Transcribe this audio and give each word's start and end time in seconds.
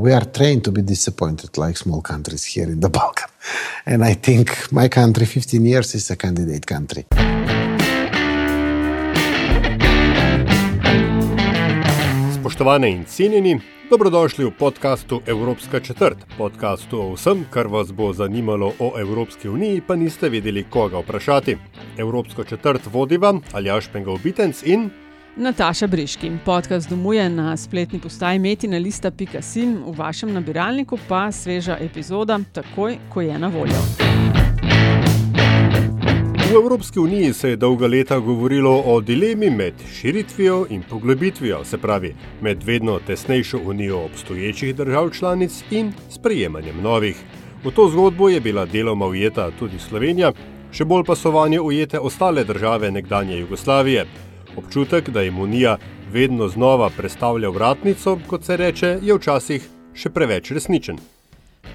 We 0.00 0.14
are 0.14 0.24
trained 0.24 0.64
to 0.64 0.72
be 0.72 0.80
disappointed 0.80 1.58
like 1.58 1.76
small 1.76 2.00
countries 2.00 2.44
here 2.44 2.72
in 2.72 2.80
the 2.80 2.88
Balkan. 2.88 3.28
And 3.84 4.02
I 4.02 4.14
think 4.14 4.72
my 4.72 4.88
country, 4.88 5.26
15 5.26 5.66
years, 5.66 5.94
is 5.94 6.10
a 6.10 6.16
candidate 6.16 6.66
country. 6.66 7.04
Spoštovane 12.40 12.90
in 12.90 13.04
cenjeni, 13.04 13.60
dobrodošli 13.90 14.44
v 14.44 14.50
podkastu 14.58 15.20
Evropska 15.26 15.80
četrt, 15.80 16.16
podkastu 16.38 17.00
o 17.00 17.12
vsem, 17.12 17.44
kar 17.50 17.66
vas 17.68 17.92
bo 17.92 18.12
zanimalo 18.12 18.72
o 18.78 18.94
Evropski 18.98 19.48
uniji, 19.48 19.82
pa 19.86 19.96
niste 19.96 20.28
vedeli, 20.28 20.64
koga 20.70 20.98
vprašati. 20.98 21.58
Evropsko 21.98 22.44
četrt 22.44 22.88
vodiva 22.92 23.34
Aljaš 23.52 23.92
Pengal 23.92 24.18
Bitenc 24.24 24.62
in 24.62 24.90
Nataša 25.40 25.86
Briški. 25.86 26.30
Podcast 26.44 26.90
domuje 26.90 27.28
na 27.28 27.56
spletni 27.56 28.00
postaji 28.00 28.38
metina.lista.sim, 28.38 29.76
v 29.86 29.94
vašem 29.96 30.32
nabiralniku 30.32 30.98
pa 31.08 31.32
sveža 31.32 31.78
epizoda, 31.80 32.38
takoj, 32.52 32.98
ko 33.08 33.20
je 33.20 33.38
na 33.38 33.48
voljo. 33.48 33.80
v 36.50 36.52
Evropski 36.54 36.98
uniji 36.98 37.32
se 37.32 37.50
je 37.50 37.56
dolga 37.56 37.86
leta 37.86 38.18
govorilo 38.18 38.82
o 38.86 39.00
dilemi 39.00 39.50
med 39.50 39.74
širitvijo 39.94 40.66
in 40.70 40.82
poglobitvijo, 40.90 41.64
se 41.64 41.78
pravi 41.78 42.14
med 42.40 42.62
vedno 42.62 42.98
tesnejšo 43.06 43.58
unijo 43.64 44.04
obstoječih 44.04 44.76
držav 44.76 45.10
članic 45.10 45.64
in 45.70 45.92
sprejemanjem 46.10 46.82
novih. 46.82 47.16
V 47.64 47.70
to 47.70 47.88
zgodbo 47.88 48.28
je 48.28 48.40
bila 48.40 48.66
deloma 48.66 49.06
ujeta 49.06 49.50
tudi 49.58 49.78
Slovenija, 49.78 50.32
še 50.72 50.84
bolj 50.84 51.04
pa 51.04 51.16
so 51.16 51.30
vanje 51.30 51.60
ujete 51.60 51.98
ostale 51.98 52.44
države 52.44 52.90
nekdanje 52.90 53.38
Jugoslavije. 53.38 54.06
Občutek, 54.56 55.10
da 55.10 55.22
jim 55.22 55.38
Unija 55.38 55.76
vedno 56.12 56.48
znova 56.48 56.90
predstavlja 56.96 57.48
vratnico, 57.48 58.18
kot 58.26 58.44
se 58.44 58.56
reče, 58.56 58.98
je 59.02 59.14
včasih 59.14 59.68
še 59.94 60.10
preveč 60.10 60.50
resničen. 60.50 60.98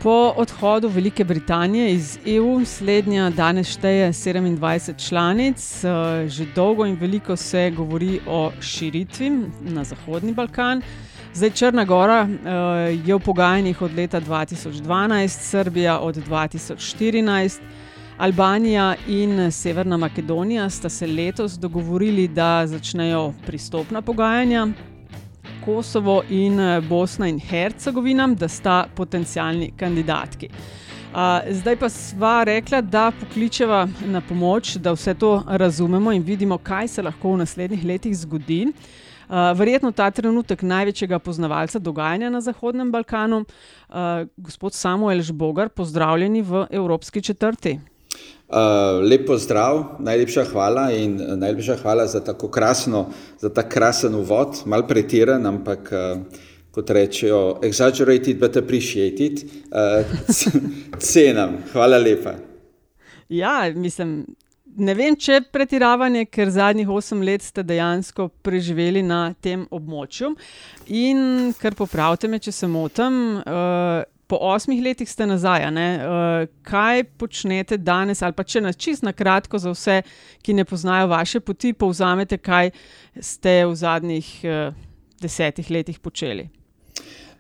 Po 0.04 0.34
odhodu 0.38 0.88
Velike 0.88 1.24
Britanije 1.24 1.94
iz 1.94 2.18
EU, 2.26 2.66
slednja 2.66 3.30
danes 3.30 3.72
šteje 3.74 4.12
27 4.14 5.08
članic, 5.08 5.84
eh, 5.84 6.28
že 6.30 6.46
dolgo 6.56 6.86
in 6.86 6.98
veliko 7.02 7.36
se 7.36 7.72
govori 7.72 8.20
o 8.28 8.52
širitvi 8.62 9.30
na 9.62 9.84
Zahodni 9.84 10.34
Balkan. 10.34 10.82
Zdaj 11.34 11.52
Črna 11.52 11.86
Gora 11.86 12.28
eh, 12.28 12.50
je 13.06 13.16
v 13.16 13.20
pogajanjih 13.20 13.82
od 13.82 13.96
leta 13.96 14.22
2012, 14.22 15.28
Srbija 15.28 16.00
od 16.00 16.16
2014. 16.16 17.60
Albanija 18.18 18.96
in 19.08 19.52
Severna 19.52 19.98
Makedonija 19.98 20.70
sta 20.70 20.90
se 20.90 21.08
letos 21.08 21.54
dogovorili, 21.60 22.28
da 22.28 22.68
začnejo 22.68 23.34
pristopna 23.46 24.02
pogajanja. 24.02 24.68
Kosovo 25.66 26.24
in 26.30 26.60
eh, 26.60 26.82
Bosna 26.82 27.28
in 27.28 27.40
Hercegovina, 27.40 28.28
da 28.28 28.48
sta 28.48 28.86
potencijalni 28.96 29.72
kandidatki. 29.78 30.50
Zdaj 31.50 31.76
pa 31.80 31.90
sva 31.90 32.44
rekla, 32.44 32.82
da 32.82 33.12
pokličeva 33.20 33.88
na 34.06 34.22
pomoč, 34.22 34.76
da 34.76 34.92
vse 34.92 35.14
to 35.14 35.44
razumemo 35.48 36.12
in 36.12 36.24
vidimo, 36.24 36.58
kaj 36.58 36.88
se 36.88 37.02
lahko 37.02 37.32
v 37.32 37.38
naslednjih 37.38 37.86
letih 37.86 38.18
zgodi. 38.18 38.66
Verjetno 39.56 39.92
ta 39.92 40.10
trenutek 40.12 40.62
največjega 40.62 41.20
poznavalca 41.20 41.80
dogajanja 41.80 42.30
na 42.30 42.42
Zahodnem 42.42 42.92
Balkanu, 42.92 43.46
gospod 44.38 44.74
Samuel 44.74 45.22
Žbogar, 45.22 45.70
pozdravljeni 45.70 46.42
v 46.42 46.68
Evropski 46.72 47.22
četrti. 47.22 47.80
Uh, 48.56 49.02
lep 49.04 49.26
pozdrav, 49.28 49.98
najlepša 50.00 50.46
hvala 50.48 50.86
in 50.96 51.18
uh, 51.20 51.34
najlepša 51.36 51.76
hvala 51.82 52.06
za 52.08 52.22
tako 52.24 52.48
krasno, 52.48 53.10
za 53.40 53.50
ta 53.52 53.66
krasen 53.70 54.16
uvod, 54.16 54.62
mal 54.66 54.86
pretiran, 54.88 55.44
ampak 55.46 55.92
uh, 55.92 56.22
kot 56.72 56.90
rečejo, 56.90 57.60
exaggerated 57.68 58.40
but 58.40 58.56
appreciated, 58.56 59.44
uh, 59.76 60.08
cenam. 61.12 61.58
Hvala 61.74 62.00
lepa. 62.00 62.38
Ja, 63.30 63.74
mislim, 63.76 64.22
ne 64.78 64.96
vem, 64.96 65.20
če 65.20 65.40
je 65.40 65.46
pretiravanje, 65.52 66.26
ker 66.32 66.48
zadnjih 66.56 66.96
osem 66.96 67.28
let 67.28 67.44
ste 67.44 67.64
dejansko 67.64 68.30
preživeli 68.40 69.04
na 69.04 69.34
tem 69.36 69.68
območju. 69.68 70.32
In 70.96 71.52
kar 71.60 71.76
popravite 71.76 72.32
me, 72.32 72.40
če 72.40 72.56
se 72.56 72.72
motim. 72.72 73.42
Uh, 73.44 74.04
po 74.28 74.38
osmih 74.42 74.84
letih 74.84 75.10
ste 75.10 75.28
nazaj. 75.28 75.66
Uh, 75.66 76.48
kaj 76.66 77.04
počnete 77.18 77.78
danes, 77.78 78.22
ali 78.22 78.34
pa 78.34 78.44
če 78.44 78.62
nas 78.62 78.78
čist 78.78 79.04
na 79.04 79.14
kratko 79.14 79.60
za 79.62 79.74
vse, 79.74 80.02
ki 80.42 80.54
ne 80.54 80.66
poznajo 80.66 81.08
vaše 81.14 81.40
poti, 81.40 81.74
povzamete, 81.74 82.38
kaj 82.38 82.72
ste 83.22 83.66
v 83.66 83.76
zadnjih 83.76 84.30
uh, 84.44 84.74
desetih 85.22 85.72
letih 85.72 86.00
počeli? 86.00 86.50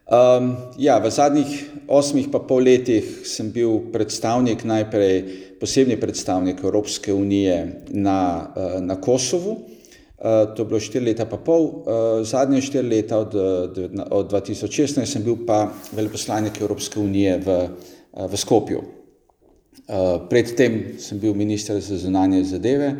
Um, 0.05 0.51
ja, 0.77 0.99
v 1.01 1.09
zadnjih 1.09 1.49
osmih 1.89 2.29
pa 2.29 2.37
pol 2.45 2.67
letih 2.69 3.25
sem 3.25 3.49
bil 3.49 3.89
predstavnik, 3.89 4.61
najprej 4.61 5.15
posebni 5.57 5.97
predstavnik 5.97 6.61
Evropske 6.61 7.13
unije 7.13 7.81
na, 7.89 8.45
uh, 8.53 8.77
na 8.85 9.01
Kosovu. 9.01 9.74
Uh, 10.15 10.55
to 10.55 10.63
je 10.63 10.65
bilo 10.65 10.79
štiri 10.79 11.05
leta, 11.05 11.25
pa 11.27 11.37
pol, 11.37 11.65
uh, 11.65 12.23
zadnje 12.23 12.61
štiri 12.63 12.87
leta, 12.87 13.19
od, 13.19 13.35
od 14.11 14.31
2016, 14.31 15.03
sem 15.03 15.23
bil 15.23 15.41
pa 15.47 15.65
veleposlanik 15.91 16.61
Evropske 16.61 16.99
unije 16.99 17.39
v, 17.43 17.57
v 18.15 18.39
Skopju. 18.39 18.83
Predtem 20.29 20.95
sem 20.97 21.19
bil 21.21 21.35
minister 21.37 21.77
za 21.81 21.97
zunanje 21.97 22.43
zadeve 22.43 22.95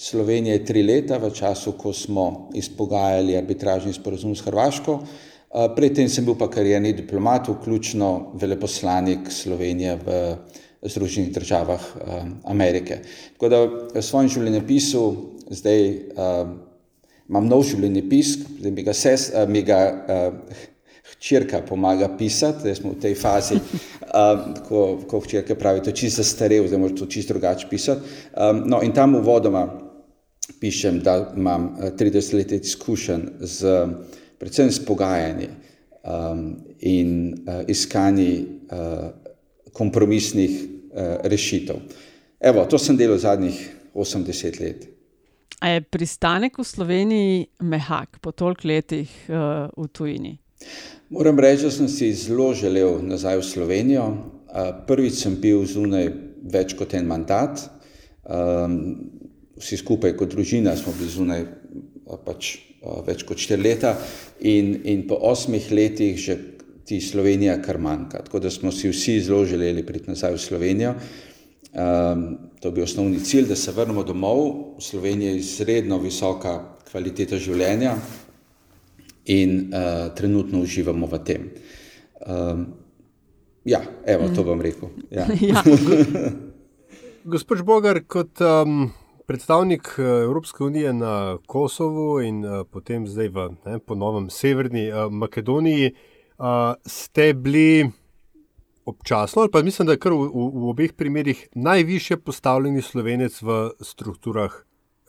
Slovenije 0.00 0.62
tri 0.64 0.80
leta, 0.82 1.18
v 1.20 1.28
času, 1.28 1.74
ko 1.76 1.92
smo 1.92 2.48
izpogajali 2.56 3.36
arbitražni 3.36 3.92
sporozum 3.92 4.32
s 4.32 4.46
Hrvaško. 4.46 4.94
Predtem 5.76 6.08
sem 6.08 6.24
bil 6.24 6.38
pa 6.40 6.48
karjerni 6.48 6.94
diplomat, 6.96 7.50
vključno 7.50 8.32
veleposlanik 8.40 9.28
Slovenije 9.28 9.98
v 10.00 10.16
Združenih 10.80 11.34
državah 11.34 11.84
Amerike. 12.48 13.02
Tako 13.34 13.52
da 13.52 13.60
v 13.92 14.02
svojem 14.02 14.32
življenjepisu 14.32 15.02
zdaj 15.50 15.86
uh, 15.90 16.50
imam 17.28 17.48
nov 17.50 17.64
življenjepis, 17.68 18.36
da 18.62 18.72
mi 18.74 18.84
ga, 18.86 18.94
ses, 18.96 19.28
uh, 19.34 19.46
mi 19.50 19.62
ga 19.66 19.80
uh, 19.90 20.60
hčerka 21.12 21.60
pomaga 21.66 22.08
pisati, 22.18 22.64
zdaj 22.64 22.78
smo 22.78 22.94
v 22.94 23.00
tej 23.02 23.16
fazi, 23.18 23.58
uh, 23.58 24.46
ko, 24.68 24.84
ko 25.10 25.22
hčerka 25.26 25.58
pravi, 25.58 25.82
to 25.84 25.92
je 25.92 26.00
čisto 26.04 26.22
zastarel, 26.22 26.68
zdaj 26.70 26.82
moraš 26.82 26.98
to 27.02 27.10
čisto 27.10 27.34
drugače 27.34 27.70
pisati. 27.70 28.16
Um, 28.34 28.64
no, 28.70 28.82
in 28.86 28.94
tam 28.96 29.18
uvodoma 29.18 29.66
pišem, 30.60 31.00
da 31.04 31.32
imam 31.36 31.74
30 31.98 32.34
let 32.36 32.52
izkušenj 32.52 33.26
z 33.40 33.76
predvsem 34.40 34.70
s 34.72 34.84
pogajanji 34.84 35.48
um, 35.48 36.56
in 36.80 37.34
uh, 37.46 37.60
iskanji 37.68 38.46
uh, 38.72 39.08
kompromisnih 39.72 40.50
uh, 40.50 41.00
rešitev. 41.22 41.76
Evo, 42.40 42.64
to 42.64 42.78
sem 42.78 42.96
delal 42.96 43.18
zadnjih 43.18 43.58
80 43.94 44.60
let. 44.60 44.88
A 45.60 45.74
je 45.74 45.80
pristanek 45.82 46.58
v 46.58 46.64
Sloveniji 46.64 47.46
mehak 47.60 48.20
po 48.22 48.32
toliko 48.32 48.68
letih 48.68 49.10
uh, 49.28 49.68
v 49.76 49.88
tujini? 49.92 50.38
Moram 51.10 51.38
reči, 51.38 51.66
da 51.66 51.70
sem 51.74 51.88
si 51.88 52.12
zelo 52.14 52.54
želel 52.54 53.02
nazaj 53.02 53.40
v 53.40 53.44
Slovenijo. 53.44 54.06
Uh, 54.50 54.70
prvič 54.86 55.20
sem 55.20 55.36
bil 55.40 55.66
zunaj 55.66 56.08
več 56.52 56.76
kot 56.78 56.94
en 56.94 57.10
mandat. 57.10 57.66
Um, 58.24 59.10
vsi 59.60 59.80
skupaj 59.80 60.14
kot 60.16 60.32
družina 60.32 60.76
smo 60.78 60.94
bili 60.96 61.10
zunaj 61.12 61.44
uh, 61.44 62.16
pač, 62.24 62.54
uh, 62.80 63.02
več 63.04 63.26
kot 63.28 63.40
štiri 63.40 63.62
leta 63.62 63.96
in, 64.40 64.78
in 64.84 65.04
po 65.08 65.18
osmih 65.28 65.68
letih 65.72 66.16
že 66.20 66.38
ti 66.90 67.00
Slovenija 67.00 67.60
kar 67.62 67.78
manjka. 67.78 68.24
Tako 68.26 68.40
da 68.42 68.50
smo 68.50 68.72
si 68.72 68.88
vsi 68.90 69.20
zelo 69.20 69.44
želeli 69.46 69.84
priti 69.86 70.10
nazaj 70.10 70.34
v 70.34 70.42
Slovenijo. 70.42 70.94
Um, 71.70 72.50
To 72.60 72.68
je 72.68 72.72
bil 72.72 72.84
osnovni 72.84 73.20
cilj, 73.24 73.46
da 73.48 73.56
se 73.56 73.72
vrnemo 73.72 74.02
domov. 74.04 74.40
V 74.76 74.82
Sloveniji 74.84 75.28
je 75.28 75.36
izredno 75.36 75.98
visoka 75.98 76.76
kvaliteta 76.90 77.38
življenja 77.40 77.94
in 79.24 79.70
uh, 79.72 80.10
trenutno 80.16 80.60
uživamo 80.60 81.08
v 81.08 81.20
tem. 81.24 81.46
Um, 82.26 82.66
ja, 83.64 83.80
evo, 84.04 84.28
to 84.36 84.44
bom 84.44 84.60
rekel. 84.60 84.92
Ja. 85.10 85.24
ja. 85.52 85.62
Gospod 87.32 87.64
Bogar, 87.64 88.02
kot 88.04 88.42
um, 88.44 88.90
predstavnik 89.24 89.94
Evropske 89.98 90.64
unije 90.64 90.92
na 90.92 91.38
Kosovu 91.46 92.20
in 92.20 92.44
uh, 92.44 92.66
potem 92.68 93.08
zdaj 93.08 93.32
v 93.32 93.48
ne, 93.64 93.78
ponovem 93.80 94.28
Severni 94.28 94.90
uh, 94.92 95.08
Makedoniji, 95.08 95.94
uh, 96.36 96.74
ste 96.84 97.32
bili 97.32 97.88
občasno, 98.90 99.42
ali 99.42 99.50
pa 99.50 99.62
mislim, 99.62 99.86
da 99.86 99.96
je 99.96 100.02
kar 100.02 100.12
v, 100.12 100.26
v, 100.28 100.48
v 100.54 100.72
obeh 100.74 100.92
primerih 100.92 101.46
najviše 101.54 102.18
postavljeni 102.20 102.82
slovenec 102.82 103.42
v 103.42 103.60
strukturah 103.80 104.60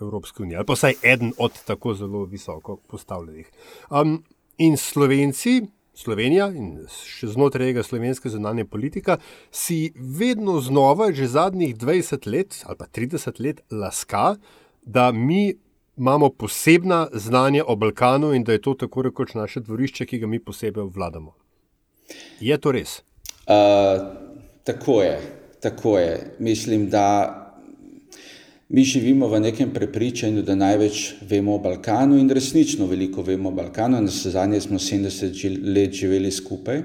Evropske 0.01 0.43
unije, 0.43 0.57
ali 0.57 0.65
pa 0.65 0.77
vsaj 0.77 0.97
eden 1.03 1.33
od 1.37 1.59
tako 1.65 1.93
zelo 1.93 2.23
visoko 2.25 2.77
postavljenih. 2.87 3.51
Um, 3.89 4.23
in 4.57 4.77
Slovenci, 4.77 5.61
Slovenija 5.93 6.47
in 6.55 6.85
še 6.89 7.27
znotraj 7.33 7.71
tega 7.71 7.83
slovenske 7.83 8.29
zunanje 8.31 8.65
politika, 8.65 9.17
si 9.51 9.91
vedno 9.95 10.61
znova, 10.63 11.11
že 11.13 11.27
zadnjih 11.27 11.75
20 11.75 12.27
let 12.31 12.61
ali 12.65 12.77
pa 12.79 12.87
30 12.87 13.41
let, 13.43 13.61
laska, 13.71 14.35
da 14.81 15.11
mi 15.11 15.53
imamo 15.97 16.29
posebna 16.29 17.07
znanja 17.13 17.63
o 17.67 17.75
Balkanu 17.75 18.33
in 18.33 18.43
da 18.43 18.55
je 18.55 18.61
to 18.61 18.73
tako 18.73 19.01
rekoč 19.01 19.33
naše 19.33 19.59
dvorišče, 19.59 20.05
ki 20.05 20.19
ga 20.19 20.27
mi 20.27 20.39
posebej 20.39 20.83
obvladamo. 20.83 21.35
Je 22.39 22.57
to 22.57 22.71
res? 22.71 23.01
Uh, 23.51 24.07
tako 24.63 25.01
je, 25.01 25.19
tako 25.59 25.97
je. 25.99 26.35
Mislim, 26.39 26.89
da 26.89 27.37
mi 28.69 28.83
živimo 28.83 29.27
v 29.27 29.39
nekem 29.39 29.73
prepričanju, 29.73 30.41
da 30.41 30.55
največ 30.55 31.13
vemo 31.29 31.55
o 31.55 31.59
Balkanu 31.59 32.15
in 32.17 32.29
resnično 32.29 32.85
veliko 32.87 33.21
vemo 33.21 33.49
o 33.49 33.51
Balkanu. 33.51 34.01
Na 34.01 34.07
zadnje 34.07 34.61
smo 34.61 34.79
70 34.79 35.73
let 35.75 35.91
živeli 35.91 36.31
skupaj 36.31 36.81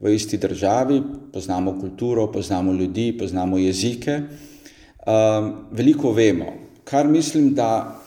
v 0.00 0.14
isti 0.14 0.38
državi, 0.38 1.02
poznamo 1.32 1.78
kulturo, 1.80 2.26
poznamo 2.32 2.72
ljudi, 2.72 3.12
poznamo 3.18 3.58
jezike. 3.58 4.20
Um, 5.06 5.52
veliko 5.70 6.12
vemo. 6.12 6.52
Kar 6.84 7.08
mislim, 7.08 7.54
da 7.54 8.00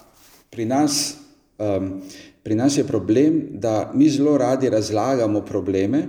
pri 0.49 0.65
nas, 0.65 1.15
um, 1.57 2.01
pri 2.43 2.55
nas 2.55 2.77
je 2.77 2.83
problem, 2.83 3.47
da 3.51 3.91
mi 3.95 4.09
zelo 4.09 4.37
radi 4.37 4.69
razlagamo 4.69 5.41
probleme, 5.41 6.03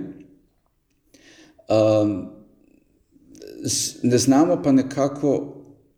um, 1.69 2.25
ne 4.03 4.17
znamo 4.17 4.61
pa 4.63 4.71
nekako 4.71 5.55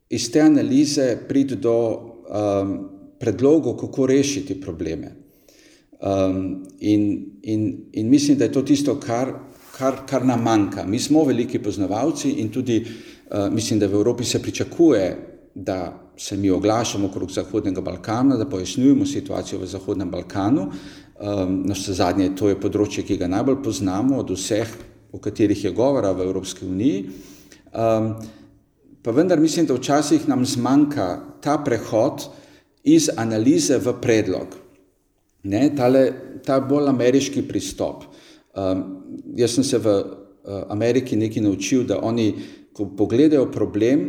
iz 0.10 0.32
te 0.32 0.42
analize 0.42 1.18
priti 1.28 1.56
do 1.56 1.78
um, 1.92 2.90
predlogov, 3.20 3.78
kako 3.78 4.06
rešiti 4.06 4.62
probleme. 4.62 5.12
Um, 6.00 6.64
in, 6.80 7.26
in, 7.42 7.90
in 7.92 8.10
mislim, 8.10 8.38
da 8.38 8.44
je 8.44 8.52
to 8.52 8.62
tisto, 8.62 9.00
kar, 9.00 9.34
kar, 9.78 9.96
kar 10.10 10.26
nam 10.26 10.44
manjka. 10.44 10.86
Mi 10.86 11.00
smo 11.00 11.24
veliki 11.24 11.60
poznavalci 11.60 12.32
in 12.32 12.50
tudi 12.50 12.86
uh, 12.86 13.54
mislim, 13.54 13.80
da 13.80 13.88
v 13.88 13.94
Evropi 13.94 14.24
se 14.24 14.42
pričakuje, 14.42 15.18
da 15.56 16.04
se 16.18 16.38
mi 16.38 16.50
oglašamo 16.50 17.08
okrog 17.08 17.32
Zahodnega 17.32 17.82
Balkana, 17.82 18.38
da 18.38 18.46
pojasnjujemo 18.50 19.06
situacijo 19.06 19.60
v 19.60 19.66
Zahodnem 19.66 20.12
Balkanu. 20.12 20.72
Um, 21.20 21.64
na 21.66 21.74
vse 21.74 21.94
zadnje, 21.98 22.36
to 22.38 22.50
je 22.50 22.60
področje, 22.62 23.02
ki 23.04 23.18
ga 23.18 23.28
najbolj 23.28 23.64
poznamo 23.66 24.20
od 24.22 24.36
vseh, 24.36 24.70
o 25.18 25.22
katerih 25.22 25.64
je 25.66 25.72
govora 25.74 26.12
v 26.14 26.30
Evropski 26.30 26.66
uniji. 26.66 27.10
Um, 27.74 28.14
pa 29.02 29.12
vendar 29.12 29.40
mislim, 29.40 29.66
da 29.66 29.74
včasih 29.74 30.28
nam 30.30 30.46
zmanjka 30.46 31.08
ta 31.42 31.58
prehod 31.66 32.28
iz 32.84 33.10
analize 33.18 33.78
v 33.78 33.94
predlog. 34.02 34.54
Ne, 35.44 35.70
tale, 35.76 36.04
ta 36.46 36.60
bolj 36.60 36.90
ameriški 36.90 37.48
pristop. 37.50 38.06
Um, 38.54 38.84
jaz 39.38 39.58
sem 39.58 39.64
se 39.64 39.80
v 39.82 39.96
uh, 39.98 40.64
Ameriki 40.70 41.18
nekaj 41.18 41.44
naučil, 41.44 41.86
da 41.88 42.00
oni, 42.02 42.34
ko 42.74 42.90
pogledajo 42.98 43.50
problem, 43.52 44.06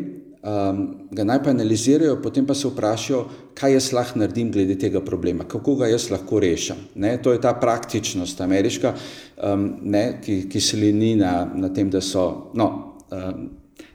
um, 0.49 1.09
ga 1.11 1.25
najprej 1.25 1.55
analizirajo, 1.55 2.19
potem 2.23 2.47
pa 2.47 2.55
se 2.55 2.69
vprašajo, 2.69 3.23
kaj 3.59 3.73
jaz 3.75 3.91
lahko 3.93 4.19
naredim 4.23 4.51
glede 4.53 4.79
tega 4.79 5.01
problema, 5.05 5.45
kako 5.49 5.77
ga 5.83 5.89
jaz 5.91 6.09
lahko 6.11 6.41
rešim. 6.41 6.77
Ne, 6.95 7.17
to 7.23 7.33
je 7.33 7.41
ta 7.41 7.53
praktičnost 7.61 8.41
ameriška, 8.41 8.95
um, 9.43 9.71
ne, 9.83 10.21
ki, 10.25 10.41
ki 10.51 10.61
se 10.61 10.77
lini 10.77 11.15
na, 11.17 11.33
na 11.55 11.73
tem, 11.75 11.91
da 11.91 12.01
so, 12.01 12.51
no, 12.55 12.69
um, 13.11 13.49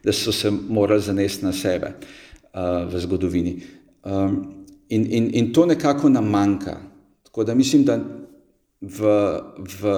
da 0.03 0.13
so 0.13 0.31
se 0.31 0.51
morali 0.51 1.01
zanesti 1.01 1.45
na 1.45 1.53
sebe 1.53 1.93
uh, 1.93 2.83
v 2.91 2.99
zgodovini. 3.05 3.55
Um, 4.03 4.65
in, 4.89 5.07
in, 5.09 5.29
in 5.33 5.53
to 5.53 5.65
nekako 5.65 6.09
nam 6.09 6.29
manjka. 6.29 6.77
Tako 7.23 7.43
da 7.43 7.55
mislim, 7.55 7.85
da 7.87 7.97
v, 8.81 9.11
v, 9.81 9.93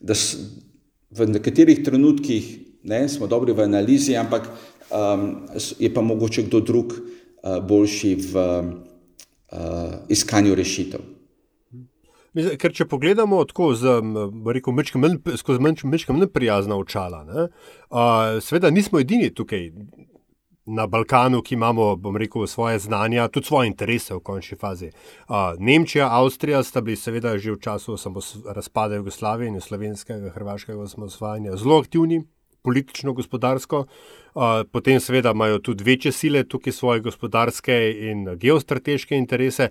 da 0.00 0.14
s, 0.14 0.36
v 1.10 1.28
nekaterih 1.28 1.84
trenutkih 1.84 2.64
ne, 2.84 3.08
smo 3.08 3.26
dobri 3.26 3.52
v 3.52 3.64
analizi, 3.64 4.16
ampak 4.16 4.48
um, 4.90 5.46
je 5.78 5.94
pa 5.94 6.02
mogoče 6.02 6.42
kdo 6.42 6.60
drug 6.60 6.92
uh, 6.92 7.58
boljši 7.66 8.14
v 8.32 8.44
uh, 8.62 9.58
iskanju 10.08 10.54
rešitev. 10.54 11.00
Ker 12.34 12.72
če 12.74 12.88
pogledamo 12.90 13.38
tako 13.46 13.68
z, 13.78 14.00
rekel, 14.50 14.74
mečkem, 14.74 15.04
skozi 15.38 15.62
mečkem 15.62 16.18
neprijazna 16.18 16.74
očala, 16.74 17.22
ne, 17.28 17.46
uh, 17.46 18.40
seveda 18.42 18.72
nismo 18.74 18.98
edini 18.98 19.30
tukaj 19.30 19.68
na 20.66 20.86
Balkanu, 20.86 21.42
ki 21.42 21.54
imamo, 21.54 21.96
bom 21.96 22.16
rekel, 22.16 22.46
svoje 22.46 22.78
znanja, 22.78 23.28
tudi 23.28 23.46
svoje 23.46 23.68
interese 23.68 24.14
v 24.14 24.20
končni 24.24 24.58
fazi. 24.58 24.90
Uh, 25.28 25.54
Nemčija, 25.58 26.08
Avstrija 26.10 26.62
sta 26.62 26.80
bili 26.80 26.96
seveda 26.96 27.36
že 27.38 27.52
v 27.52 27.60
času 27.60 27.96
razpada 28.54 28.94
Jugoslavije 28.94 29.48
in 29.48 29.60
slovenskega, 29.60 30.30
hrvaškega 30.34 30.80
osamosvajanja 30.80 31.56
zelo 31.56 31.78
aktivni 31.78 32.24
politično, 32.64 33.12
gospodarsko, 33.12 33.84
potem 34.72 35.00
seveda 35.00 35.34
imajo 35.36 35.58
tudi 35.58 35.84
večje 35.84 36.12
sile 36.12 36.44
tukaj 36.48 36.72
svoje 36.72 37.00
gospodarske 37.04 37.76
in 38.10 38.24
geostrateške 38.40 39.16
interese. 39.16 39.68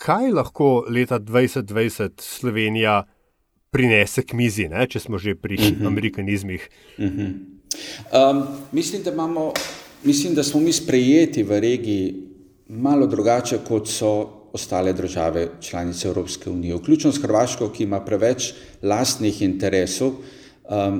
Kaj 0.00 0.32
lahko 0.32 0.86
leta 0.92 1.20
2020 1.20 2.20
Slovenija 2.20 3.04
prinese 3.70 4.24
k 4.24 4.36
mizi, 4.36 4.68
ne, 4.72 4.86
če 4.88 5.00
smo 5.00 5.18
že 5.18 5.34
pri 5.34 5.56
uh 5.56 5.64
mhm. 5.64 5.82
-huh. 5.82 5.86
amerikanizmih? 5.86 6.68
Uh 6.98 7.04
-huh. 7.04 7.32
um, 8.12 8.46
mislim, 8.72 9.02
da 9.02 9.12
imamo, 9.12 9.52
mislim, 10.04 10.34
da 10.34 10.42
smo 10.42 10.60
mi 10.60 10.72
sprejeti 10.72 11.42
v 11.42 11.60
regiji 11.60 12.14
malo 12.68 13.06
drugače, 13.06 13.58
kot 13.68 13.88
so 13.88 14.32
ostale 14.52 14.92
države 14.92 15.48
članice 15.60 16.08
Evropske 16.08 16.50
unije, 16.50 16.74
vključno 16.74 17.12
s 17.12 17.22
Hrvaško, 17.22 17.68
ki 17.68 17.84
ima 17.84 18.00
preveč 18.00 18.52
lastnih 18.82 19.42
interesov 19.42 20.08
um, 20.08 20.16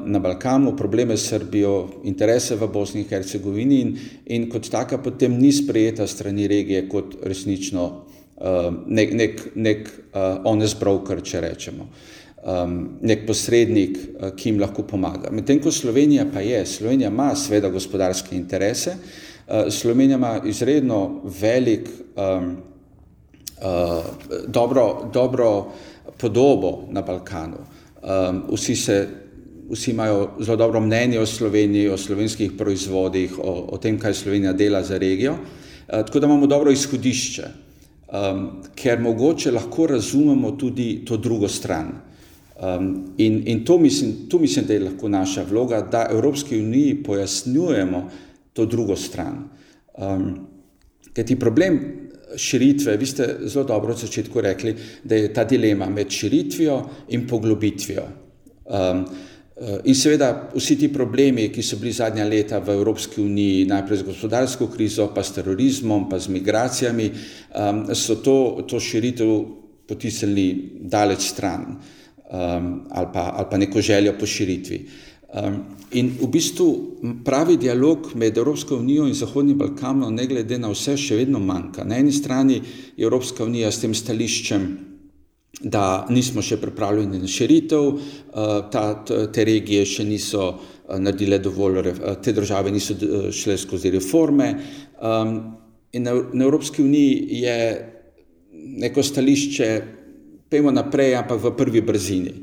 na 0.04 0.18
Balkanu, 0.18 0.76
probleme 0.76 1.16
s 1.16 1.26
Srbijo, 1.26 2.02
interese 2.04 2.54
v 2.54 2.68
Bosni 2.70 3.00
in 3.02 3.08
Hercegovini 3.10 3.80
in, 3.80 3.96
in 4.26 4.48
kot 4.48 4.70
taka 4.70 4.98
potem 5.02 5.34
ni 5.38 5.50
sprejeta 5.52 6.06
strani 6.06 6.46
regije 6.46 6.88
kot 6.88 7.16
resnično 7.22 7.86
um, 8.36 8.84
nek, 8.86 9.14
nek, 9.14 9.42
nek 9.54 9.88
uh, 9.88 10.38
honest 10.44 10.78
broker, 10.78 11.22
če 11.22 11.42
rečemo. 11.42 11.88
Um, 12.46 12.76
nek 13.02 13.26
posrednik, 13.26 13.98
uh, 13.98 14.30
ki 14.38 14.52
jim 14.52 14.62
lahko 14.62 14.86
pomaga. 14.86 15.32
Medtem 15.34 15.58
ko 15.58 15.74
Slovenija 15.74 16.28
pa 16.30 16.44
je, 16.46 16.62
Slovenija 16.66 17.10
ima 17.10 17.32
seveda 17.34 17.72
gospodarske 17.74 18.36
interese, 18.36 18.94
uh, 18.94 19.66
Slovenija 19.66 20.20
ima 20.20 20.34
izredno 20.46 21.22
velik, 21.40 21.90
um, 22.14 22.56
uh, 23.58 24.46
dobro, 24.46 25.10
dobro 25.12 25.52
podobo 26.20 26.86
na 26.94 27.02
Balkanu. 27.02 27.66
Um, 28.06 28.44
vsi 28.54 28.76
se 28.76 29.25
vsi 29.70 29.90
imajo 29.90 30.30
zelo 30.40 30.56
dobro 30.56 30.80
mnenje 30.80 31.20
o 31.20 31.26
Sloveniji, 31.26 31.88
o 31.88 31.96
slovenskih 31.96 32.52
proizvodih, 32.58 33.38
o, 33.38 33.52
o 33.72 33.78
tem, 33.78 33.98
kaj 33.98 34.14
Slovenija 34.14 34.52
dela 34.52 34.82
za 34.82 34.98
regijo. 34.98 35.32
Uh, 35.32 36.02
tako 36.06 36.20
da 36.20 36.26
imamo 36.26 36.46
dobro 36.46 36.70
izhodišče, 36.70 37.44
um, 38.12 38.48
ker 38.74 39.00
mogoče 39.00 39.50
lahko 39.50 39.86
razumemo 39.86 40.50
tudi 40.50 41.04
to 41.04 41.16
drugo 41.16 41.48
stran. 41.48 41.92
Um, 42.56 43.14
in 43.18 43.42
in 43.46 43.64
to 43.64 43.78
mislim, 43.78 44.28
tu 44.28 44.38
mislim, 44.38 44.66
da 44.66 44.74
je 44.74 44.80
lahko 44.80 45.08
naša 45.08 45.42
vloga, 45.50 45.80
da 45.80 46.06
Evropski 46.10 46.60
uniji 46.60 47.02
pojasnjujemo 47.02 48.10
to 48.52 48.66
drugo 48.66 48.96
stran. 48.96 49.48
Um, 49.98 50.46
ker 51.12 51.26
ti 51.26 51.36
problem 51.38 51.80
širitve, 52.36 52.96
vi 52.96 53.06
ste 53.06 53.28
zelo 53.44 53.64
dobro 53.64 53.94
v 53.94 53.98
začetku 53.98 54.40
rekli, 54.40 54.74
da 55.04 55.14
je 55.14 55.32
ta 55.34 55.44
dilema 55.44 55.88
med 55.88 56.10
širitvijo 56.10 56.82
in 57.08 57.26
poglobitvijo. 57.26 58.02
Um, 58.02 58.16
Eh, 58.66 59.04
in 59.84 59.94
seveda 59.94 60.50
vsi 60.54 60.76
ti 60.76 60.88
problemi, 60.92 61.48
ki 61.48 61.62
so 61.64 61.78
bili 61.80 61.92
zadnja 61.92 62.26
leta 62.28 62.58
v 62.60 62.74
Evropski 62.76 63.22
uniji, 63.24 63.64
najprej 63.70 64.02
z 64.02 64.04
gospodarsko 64.04 64.68
krizo, 64.68 65.08
pa 65.14 65.24
s 65.24 65.32
terorizmom, 65.32 66.10
pa 66.10 66.18
z 66.20 66.28
migracijami, 66.28 67.06
um, 67.56 67.86
so 67.96 68.20
to, 68.20 68.66
to 68.68 68.80
širitev 68.80 69.32
potisnili 69.88 70.76
daleč 70.84 71.30
stran 71.30 71.64
um, 71.72 72.84
ali, 72.90 73.08
pa, 73.12 73.32
ali 73.36 73.46
pa 73.50 73.56
neko 73.56 73.80
željo 73.80 74.12
po 74.20 74.26
širitvi. 74.26 74.80
Um, 75.32 75.56
in 75.92 76.12
v 76.20 76.28
bistvu 76.28 76.68
pravi 77.24 77.56
dialog 77.56 78.12
med 78.14 78.36
Evropsko 78.36 78.76
unijo 78.76 79.06
in 79.06 79.14
Zahodnim 79.14 79.58
Balkanom, 79.58 80.14
ne 80.14 80.26
glede 80.26 80.58
na 80.58 80.68
vse, 80.68 80.98
še 81.00 81.16
vedno 81.16 81.40
manjka. 81.40 81.84
Na 81.84 81.96
eni 81.96 82.12
strani 82.12 82.60
je 82.96 83.08
Evropska 83.08 83.44
unija 83.44 83.72
s 83.72 83.80
tem 83.80 83.94
stališčem, 83.94 84.68
da 85.60 86.06
nismo 86.10 86.42
še 86.44 86.58
pripravljeni 86.60 87.18
na 87.18 87.28
širitev, 87.28 87.86
eh, 87.88 88.56
ta, 88.72 88.86
te 89.04 89.44
regije 89.44 89.86
še 89.86 90.04
niso 90.04 90.48
eh, 90.52 90.98
naredile 90.98 91.38
dovolj, 91.38 91.78
eh, 91.80 92.16
te 92.22 92.32
države 92.32 92.72
niso 92.72 92.96
šle 93.32 93.56
skozi 93.58 93.90
reforme. 93.90 94.52
Ehm, 95.00 95.36
in 95.92 96.02
na, 96.02 96.14
na 96.32 96.44
Evropski 96.44 96.82
uniji 96.82 97.40
je 97.40 97.58
neko 98.52 99.02
stališče, 99.02 99.68
pejmo 100.50 100.70
naprej, 100.70 101.16
ampak 101.16 101.40
v 101.42 101.52
prvi 101.56 101.82
brzini. 101.82 102.34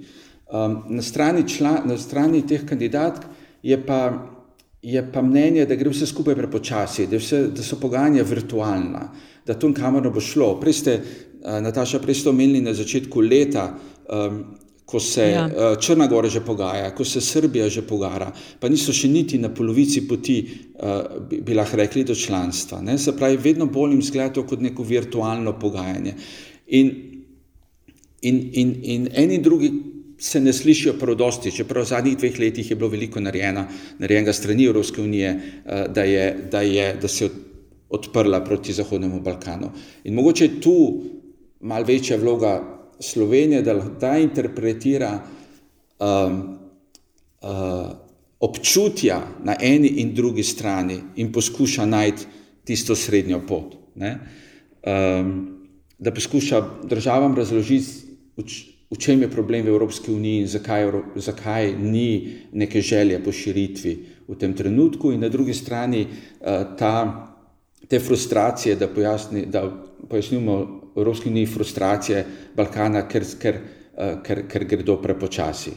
Um, 0.54 0.84
na, 0.90 1.02
strani 1.02 1.48
čla, 1.50 1.82
na 1.86 1.98
strani 1.98 2.44
teh 2.46 2.62
kandidatk 2.68 3.26
je 3.64 3.78
pa, 3.86 4.12
je 4.82 5.02
pa 5.14 5.22
mnenje, 5.22 5.66
da 5.66 5.76
gre 5.80 5.90
vse 5.90 6.06
skupaj 6.06 6.36
prepočasi, 6.38 7.08
da, 7.10 7.18
vse, 7.18 7.48
da 7.56 7.64
so 7.66 7.80
pogajanja 7.82 8.26
virtualna, 8.28 9.08
da 9.48 9.56
to 9.58 9.72
kamor 9.74 10.12
bo 10.14 10.22
šlo. 10.22 10.52
Prej 10.62 10.78
ste, 10.78 10.98
Nataša, 11.44 12.00
prej 12.00 12.22
ste 12.22 12.30
omenili 12.32 12.62
na 12.64 12.74
začetku 12.74 13.22
leta, 13.22 13.74
um, 14.08 14.44
ko 14.86 15.00
se 15.00 15.26
ja. 15.32 15.44
uh, 15.48 15.76
Črna 15.80 16.08
Gora 16.08 16.30
že 16.30 16.44
pogaja, 16.46 16.92
ko 16.96 17.04
se 17.06 17.22
Srbija 17.22 17.70
že 17.70 17.82
pogaja, 17.88 18.32
pa 18.60 18.70
niso 18.70 18.94
še 18.96 19.10
niti 19.12 19.40
na 19.40 19.50
polovici 19.52 20.06
poti, 20.08 20.38
uh, 20.80 21.24
bi, 21.28 21.56
lahko 21.56 21.80
rekli, 21.80 22.04
do 22.08 22.16
članstva. 22.16 22.82
Ne? 22.82 22.98
Se 22.98 23.16
pravi, 23.16 23.38
vedno 23.38 23.68
bolj 23.68 23.98
jim 23.98 24.04
zgleda 24.04 24.44
kot 24.44 24.62
neko 24.64 24.84
virtualno 24.84 25.56
pogajanje. 25.60 26.16
In, 26.80 26.92
in, 28.22 28.40
in, 28.54 28.76
in 28.84 29.10
eni 29.12 29.40
drugi 29.44 29.72
se 30.24 30.40
ne 30.40 30.54
slišijo 30.54 30.94
prav 31.00 31.18
dosti, 31.20 31.52
čeprav 31.52 31.84
v 31.84 31.90
zadnjih 31.90 32.18
dveh 32.18 32.40
letih 32.40 32.70
je 32.72 32.78
bilo 32.80 32.88
veliko 32.92 33.20
narejena, 33.20 33.66
narejenega 34.00 34.34
strani 34.34 34.70
Evropske 34.72 35.02
unije, 35.02 35.34
uh, 35.36 35.88
da, 35.92 36.08
je, 36.08 36.30
da, 36.52 36.62
je, 36.64 36.94
da 37.02 37.08
se 37.08 37.26
je 37.26 37.34
odprla 37.94 38.40
proti 38.44 38.74
Zahodnemu 38.74 39.20
Balkanu. 39.22 39.72
In 40.04 40.16
mogoče 40.16 40.46
je 40.46 40.62
tu 40.62 40.78
mal 41.64 41.84
večja 41.88 42.18
vloga 42.18 42.62
Slovenije, 43.00 43.62
da 43.62 43.74
lahko 43.74 44.16
interpretira 44.22 45.24
um, 46.00 46.58
uh, 47.42 47.92
občutja 48.40 49.22
na 49.44 49.56
eni 49.62 49.88
in 49.88 50.14
drugi 50.14 50.44
strani 50.44 51.00
in 51.16 51.32
poskuša 51.32 51.86
najti 51.86 52.26
tisto 52.64 52.96
srednjo 52.96 53.42
pot. 53.48 53.76
Um, 53.96 55.34
da 56.00 56.12
poskuša 56.12 56.62
državam 56.84 57.36
razložiti, 57.36 57.88
v 58.92 58.98
čem 59.00 59.22
je 59.22 59.32
problem 59.32 59.66
v 59.66 59.74
Evropski 59.74 60.12
uniji 60.12 60.42
in 60.42 60.48
zakaj, 60.48 60.92
zakaj 61.16 61.74
ni 61.80 62.36
neke 62.52 62.82
želje 62.82 63.24
po 63.24 63.32
širitvi 63.32 63.98
v 64.28 64.36
tem 64.40 64.54
trenutku, 64.54 65.12
in 65.12 65.20
na 65.20 65.30
drugi 65.30 65.54
strani 65.54 66.06
uh, 66.06 66.78
ta, 66.78 66.96
te 67.88 68.00
frustracije, 68.00 68.76
da, 68.76 68.88
pojasni, 68.88 69.46
da 69.46 69.66
pojasnimo 70.10 70.83
Evropski 70.96 71.30
uniji 71.30 71.46
frustracije 71.46 72.26
Balkana, 72.56 73.08
ker, 73.08 73.26
ker, 73.40 73.60
uh, 73.98 74.22
ker, 74.24 74.46
ker 74.48 74.66
gredo 74.70 74.98
prepočasi. 75.02 75.74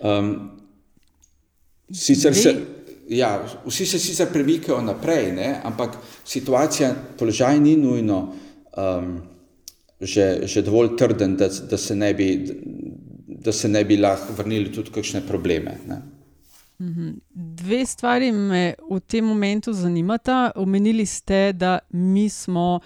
Um, 0.00 0.34
sicer 1.92 2.34
se, 2.34 2.54
ja, 3.08 3.34
vsi 3.66 3.86
se 3.86 3.98
sicer 3.98 4.28
premikajo 4.32 4.82
naprej, 4.82 5.32
ne? 5.32 5.50
ampak 5.64 5.96
situacija, 6.24 6.94
položaj 7.18 7.60
ni 7.60 7.76
nujno 7.76 8.22
um, 8.76 9.18
že, 10.00 10.48
že 10.48 10.62
dovolj 10.64 10.96
trden, 10.96 11.36
da, 11.36 11.48
da 11.48 11.76
se 11.76 11.96
ne 11.96 12.14
bi, 12.14 12.28
da 13.26 13.52
se 13.52 13.68
ne 13.68 13.84
bi 13.84 14.00
lahko 14.00 14.32
vrnili 14.32 14.72
tudi 14.72 14.90
kakšne 14.90 15.20
probleme. 15.28 15.76
Ne? 15.88 16.00
Mhm. 16.80 17.08
Dve 17.34 17.86
stvari 17.86 18.32
me 18.32 18.74
v 18.90 19.00
tem 19.00 19.24
momentu 19.24 19.72
zanimata. 19.72 20.52
Omenili 20.56 21.06
ste, 21.06 21.52
da 21.52 21.78
mi 21.92 22.28
smo 22.28 22.80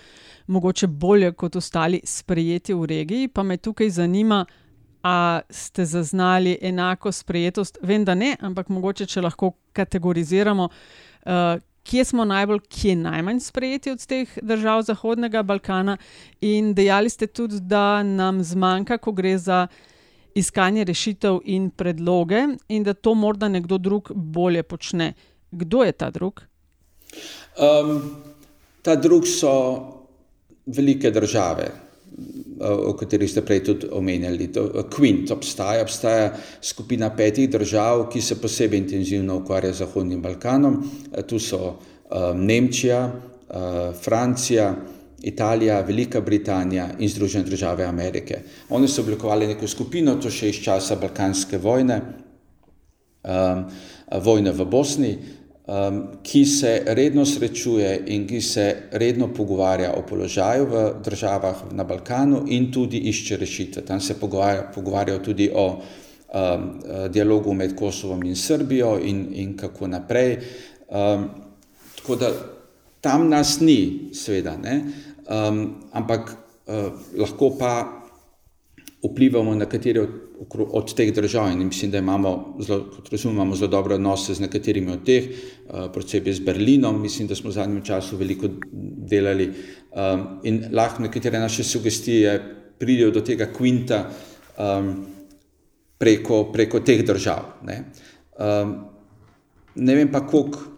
mogoče 0.47 0.87
bolje 0.87 1.33
kot 1.33 1.57
ostali 1.57 2.01
sprejeti 2.05 2.75
v 2.75 2.87
regiji, 2.87 3.29
pa 3.29 3.43
me 3.43 3.57
tukaj 3.57 3.91
zanima, 3.91 4.45
ali 5.03 5.43
ste 5.51 5.85
zaznali 5.85 6.59
enako 6.63 7.13
sprejetost. 7.13 7.79
Vem, 7.83 8.05
da 8.05 8.15
ne, 8.15 8.37
ampak 8.41 8.69
mogoče, 8.69 9.07
če 9.07 9.21
lahko 9.21 9.53
kategoriziramo, 9.73 10.69
uh, 10.69 11.61
kje 11.85 12.05
smo 12.05 12.25
najbolj, 12.25 12.61
kje 12.69 12.97
najmanj 12.97 13.41
sprejeti 13.41 13.91
od 13.91 14.07
teh 14.07 14.39
držav 14.43 14.83
Zahodnega 14.83 15.43
Balkana. 15.43 15.97
In 16.41 16.73
dejali 16.75 17.11
ste 17.11 17.27
tudi, 17.27 17.61
da 17.61 18.03
nam 18.03 18.43
zmanjka, 18.43 18.99
ko 18.99 19.13
gre 19.13 19.37
za 19.39 19.67
iskanje 20.35 20.85
rešitev 20.85 21.41
in 21.45 21.71
predloge, 21.71 22.47
in 22.69 22.83
da 22.83 22.95
to 22.95 23.15
morda 23.15 23.49
nekdo 23.49 23.79
drug 23.79 24.11
bolje 24.15 24.63
počne. 24.63 25.13
Kdo 25.51 25.85
je 25.85 25.93
ta 25.93 26.11
drug? 26.11 26.41
Um, 27.61 28.17
ta 28.83 28.97
drug 28.97 29.29
so 29.29 29.94
velike 30.67 31.11
države, 31.11 31.71
o 32.61 32.93
katerih 32.97 33.31
ste 33.31 33.43
prej 33.43 33.65
tudi 33.65 33.89
omenjali. 33.93 34.49
Quint 34.91 35.33
obstaja, 35.33 35.83
obstaja 35.83 36.33
skupina 36.63 37.11
petih 37.17 37.51
držav, 37.51 38.09
ki 38.13 38.23
se 38.23 38.41
posebej 38.41 38.79
intenzivno 38.79 39.37
ukvarja 39.43 39.73
z 39.73 39.83
Zahodnim 39.85 40.23
Balkanom. 40.23 40.79
Tu 41.27 41.39
so 41.39 41.59
um, 41.67 42.45
Nemčija, 42.47 43.01
uh, 43.07 43.95
Francija, 44.05 44.75
Italija, 45.23 45.81
Velika 45.81 46.21
Britanija 46.21 46.89
in 46.99 47.09
Združene 47.09 47.45
države 47.45 47.85
Amerike. 47.85 48.41
Oni 48.69 48.89
so 48.89 49.03
oblikovali 49.03 49.47
neko 49.47 49.69
skupino, 49.69 50.15
to 50.21 50.31
še 50.31 50.49
iz 50.49 50.61
časa 50.63 50.97
Balkanske 51.01 51.59
vojne, 51.59 52.01
um, 53.25 53.65
vojne 54.23 54.53
v 54.53 54.67
Bosni, 54.71 55.17
um, 55.67 56.03
ki 56.23 56.45
se 56.45 56.83
redno 56.87 57.25
srečuje 57.27 58.03
in 58.07 58.27
ki 58.27 58.41
se 58.41 58.77
redno 58.93 59.29
pogovarja 59.35 59.93
o 59.97 60.03
položaju 60.07 60.67
v 60.67 60.85
državah 61.05 61.65
na 61.73 61.85
Balkanu 61.85 62.45
in 62.49 62.73
tudi 62.73 62.99
išče 62.99 63.37
rešitve. 63.37 63.85
Tam 63.85 64.01
se 64.01 64.15
pogovarja, 64.21 64.71
pogovarjajo 64.75 65.19
tudi 65.19 65.51
o 65.55 65.67
um, 65.69 66.69
dialogu 67.11 67.55
med 67.55 67.77
Kosovom 67.77 68.25
in 68.25 68.37
Srbijo 68.37 68.99
in, 69.03 69.27
in 69.33 69.57
kako 69.57 69.87
naprej. 69.87 70.39
Um, 70.89 71.29
tako 71.97 72.17
da 72.17 72.33
tam 73.01 73.29
nas 73.29 73.61
ni, 73.61 74.11
seveda. 74.13 74.57
Ne? 74.57 74.81
um, 75.29 75.81
ampak 75.93 76.37
uh, 76.69 76.93
lahko 77.17 77.57
pa 77.57 78.05
vplivamo 79.05 79.55
na 79.55 79.67
katere 79.69 80.01
od, 80.01 80.13
od 80.51 80.95
teh 80.95 81.13
držav. 81.15 81.53
In 81.53 81.67
mislim, 81.67 81.91
da 81.91 81.99
imamo 81.99 82.57
zelo, 82.61 82.85
razumem, 83.11 83.37
imamo 83.37 83.57
zelo 83.57 83.71
dobre 83.71 83.95
odnose 83.95 84.35
z 84.35 84.41
nekaterimi 84.41 84.93
od 84.93 85.05
teh, 85.05 85.25
uh, 85.29 85.87
posebej 85.95 86.33
z 86.33 86.41
Berlinom. 86.41 87.03
Mislim, 87.03 87.29
da 87.29 87.35
smo 87.35 87.51
v 87.51 87.59
zadnjem 87.59 87.85
času 87.85 88.17
veliko 88.17 88.49
delali 89.11 89.49
um, 89.49 90.27
in 90.43 90.65
lahko 90.73 91.03
nekatere 91.03 91.39
naše 91.39 91.65
sugestije 91.65 92.39
pridejo 92.79 93.11
do 93.11 93.21
tega 93.21 93.47
kvinta 93.53 94.11
um, 94.59 95.07
preko, 95.99 96.45
preko 96.53 96.81
teh 96.81 97.05
držav. 97.07 97.59
Ne, 97.65 97.85
um, 98.39 98.77
ne 99.75 99.95
vem 99.95 100.13
pa, 100.13 100.27
koliko 100.27 100.75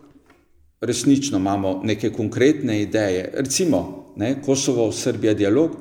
resnično 0.81 1.39
imamo 1.39 1.81
neke 1.85 2.11
konkretne 2.13 2.83
ideje. 2.83 3.33
Recimo, 3.35 4.13
ne, 4.17 4.37
Kosovo, 4.43 4.93
Srbija, 4.93 5.35
dialog, 5.35 5.77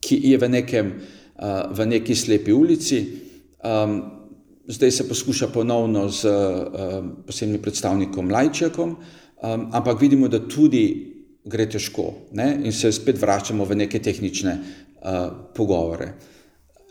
ki 0.00 0.20
je 0.30 0.38
v, 0.38 0.48
nekem, 0.48 0.92
v 1.70 1.86
neki 1.86 2.14
slepi 2.14 2.52
ulici. 2.52 3.00
Zdaj 4.66 4.90
se 4.90 5.08
poskuša 5.08 5.48
ponovno 5.54 6.08
z 6.08 6.30
posebnim 7.26 7.62
predstavnikom 7.62 8.30
Lajčekom, 8.30 8.96
ampak 9.72 10.00
vidimo, 10.00 10.28
da 10.28 10.40
tudi 10.48 10.86
gre 11.44 11.68
težko 11.70 12.06
ne, 12.34 12.48
in 12.64 12.72
se 12.72 12.90
spet 12.92 13.20
vračamo 13.20 13.64
v 13.64 13.76
neke 13.84 14.02
tehnične 14.02 14.56
pogovore. 15.54 16.12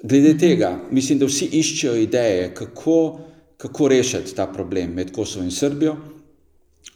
Glede 0.03 0.35
tega, 0.37 0.75
mislim, 0.91 1.19
da 1.19 1.27
vsi 1.27 1.49
iščejo 1.59 1.95
ideje, 1.99 2.51
kako, 2.55 2.97
kako 3.57 3.87
rešiti 3.91 4.35
ta 4.35 4.45
problem 4.47 4.93
med 4.95 5.11
Kosovo 5.11 5.43
in 5.43 5.51
Srbijo 5.51 5.95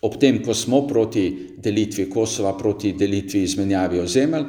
ob 0.01 0.17
tem, 0.19 0.39
ko 0.43 0.53
smo 0.53 0.85
proti 0.87 1.55
delitvi 1.57 2.07
Kosova, 2.09 2.53
proti 2.57 2.93
delitvi 2.93 3.43
izmenjavi 3.43 3.99
ozemelj, 3.99 4.45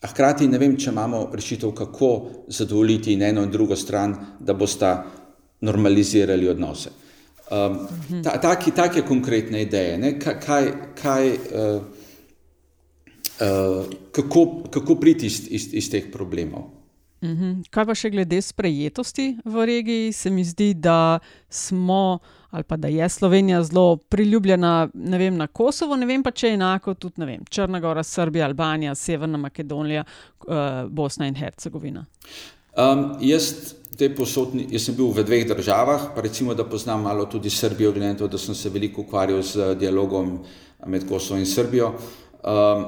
a 0.00 0.06
hkrati 0.06 0.46
ne 0.48 0.58
vem, 0.58 0.76
če 0.78 0.92
imamo 0.92 1.24
rešitev, 1.34 1.72
kako 1.74 2.10
zadovoljiti 2.48 3.12
in 3.12 3.22
eno 3.22 3.42
in 3.42 3.50
drugo 3.50 3.76
stran, 3.76 4.14
da 4.40 4.54
boste 4.54 4.94
normalizirali 5.60 6.48
odnose. 6.48 6.90
Um, 7.50 7.78
ta, 8.22 8.36
taki, 8.40 8.70
take 8.76 9.02
konkretne 9.02 9.62
ideje, 9.62 9.98
ne, 9.98 10.18
kaj, 10.20 10.72
kaj, 11.00 11.30
uh, 11.32 11.82
uh, 13.40 13.86
kako, 14.12 14.46
kako 14.70 14.98
priti 15.00 15.26
iz, 15.26 15.40
iz, 15.50 15.68
iz 15.72 15.90
teh 15.90 16.10
problemov. 16.12 16.77
Mhm. 17.22 17.62
Kaj 17.70 17.86
pa 17.86 17.94
še 17.98 18.10
glede 18.10 18.38
sprejetosti 18.42 19.38
v 19.44 19.64
regiji? 19.66 20.12
Se 20.12 20.30
mi 20.30 20.44
zdi, 20.44 20.74
da 20.74 21.18
smo 21.50 22.18
ali 22.50 22.64
pa 22.64 22.76
da 22.76 22.88
je 22.88 23.08
Slovenija 23.08 23.62
zelo 23.62 23.96
priljubljena 23.96 24.88
vem, 24.94 25.36
na 25.36 25.46
Kosovo, 25.46 25.96
ne 25.96 26.06
vem 26.06 26.22
pa 26.22 26.30
če 26.30 26.46
je 26.46 26.54
enako 26.54 26.94
tudi 26.94 27.24
vem, 27.24 27.42
Črna 27.50 27.80
Gora, 27.80 28.02
Srbija, 28.02 28.46
Albanija, 28.46 28.94
Severna 28.94 29.38
Makedonija, 29.38 30.04
uh, 30.46 30.54
Bosna 30.88 31.26
in 31.28 31.36
Hercegovina. 31.36 32.06
Um, 32.78 33.18
jaz, 33.20 33.74
posodni, 34.16 34.68
jaz 34.70 34.86
sem 34.86 34.96
bil 34.96 35.10
v 35.12 35.24
dveh 35.26 35.44
državah, 35.48 36.12
pa 36.14 36.24
recimo, 36.24 36.54
da 36.54 36.64
poznam 36.64 37.02
malo 37.04 37.26
tudi 37.26 37.50
Srbijo, 37.50 37.92
glede 37.92 38.12
na 38.12 38.18
to, 38.18 38.28
da 38.28 38.38
sem 38.38 38.54
se 38.54 38.70
veliko 38.70 39.02
ukvarjal 39.02 39.42
z 39.42 39.74
dialogom 39.80 40.38
med 40.86 41.08
Kosovo 41.08 41.40
in 41.40 41.46
Srbijo. 41.46 41.92
Um, 42.38 42.86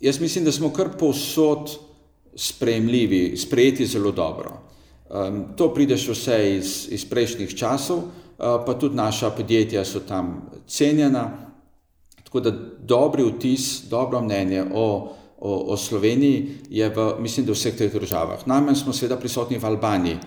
jaz 0.00 0.20
mislim, 0.20 0.44
da 0.44 0.52
smo 0.52 0.70
kar 0.70 0.92
povsod 0.98 1.72
sprejemljivi, 2.36 3.36
sprejeti 3.36 3.86
zelo 3.86 4.12
dobro. 4.12 4.60
Um, 5.10 5.44
to 5.56 5.74
prideš 5.74 6.08
vse 6.08 6.38
iz, 6.56 6.88
iz 6.90 7.04
prejšnjih 7.04 7.54
časov, 7.54 7.98
uh, 7.98 8.08
pa 8.66 8.74
tudi 8.80 8.96
naša 8.96 9.30
podjetja 9.30 9.84
so 9.84 10.00
tam 10.00 10.50
cenjena. 10.66 11.30
Tako 12.24 12.40
da 12.40 12.50
dobri 12.82 13.22
vtis, 13.22 13.84
dobro 13.90 14.20
mnenje 14.20 14.64
o, 14.74 15.14
o, 15.38 15.52
o 15.72 15.76
Sloveniji, 15.76 16.48
je 16.70 16.88
v, 16.88 17.12
mislim, 17.20 17.46
da 17.46 17.52
v 17.52 17.58
vseh 17.58 17.76
teh 17.76 17.92
državah. 17.92 18.46
Najmanj 18.46 18.80
smo 18.82 18.92
seveda 18.92 19.20
prisotni 19.20 19.58
v 19.58 19.66
Albaniji, 19.66 20.18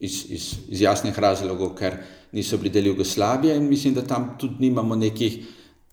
iz, 0.00 0.24
iz, 0.30 0.44
iz 0.68 0.80
jasnih 0.80 1.18
razlogov, 1.18 1.74
ker 1.74 1.96
niso 2.32 2.58
bili 2.58 2.70
del 2.70 2.86
Jugoslavije 2.86 3.56
in 3.56 3.68
mislim, 3.68 3.94
da 3.94 4.06
tam 4.06 4.34
tudi 4.38 4.54
nimamo 4.60 4.96
nekih 4.96 5.40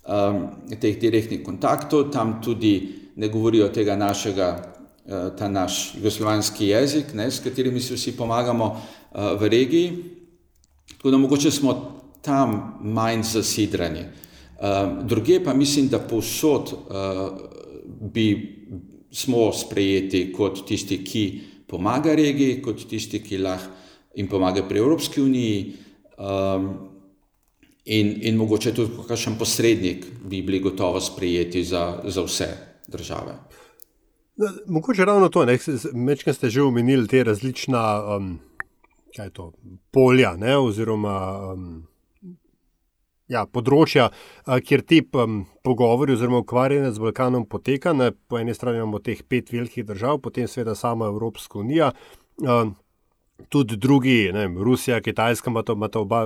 um, 0.07 0.47
teh 0.79 0.99
direktnih 0.99 1.43
kontaktov, 1.43 2.11
tam 2.11 2.41
tudi 2.43 2.73
ne 3.15 3.27
govorijo 3.27 3.69
tega 3.73 3.95
našega, 3.95 4.76
ta 5.37 5.47
naš 5.49 5.95
jugoslovanski 5.95 6.67
jezik, 6.67 7.13
ne, 7.13 7.31
s 7.31 7.39
katerimi 7.39 7.79
si 7.79 7.95
vsi 7.95 8.11
pomagamo 8.17 8.65
uh, 8.67 9.39
v 9.39 9.49
regiji. 9.49 9.91
Tako 10.97 11.11
da 11.11 11.17
mogoče 11.17 11.51
smo 11.51 11.75
tam 12.21 12.79
manj 12.83 13.23
zasidrani. 13.23 14.03
Uh, 14.03 15.05
druge 15.07 15.39
pa 15.43 15.53
mislim, 15.53 15.87
da 15.87 15.99
povsod 15.99 16.73
bi 18.13 18.27
smo 19.11 19.51
sprejeti 19.53 20.31
kot 20.33 20.65
tisti, 20.67 21.03
ki 21.03 21.41
pomaga 21.67 22.15
regiji, 22.15 22.61
kot 22.61 22.83
tisti, 22.89 23.23
ki 23.23 23.37
lahko 23.37 23.77
jim 24.17 24.27
pomaga 24.27 24.63
pri 24.67 24.79
Evropski 24.79 25.21
uniji. 25.21 25.73
In, 27.87 28.09
in 28.21 28.35
mogoče 28.35 28.73
tudi 28.75 29.03
kakšen 29.07 29.37
posrednik 29.39 30.05
bi 30.27 30.41
bili 30.41 30.59
gotovo 30.59 30.99
sprejeti 31.01 31.63
za, 31.63 32.01
za 32.03 32.23
vse 32.25 32.47
države. 32.87 33.37
No, 34.37 34.47
mogoče 34.67 35.05
ravno 35.05 35.29
to, 35.29 35.45
nekaj 35.93 36.33
ste 36.33 36.49
že 36.49 36.61
omenili, 36.61 37.07
te 37.07 37.23
različna 37.23 37.83
um, 38.15 38.39
to, 39.33 39.51
polja, 39.91 40.35
ne, 40.37 40.57
oziroma 40.57 41.13
um, 41.53 41.87
ja, 43.27 43.45
področja, 43.49 44.11
kjer 44.45 44.83
ti 44.85 45.01
um, 45.17 45.39
pogovori 45.65 46.13
oziroma 46.13 46.43
ukvarjanje 46.43 46.93
z 46.93 47.01
Balkanom 47.01 47.47
poteka. 47.49 47.95
Ne, 47.97 48.11
po 48.13 48.37
eni 48.37 48.53
strani 48.53 48.77
imamo 48.77 49.01
teh 49.01 49.23
pet 49.25 49.49
velikih 49.51 49.87
držav, 49.87 50.21
potem 50.21 50.47
seveda 50.47 50.75
sama 50.77 51.09
Evropska 51.13 51.59
unija. 51.63 51.93
Um, 52.43 52.75
Tudi 53.53 53.75
drugi, 53.77 54.31
ne, 54.33 54.47
Rusija, 54.49 54.97
Kitajska, 55.05 55.51
imata 55.53 55.99
oba, 55.99 56.23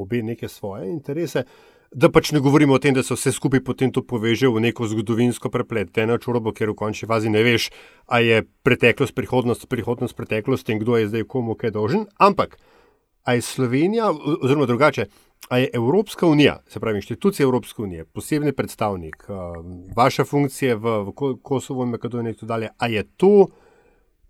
obe 0.00 0.22
neke 0.24 0.48
svoje 0.48 0.86
interese. 0.88 1.42
Da 1.90 2.06
pač 2.06 2.30
ne 2.30 2.38
govorimo 2.38 2.76
o 2.76 2.78
tem, 2.78 2.94
da 2.94 3.02
se 3.02 3.16
vse 3.16 3.32
skupaj 3.34 3.64
potem 3.66 3.90
to 3.90 4.04
poveže 4.06 4.46
v 4.46 4.62
neko 4.62 4.86
zgodovinsko 4.86 5.50
prepleteno 5.50 6.18
čurobo, 6.22 6.52
ker 6.54 6.70
v 6.70 6.78
končni 6.78 7.08
fazi 7.10 7.32
ne 7.32 7.42
veš, 7.42 7.70
ali 8.06 8.30
je 8.30 8.44
preteklost, 8.62 9.14
prihodnost, 9.14 9.66
prihodnost, 9.66 10.14
preteklost 10.14 10.70
in 10.70 10.78
kdo 10.78 11.00
je 11.00 11.08
zdaj 11.10 11.26
komu 11.26 11.58
kaj 11.58 11.74
dolžen. 11.74 12.06
Ampak, 12.14 12.54
ali 13.26 13.42
je 13.42 13.48
Slovenija, 13.48 14.12
oziroma 14.14 14.70
drugače, 14.70 15.10
Ali 15.48 15.62
je 15.62 15.70
Evropska 15.72 16.26
unija, 16.26 16.60
se 16.68 16.80
pravi 16.80 16.98
inštitucija 16.98 17.44
Evropske 17.44 17.82
unije, 17.82 18.04
posebni 18.04 18.52
predstavnik, 18.52 19.24
uh, 19.28 19.36
vaša 19.96 20.24
funkcija 20.24 20.76
v, 20.76 20.98
v 21.04 21.36
Kosovo 21.42 21.82
in 21.82 21.90
Makedoniji, 21.90 22.30
in 22.30 22.34
tako 22.34 22.46
dalje, 22.46 22.68
ali 22.78 22.94
je 22.94 23.04
to 23.16 23.46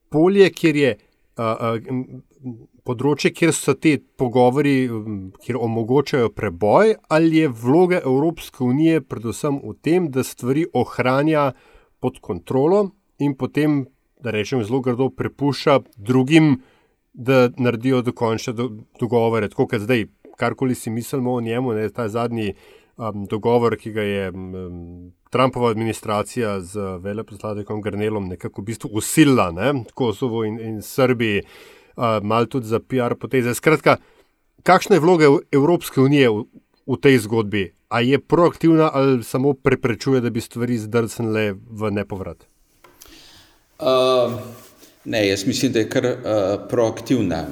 polje, 0.08 0.50
kjer 0.50 0.76
je 0.76 0.96
uh, 0.96 1.44
uh, 1.44 2.20
področje, 2.86 3.32
kjer 3.36 3.52
so 3.56 3.74
ti 3.74 3.96
pogovori, 3.98 4.88
kjer 5.44 5.58
omogočajo 5.60 6.32
preboj, 6.36 6.96
ali 7.08 7.44
je 7.44 7.52
vloga 7.62 8.00
Evropske 8.00 8.64
unije 8.64 9.02
predvsem 9.02 9.60
v 9.62 9.74
tem, 9.82 10.10
da 10.10 10.24
stvari 10.26 10.66
ohranja 10.72 11.52
pod 12.00 12.20
kontrolo 12.20 12.90
in 13.20 13.36
potem, 13.36 13.84
da 14.20 14.32
rečem 14.32 14.64
zelo 14.64 14.80
grdo, 14.84 15.10
prepušča 15.12 15.80
drugim, 15.96 16.60
da 17.12 17.48
naredijo 17.56 18.02
dokončne 18.06 18.54
do, 18.56 18.68
dogovore, 19.00 19.48
tako 19.50 19.66
kot 19.70 19.84
zdaj 19.84 20.06
karkoli 20.40 20.74
si 20.74 20.90
mislimo 20.90 21.34
o 21.34 21.40
njemu, 21.40 21.72
ne, 21.76 21.88
ta 21.88 22.08
zadnji 22.08 22.54
um, 22.96 23.26
dogovor, 23.26 23.76
ki 23.76 23.92
ga 23.92 24.02
je 24.02 24.30
um, 24.30 25.12
Trumpova 25.30 25.70
administracija 25.70 26.60
z 26.60 26.80
veleposlanikom 27.00 27.82
Grnelom 27.82 28.28
nekako 28.28 28.62
v 28.62 28.64
bistvu 28.72 28.90
usilila, 28.98 29.50
ne, 29.50 29.84
Kosovo 29.94 30.44
in, 30.44 30.58
in 30.60 30.80
Srbiji, 30.82 31.44
malo 32.22 32.46
tudi 32.46 32.66
za 32.66 32.80
PR 32.80 33.14
poteze. 33.14 33.54
Skratka, 33.54 33.96
kakšna 34.62 34.96
je 34.96 35.00
vloga 35.00 35.28
Evropske 35.52 36.00
unije 36.00 36.30
v, 36.30 36.44
v 36.86 36.96
tej 37.00 37.18
zgodbi? 37.18 37.72
A 37.90 38.00
je 38.00 38.18
proaktivna 38.18 38.90
ali 38.94 39.24
samo 39.24 39.52
preprečuje, 39.52 40.20
da 40.20 40.30
bi 40.30 40.40
stvari 40.40 40.78
zdrsnile 40.78 41.52
v 41.52 41.90
nepovrat? 41.90 42.46
Uh, 43.80 44.32
ne, 45.04 45.26
jaz 45.28 45.46
mislim, 45.46 45.72
da 45.72 45.78
je 45.78 45.88
kar 45.90 46.06
uh, 46.06 46.14
proaktivna. 46.68 47.46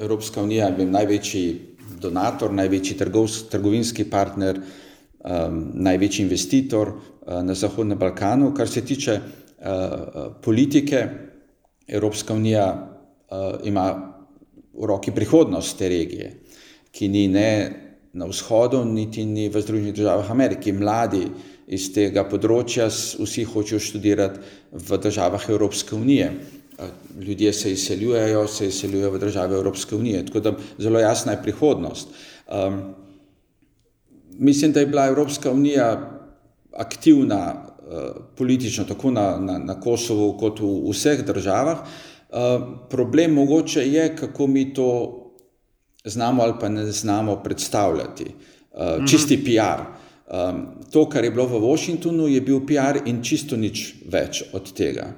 Evropska 0.00 0.42
unija 0.42 0.68
je 0.78 0.86
največji 0.86 1.60
donator, 2.00 2.52
največji 2.52 2.96
trgovs, 2.96 3.48
trgovinski 3.48 4.04
partner, 4.04 4.60
um, 4.60 5.70
največji 5.74 6.22
investitor 6.22 6.88
uh, 6.88 7.42
na 7.42 7.54
Zahodnem 7.54 7.98
Balkanu. 7.98 8.54
Kar 8.54 8.68
se 8.68 8.84
tiče 8.84 9.18
uh, 9.18 10.32
politike, 10.42 11.08
Evropska 11.88 12.34
unija 12.34 12.91
ima 13.64 13.86
v 14.72 14.86
roki 14.88 15.12
prihodnost 15.12 15.78
te 15.78 15.88
regije, 15.88 16.32
ki 16.92 17.08
ni 17.08 17.28
ne 17.28 17.48
na 18.12 18.26
vzhodu, 18.28 18.84
niti 18.84 19.24
ni 19.24 19.48
v 19.48 19.60
Združenih 19.60 19.94
državah 19.94 20.30
Amerike. 20.30 20.72
Mladi 20.72 21.26
iz 21.72 21.88
tega 21.94 22.26
področja 22.28 22.90
vsi 22.92 23.44
hočejo 23.48 23.80
študirati 23.80 24.40
v 24.72 24.98
državah 25.00 25.48
Evropske 25.48 25.96
unije 25.96 26.32
ljudje 27.20 27.52
se 27.52 27.72
izseljujejo, 27.72 28.46
se 28.48 28.66
izseljujejo 28.66 29.10
v 29.10 29.18
države 29.18 29.56
Evropske 29.56 29.96
unije. 29.96 30.26
Tako 30.26 30.40
da 30.40 30.52
zelo 30.78 30.98
jasna 30.98 31.32
je 31.32 31.42
prihodnost. 31.42 32.08
Um, 32.48 32.94
mislim, 34.38 34.72
da 34.72 34.80
je 34.80 34.86
bila 34.86 35.06
Evropska 35.06 35.50
unija 35.50 36.20
aktivna 36.72 37.54
uh, 37.54 37.98
politično, 38.36 38.84
tako 38.84 39.10
na, 39.10 39.36
na, 39.38 39.58
na 39.58 39.80
Kosovu, 39.80 40.36
kot 40.38 40.60
v 40.60 40.90
vseh 40.90 41.24
državah. 41.26 41.78
Uh, 41.82 42.11
problem 42.90 43.34
mogoče 43.34 43.86
je, 43.88 44.16
kako 44.16 44.46
mi 44.46 44.74
to 44.74 45.18
znamo 46.04 46.42
ali 46.42 46.54
pa 46.60 46.68
ne 46.68 46.86
znamo 46.86 47.36
predstavljati. 47.36 48.26
Uh, 48.72 49.06
čisti 49.10 49.44
PR. 49.44 49.82
Um, 50.32 50.66
to, 50.90 51.08
kar 51.08 51.24
je 51.24 51.30
bilo 51.30 51.46
v 51.46 51.60
Washingtonu, 51.60 52.26
je 52.26 52.40
bil 52.40 52.62
PR 52.66 53.02
in 53.04 53.22
čisto 53.22 53.56
nič 53.56 53.94
več 54.08 54.42
od 54.52 54.72
tega. 54.72 55.10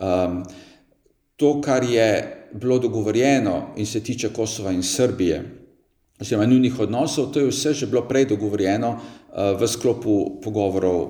Um, 0.00 0.42
to, 1.36 1.60
kar 1.60 1.84
je 1.84 2.08
bilo 2.52 2.78
dogovorjeno 2.78 3.74
in 3.76 3.86
se 3.86 4.02
tiče 4.04 4.28
Kosova 4.28 4.72
in 4.72 4.82
Srbije, 4.82 5.40
oziroma 6.20 6.46
njunih 6.46 6.80
odnosov, 6.80 7.32
to 7.32 7.40
je 7.40 7.48
vse 7.48 7.72
že 7.74 7.86
bilo 7.86 8.02
prej 8.08 8.26
dogovorjeno 8.28 8.90
uh, 8.92 9.56
v 9.60 9.68
sklopu 9.68 10.40
pogovorov, 10.44 11.00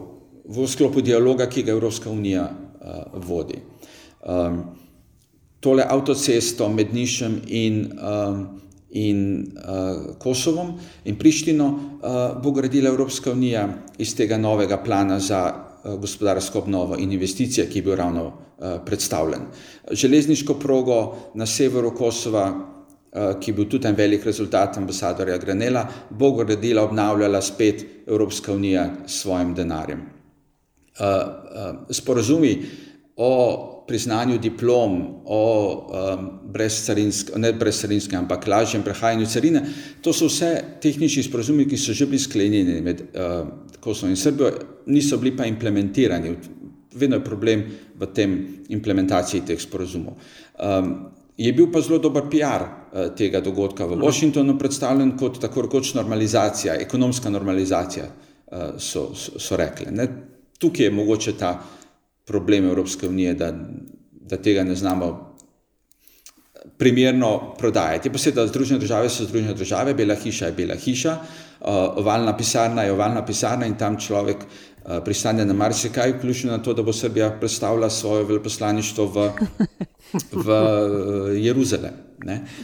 v 0.45 0.67
sklopu 0.69 1.03
dialoga, 1.03 1.49
ki 1.51 1.63
ga 1.63 1.73
Evropska 1.73 2.11
unija 2.11 2.47
uh, 2.47 3.19
vodi. 3.27 3.59
Um, 4.23 4.63
tole 5.61 5.85
avtocesto 5.89 6.69
med 6.69 6.95
Nišem 6.95 7.41
in, 7.47 7.93
um, 7.99 8.61
in 8.91 9.47
uh, 9.57 10.17
Kosovom 10.19 10.75
in 11.05 11.19
Prištino 11.19 11.67
uh, 11.69 12.43
bo 12.43 12.51
gradila 12.51 12.91
Evropska 12.91 13.33
unija 13.33 13.69
iz 13.99 14.17
tega 14.17 14.39
novega 14.39 14.77
plana 14.77 15.21
za 15.21 15.55
uh, 15.85 15.95
gospodarsko 16.01 16.59
obnovo 16.59 16.97
in 16.97 17.13
investicije, 17.13 17.69
ki 17.71 17.79
je 17.79 17.83
bil 17.83 17.97
ravno 17.97 18.33
Eh, 18.61 18.79
predstavljen. 18.87 19.41
Železniško 19.91 20.55
progo 20.55 21.17
na 21.35 21.47
severu 21.47 21.95
Kosova, 21.95 22.67
eh, 23.13 23.35
ki 23.41 23.51
je 23.51 23.55
bil 23.55 23.69
tudi 23.69 23.89
en 23.89 23.95
velik 23.95 24.25
rezultat 24.25 24.77
ambasadorja 24.77 25.39
Granela, 25.39 25.87
bo 26.11 26.33
gradila, 26.33 26.83
obnavljala 26.83 27.43
spet 27.43 27.85
Evropska 28.07 28.53
unija 28.53 28.91
s 29.07 29.21
svojim 29.21 29.55
denarjem. 29.55 30.01
Eh, 30.01 31.05
sporazumi 31.91 32.67
o 33.17 33.78
priznanju 33.89 34.39
diplom, 34.39 34.99
o 35.25 35.43
brezcarinskem, 36.53 37.41
ne 37.41 37.53
brezcarinskem, 37.53 38.19
ampak 38.21 38.47
lažjem 38.47 38.85
prehajanju 38.85 39.27
carine, 39.27 39.63
to 40.05 40.13
so 40.13 40.29
vse 40.29 40.53
tehnični 40.83 41.25
sporazumi, 41.25 41.67
ki 41.69 41.81
so 41.81 41.97
že 41.97 42.07
bili 42.07 42.21
sklenjeni 42.21 42.81
med 42.85 43.03
Kosovom 43.81 44.13
in 44.13 44.21
Srbijo, 44.21 44.53
niso 44.87 45.17
bili 45.19 45.37
pa 45.37 45.47
implementirani 45.49 46.37
vedno 46.99 47.17
je 47.17 47.25
problem 47.25 47.65
v 47.99 48.07
tem 48.15 48.47
implementaciji 48.69 49.47
teh 49.47 49.61
sporozumov. 49.61 50.19
Um, 50.59 51.11
je 51.39 51.53
bil 51.53 51.71
pa 51.73 51.81
zelo 51.81 51.99
dober 52.03 52.27
PR 52.31 52.63
uh, 52.65 52.71
tega 53.15 53.41
dogodka 53.41 53.87
v 53.87 54.01
Washingtonu 54.03 54.59
predstavljen 54.59 55.17
kot 55.19 55.39
tako 55.41 55.69
rekoč 55.69 55.95
normalizacija, 55.95 56.79
ekonomska 56.83 57.31
normalizacija, 57.31 58.07
uh, 58.07 58.79
so, 58.79 59.13
so, 59.15 59.39
so 59.39 59.57
rekli. 59.57 59.93
Ne? 59.93 60.09
Tukaj 60.59 60.87
je 60.87 60.91
mogoče 60.91 61.37
ta 61.39 61.53
problem 62.29 62.65
Evropske 62.65 63.09
unije, 63.09 63.35
da, 63.35 63.53
da 64.11 64.37
tega 64.37 64.65
ne 64.65 64.75
znamo 64.75 65.29
primerno 66.79 67.55
prodajati. 67.59 68.13
Pa 68.13 68.19
se 68.19 68.33
da 68.33 68.47
združene 68.47 68.81
države 68.81 69.09
so 69.11 69.25
združene 69.25 69.55
države, 69.55 69.95
bela 69.95 70.15
hiša 70.15 70.47
je 70.47 70.53
bela 70.53 70.75
hiša, 70.77 71.13
uh, 71.13 71.67
ovalna 72.03 72.37
pisarna 72.37 72.83
je 72.83 72.93
ovalna 72.93 73.25
pisarna 73.27 73.67
in 73.67 73.79
tam 73.79 73.97
človek 74.01 74.37
uh, 74.37 74.99
pristane 75.05 75.45
na 75.45 75.55
marsikaj, 75.55 76.13
vključno 76.19 76.53
na 76.53 76.63
to, 76.63 76.75
da 76.75 76.83
bo 76.83 76.93
Srbija 76.93 77.31
predstavila 77.41 77.91
svoje 77.91 78.25
veleposlaništvo 78.25 79.07
v, 79.07 79.31
v 80.33 80.51
eh, 80.51 81.41
Jeruzalem. 81.41 81.97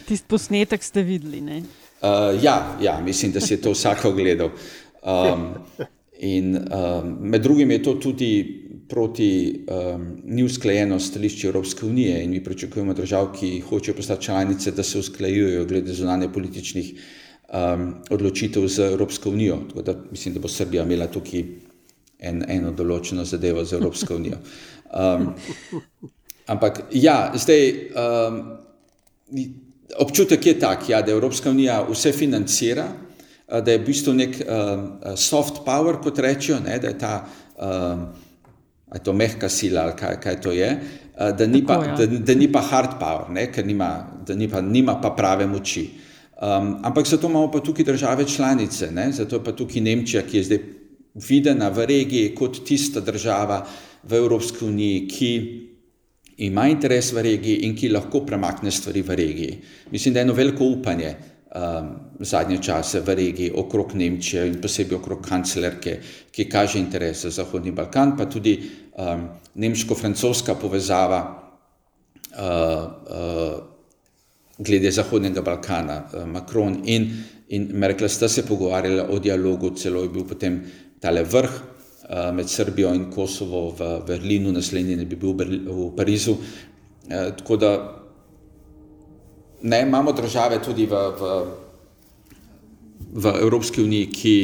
Tisti 0.06 0.28
posnetek 0.28 0.82
ste 0.82 1.02
videli? 1.02 1.40
Uh, 1.40 2.36
ja, 2.42 2.76
ja, 2.80 3.00
mislim, 3.00 3.32
da 3.32 3.40
si 3.40 3.54
je 3.54 3.60
to 3.60 3.72
vsak 3.72 4.04
ogledal. 4.04 4.50
Um, 5.02 5.54
In 6.24 6.56
um, 6.56 7.16
med 7.20 7.42
drugim 7.42 7.70
je 7.70 7.82
to 7.82 7.94
tudi 7.94 8.63
proti 8.88 9.64
um, 9.66 10.06
ni 10.24 10.44
usklajeno 10.44 11.00
stališče 11.00 11.46
Evropske 11.46 11.86
unije 11.86 12.24
in 12.24 12.30
mi 12.30 12.44
pričakujemo 12.44 12.94
držav, 12.94 13.32
ki 13.32 13.60
hočejo 13.60 13.96
postati 13.96 14.24
članice, 14.24 14.70
da 14.70 14.82
se 14.82 14.98
usklajujejo 14.98 15.64
glede 15.64 15.92
zunanje 15.92 16.28
političnih 16.32 16.94
um, 16.94 17.94
odločitev 18.10 18.66
z 18.68 18.78
Evropsko 18.92 19.30
unijo. 19.30 19.58
Tako 19.68 19.82
da 19.82 19.94
mislim, 20.10 20.34
da 20.34 20.40
bo 20.40 20.48
Srbija 20.48 20.84
imela 20.84 21.06
tukaj 21.06 21.44
en, 22.18 22.44
eno 22.48 22.72
določeno 22.72 23.24
zadevo 23.24 23.64
z 23.64 23.78
Evropsko 23.78 24.16
unijo. 24.16 24.38
Um, 24.94 25.32
ampak 26.46 26.84
ja, 26.92 27.32
zdaj 27.34 27.72
um, 27.94 28.42
občutek 29.98 30.46
je 30.46 30.58
tak, 30.58 30.88
ja, 30.88 31.02
da 31.02 31.12
Evropska 31.12 31.50
unija 31.50 31.82
vse 31.90 32.12
financira, 32.12 32.88
da 33.48 33.70
je 33.70 33.78
v 33.78 33.86
bistvu 33.86 34.14
nek 34.16 34.38
um, 34.40 34.84
soft 35.20 35.64
power, 35.66 36.00
kot 36.02 36.18
rečejo, 36.18 36.60
ne, 36.64 36.78
da 36.80 36.88
je 36.90 36.98
ta 36.98 37.16
um, 37.60 38.06
je 38.94 39.02
to 39.02 39.12
mehka 39.12 39.48
sila 39.48 39.88
ali 39.88 39.96
kaj, 39.98 40.20
kaj 40.22 40.40
to 40.40 40.52
je, 40.52 40.70
da 41.14 41.46
ni, 41.46 41.62
Tako, 41.66 41.80
pa, 41.80 41.86
ja. 41.86 41.96
da, 41.96 42.06
da 42.06 42.34
ni 42.34 42.48
pa 42.52 42.60
hard 42.60 42.96
power, 43.00 43.30
ne, 43.30 43.48
ker 43.52 43.66
nima, 43.66 43.90
da 44.26 44.34
ni 44.34 44.48
pa, 44.50 44.60
nima 44.60 44.96
pa 45.02 45.10
prave 45.14 45.46
moči. 45.46 45.88
Um, 46.34 46.78
ampak 46.82 47.06
zato 47.06 47.28
imamo 47.30 47.50
pa 47.50 47.60
tukaj 47.60 47.84
države 47.84 48.26
članice, 48.28 48.90
ne, 48.90 49.12
zato 49.12 49.36
je 49.36 49.44
pa 49.44 49.52
tukaj 49.52 49.82
Nemčija, 49.82 50.22
ki 50.26 50.36
je 50.36 50.44
zdaj 50.44 50.58
videna 51.28 51.68
v 51.70 51.86
regiji 51.86 52.34
kot 52.34 52.64
tista 52.66 53.00
država 53.00 53.62
v 54.02 54.16
Evropski 54.18 54.64
uniji, 54.66 55.04
ki 55.08 55.30
ima 56.46 56.66
interes 56.68 57.12
v 57.14 57.22
regiji 57.22 57.62
in 57.68 57.76
ki 57.78 57.92
lahko 57.94 58.24
premakne 58.26 58.70
stvari 58.70 59.02
v 59.02 59.14
regiji. 59.14 59.58
Mislim, 59.90 60.14
da 60.14 60.20
je 60.20 60.26
eno 60.26 60.34
veliko 60.34 60.64
upanje 60.64 61.14
um, 61.54 61.88
zadnje 62.20 62.58
čase 62.62 63.00
v 63.00 63.14
regiji 63.14 63.52
okrog 63.54 63.94
Nemčije 63.94 64.46
in 64.48 64.60
posebej 64.60 64.98
okrog 64.98 65.22
kanclerke, 65.22 65.98
ki 66.30 66.48
kaže 66.50 66.78
interes 66.78 67.22
za 67.22 67.30
Zahodni 67.30 67.70
Balkan, 67.70 68.16
pa 68.16 68.26
tudi 68.26 68.58
um, 68.98 69.28
nemško-francoska 69.54 70.54
povezava 70.54 71.20
uh, 72.34 72.42
uh, 72.42 73.58
glede 74.58 74.90
Zahodnega 74.90 75.42
Balkana. 75.42 76.02
Uh, 76.12 76.26
Macron 76.26 76.80
in, 76.84 77.10
in 77.48 77.70
Merkel 77.72 78.08
sta 78.08 78.28
se 78.28 78.46
pogovarjali 78.46 79.06
o 79.10 79.18
dialogu, 79.18 79.70
celo 79.70 80.02
je 80.02 80.08
bil 80.08 80.24
potem 80.26 80.62
tale 81.00 81.22
vrh 81.22 81.50
uh, 81.50 82.30
med 82.34 82.50
Srbijo 82.50 82.94
in 82.94 83.10
Kosovo 83.10 83.70
v 83.70 84.00
Berlinu, 84.06 84.52
naslednji 84.52 84.96
ne 84.96 85.06
bi 85.06 85.16
bil 85.16 85.34
v 85.34 85.92
Parizu. 85.96 86.34
Uh, 86.34 87.30
tako 87.38 87.56
da 87.56 88.03
ne, 89.64 89.80
imamo 89.82 90.12
države 90.12 90.60
tudi 90.62 90.86
v, 90.86 91.00
v, 91.20 91.32
v 93.14 93.34
Evropski 93.40 93.82
uniji, 93.82 94.10
ki 94.12 94.36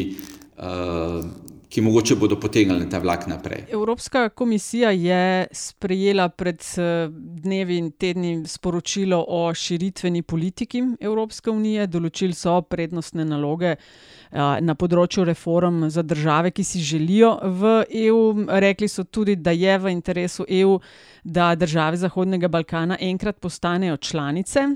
uh, 0.57 1.25
ki 1.71 1.81
mogoče 1.81 2.17
bodo 2.19 2.37
potegnili 2.41 2.89
ta 2.91 2.99
vlak 2.99 3.27
naprej. 3.27 3.65
Evropska 3.71 4.29
komisija 4.29 4.91
je 4.91 5.47
sprejela 5.53 6.29
pred 6.29 6.63
eh, 6.77 7.09
dnevi 7.13 7.77
in 7.79 7.91
tedni 7.91 8.43
sporočilo 8.47 9.25
o 9.29 9.55
širitveni 9.55 10.23
politiki 10.23 10.83
Evropske 11.01 11.51
unije, 11.51 11.87
določili 11.87 12.35
so 12.35 12.59
prednostne 12.63 13.25
naloge. 13.25 13.77
Eh, 13.77 14.61
na 14.61 14.75
področju 14.75 15.25
reform 15.31 15.87
za 15.89 16.03
države, 16.03 16.51
ki 16.51 16.65
si 16.65 16.83
želijo 16.83 17.37
v 17.43 17.85
EU, 18.09 18.21
rekli 18.51 18.89
so 18.89 19.05
tudi, 19.05 19.37
da 19.37 19.55
je 19.55 19.79
v 19.79 19.95
interesu 19.95 20.47
EU, 20.49 20.79
da 21.25 21.55
države 21.55 22.03
Zahodnega 22.03 22.49
Balkana 22.49 22.99
enkrat 23.01 23.39
postanejo 23.39 23.97
članice. 23.97 24.67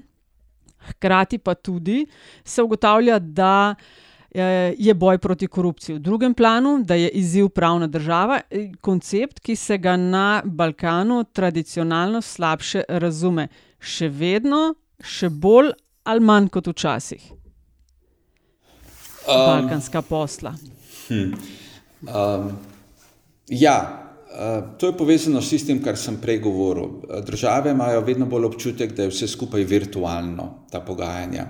Hkrati 0.88 1.38
pa 1.38 1.55
tudi 1.55 2.07
se 2.44 2.62
ugotavlja, 2.62 3.18
da 3.18 3.75
je 4.79 4.94
boj 4.94 5.18
proti 5.18 5.47
korupciji 5.47 5.94
v 5.94 5.99
drugem 6.03 6.35
planu, 6.35 6.81
da 6.83 6.94
je 6.94 7.09
izziv 7.09 7.49
pravna 7.55 7.87
država, 7.87 8.40
e, 8.51 8.73
koncept, 8.81 9.38
ki 9.40 9.57
se 9.57 9.79
ga 9.79 9.97
na 9.97 10.42
Balkanu 10.44 11.25
tradicionalno 11.25 12.18
slabše 12.23 12.83
razume, 12.88 13.47
še 13.79 14.09
vedno, 14.09 14.75
še 14.99 15.31
bolj 15.31 15.70
ali 16.05 16.20
manj 16.20 16.49
kot 16.51 16.66
včasih. 16.66 17.31
Um, 19.25 19.38
Balkanska 19.38 20.03
posla. 20.03 20.55
Hm, 21.09 21.31
um, 22.03 22.51
ja, 23.49 24.03
to 24.79 24.87
je 24.87 24.97
povezano 24.97 25.42
s 25.42 25.51
tistim, 25.51 25.83
kar 25.83 25.97
sem 25.97 26.16
prej 26.20 26.40
govoril. 26.42 27.05
Države 27.27 27.70
imajo 27.70 28.01
vedno 28.01 28.27
bolj 28.27 28.44
občutek, 28.44 28.92
da 28.92 29.03
je 29.03 29.12
vse 29.12 29.29
skupaj 29.29 29.64
virtualno, 29.64 30.66
ta 30.70 30.81
pogajanja. 30.81 31.47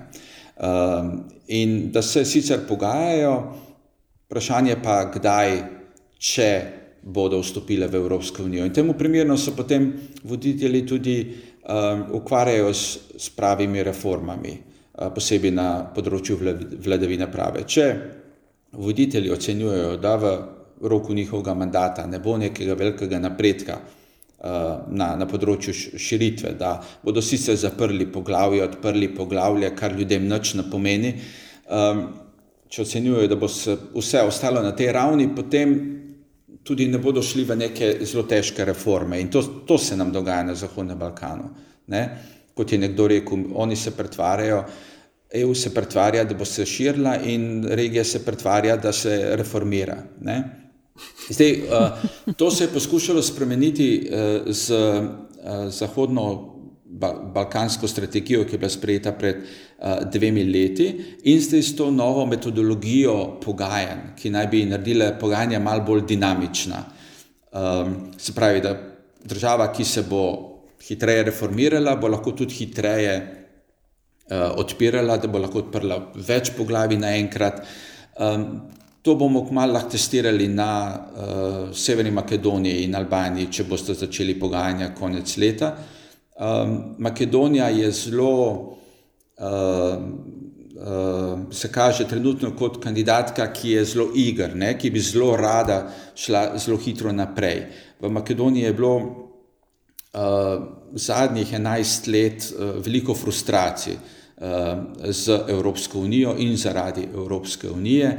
Um, 0.55 1.23
in 1.47 1.91
da 1.91 2.01
se 2.01 2.25
sicer 2.25 2.59
pogajajo, 2.67 3.33
vprašanje 4.27 4.77
pa, 4.83 4.99
kdaj, 5.13 5.57
če 6.17 6.49
bodo 7.05 7.39
vstopile 7.41 7.87
v 7.87 7.99
Evropsko 7.99 8.43
unijo. 8.43 8.65
In 8.65 8.73
temu 8.73 8.93
primerno 8.93 9.37
se 9.37 9.55
potem 9.55 9.91
voditelji 10.23 10.85
tudi 10.85 11.17
ukvarjajo 12.11 12.73
s, 12.73 13.29
pravimi 13.35 13.83
reformami, 13.83 14.53
posebej 14.93 15.51
na 15.51 15.69
področju 15.95 16.37
vladavine 16.85 17.27
prave. 17.31 17.63
Če 17.65 17.85
voditelji 18.77 19.31
ocenjujejo, 19.33 19.95
da 19.97 20.15
v 20.21 20.33
roku 20.81 21.13
njihovega 21.13 21.53
mandata 21.53 22.07
ne 22.07 22.19
bo 22.19 22.37
nekega 22.37 22.73
velikega 22.73 23.19
napredka, 23.19 23.79
Eh, 24.45 24.79
na, 24.93 25.13
na 25.17 25.25
področju 25.25 25.71
širitve, 25.97 26.51
da 26.59 26.75
bodo 27.01 27.21
sicer 27.23 27.55
zaprli 27.57 28.05
poglavje, 28.11 28.59
odprli 28.61 29.07
poglavje, 29.15 29.69
kar 29.73 29.95
ljudem 29.95 30.27
nič 30.29 30.51
ne 30.59 30.65
pomeni. 30.69 31.13
Um, 31.65 32.01
če 32.69 32.83
ocenjujejo, 32.83 33.29
da 33.31 33.37
bo 33.41 33.47
vse 33.47 34.21
ostalo 34.27 34.61
na 34.61 34.73
tej 34.77 34.91
ravni, 34.93 35.25
potem 35.33 35.71
tudi 36.67 36.85
ne 36.91 36.99
bodo 37.01 37.23
šli 37.25 37.45
v 37.47 37.57
neke 37.63 37.89
zelo 38.03 38.25
težke 38.29 38.67
reforme. 38.67 39.21
In 39.23 39.31
to, 39.33 39.41
to 39.65 39.79
se 39.81 39.97
nam 39.97 40.11
dogaja 40.13 40.51
na 40.51 40.57
Zahodnem 40.59 40.99
Balkanu. 40.99 41.47
Ne? 41.95 42.03
Kot 42.53 42.75
je 42.75 42.81
nekdo 42.83 43.07
rekel, 43.15 43.47
oni 43.55 43.79
se 43.79 43.95
pretvarjajo. 43.97 44.59
EU 45.41 45.55
se 45.57 45.73
pretvarja, 45.73 46.27
da 46.27 46.37
bo 46.37 46.45
se 46.45 46.67
širila, 46.69 47.15
in 47.23 47.65
regija 47.65 48.03
se 48.05 48.21
pretvarja, 48.25 48.77
da 48.77 48.93
se 48.93 49.15
reformira. 49.39 49.97
Ne? 50.21 50.64
Zdaj, 51.29 51.51
uh, 51.51 52.33
to 52.37 52.51
se 52.51 52.63
je 52.63 52.73
poskušalo 52.73 53.21
spremeniti 53.21 54.09
uh, 54.09 54.51
z 54.53 54.71
uh, 54.71 55.69
zahodno 55.69 56.55
balkansko 57.33 57.87
strategijo, 57.87 58.45
ki 58.45 58.55
je 58.55 58.57
bila 58.57 58.69
sprejeta 58.69 59.11
pred 59.11 59.35
uh, 59.35 60.05
dvemi 60.11 60.43
leti, 60.43 60.87
in 61.23 61.41
zdaj 61.41 61.61
s 61.61 61.75
to 61.75 61.91
novo 61.91 62.25
metodologijo 62.25 63.39
pogajanj, 63.43 64.13
ki 64.15 64.29
naj 64.29 64.47
bi 64.47 64.65
naredile 64.65 65.11
pogajanja 65.19 65.59
malo 65.59 65.83
bolj 65.83 66.05
dinamična. 66.07 66.83
Um, 67.51 67.95
se 68.17 68.33
pravi, 68.33 68.61
da 68.61 68.75
država, 69.23 69.71
ki 69.73 69.85
se 69.85 70.03
bo 70.09 70.23
hitreje 70.87 71.23
reformirala, 71.23 71.95
bo 71.95 72.07
lahko 72.07 72.31
tudi 72.31 72.53
hitreje 72.53 73.17
uh, 73.17 74.55
odpirala, 74.61 75.17
da 75.17 75.27
bo 75.27 75.41
lahko 75.41 75.65
odprla 75.65 75.99
več 76.15 76.53
poglavi 76.57 76.97
naenkrat. 77.01 77.63
Um, 78.19 78.49
To 79.05 79.13
bomo 79.15 79.43
kmalo 79.45 79.73
lahko 79.73 79.91
testirali 79.93 80.47
na 80.47 80.69
uh, 80.89 81.73
Severni 81.73 82.09
Makedoniji 82.11 82.87
in 82.87 82.95
Albaniji, 82.97 83.51
če 83.53 83.65
boste 83.69 83.93
začeli 83.93 84.33
pogajanja 84.41 84.87
konec 84.97 85.35
leta. 85.37 85.69
Um, 86.41 86.71
Makedonija 87.05 87.67
je 87.69 87.91
zelo, 87.93 88.31
uh, 89.37 89.99
uh, 90.73 91.45
se 91.53 91.69
kaže 91.71 92.07
trenutno 92.09 92.55
kot 92.57 92.81
kandidatka, 92.81 93.45
ki 93.53 93.75
je 93.75 93.85
zelo 93.93 94.07
igr, 94.17 94.57
ne, 94.57 94.73
ki 94.73 94.89
bi 94.89 95.05
zelo 95.05 95.35
rada 95.37 95.83
šla 96.17 96.57
zelo 96.57 96.81
hitro 96.81 97.13
naprej. 97.13 97.61
V 98.01 98.09
Makedoniji 98.09 98.65
je 98.65 98.73
bilo 98.73 98.95
uh, 98.97 100.65
zadnjih 100.97 101.53
11 101.53 102.09
let 102.09 102.49
uh, 102.49 102.81
veliko 102.81 103.13
frustracij. 103.13 104.01
Z 104.35 105.45
Evropsko 105.47 106.01
unijo 106.03 106.33
in 106.43 106.57
zaradi 106.59 107.05
Evropske 107.07 107.69
unije, 107.71 108.09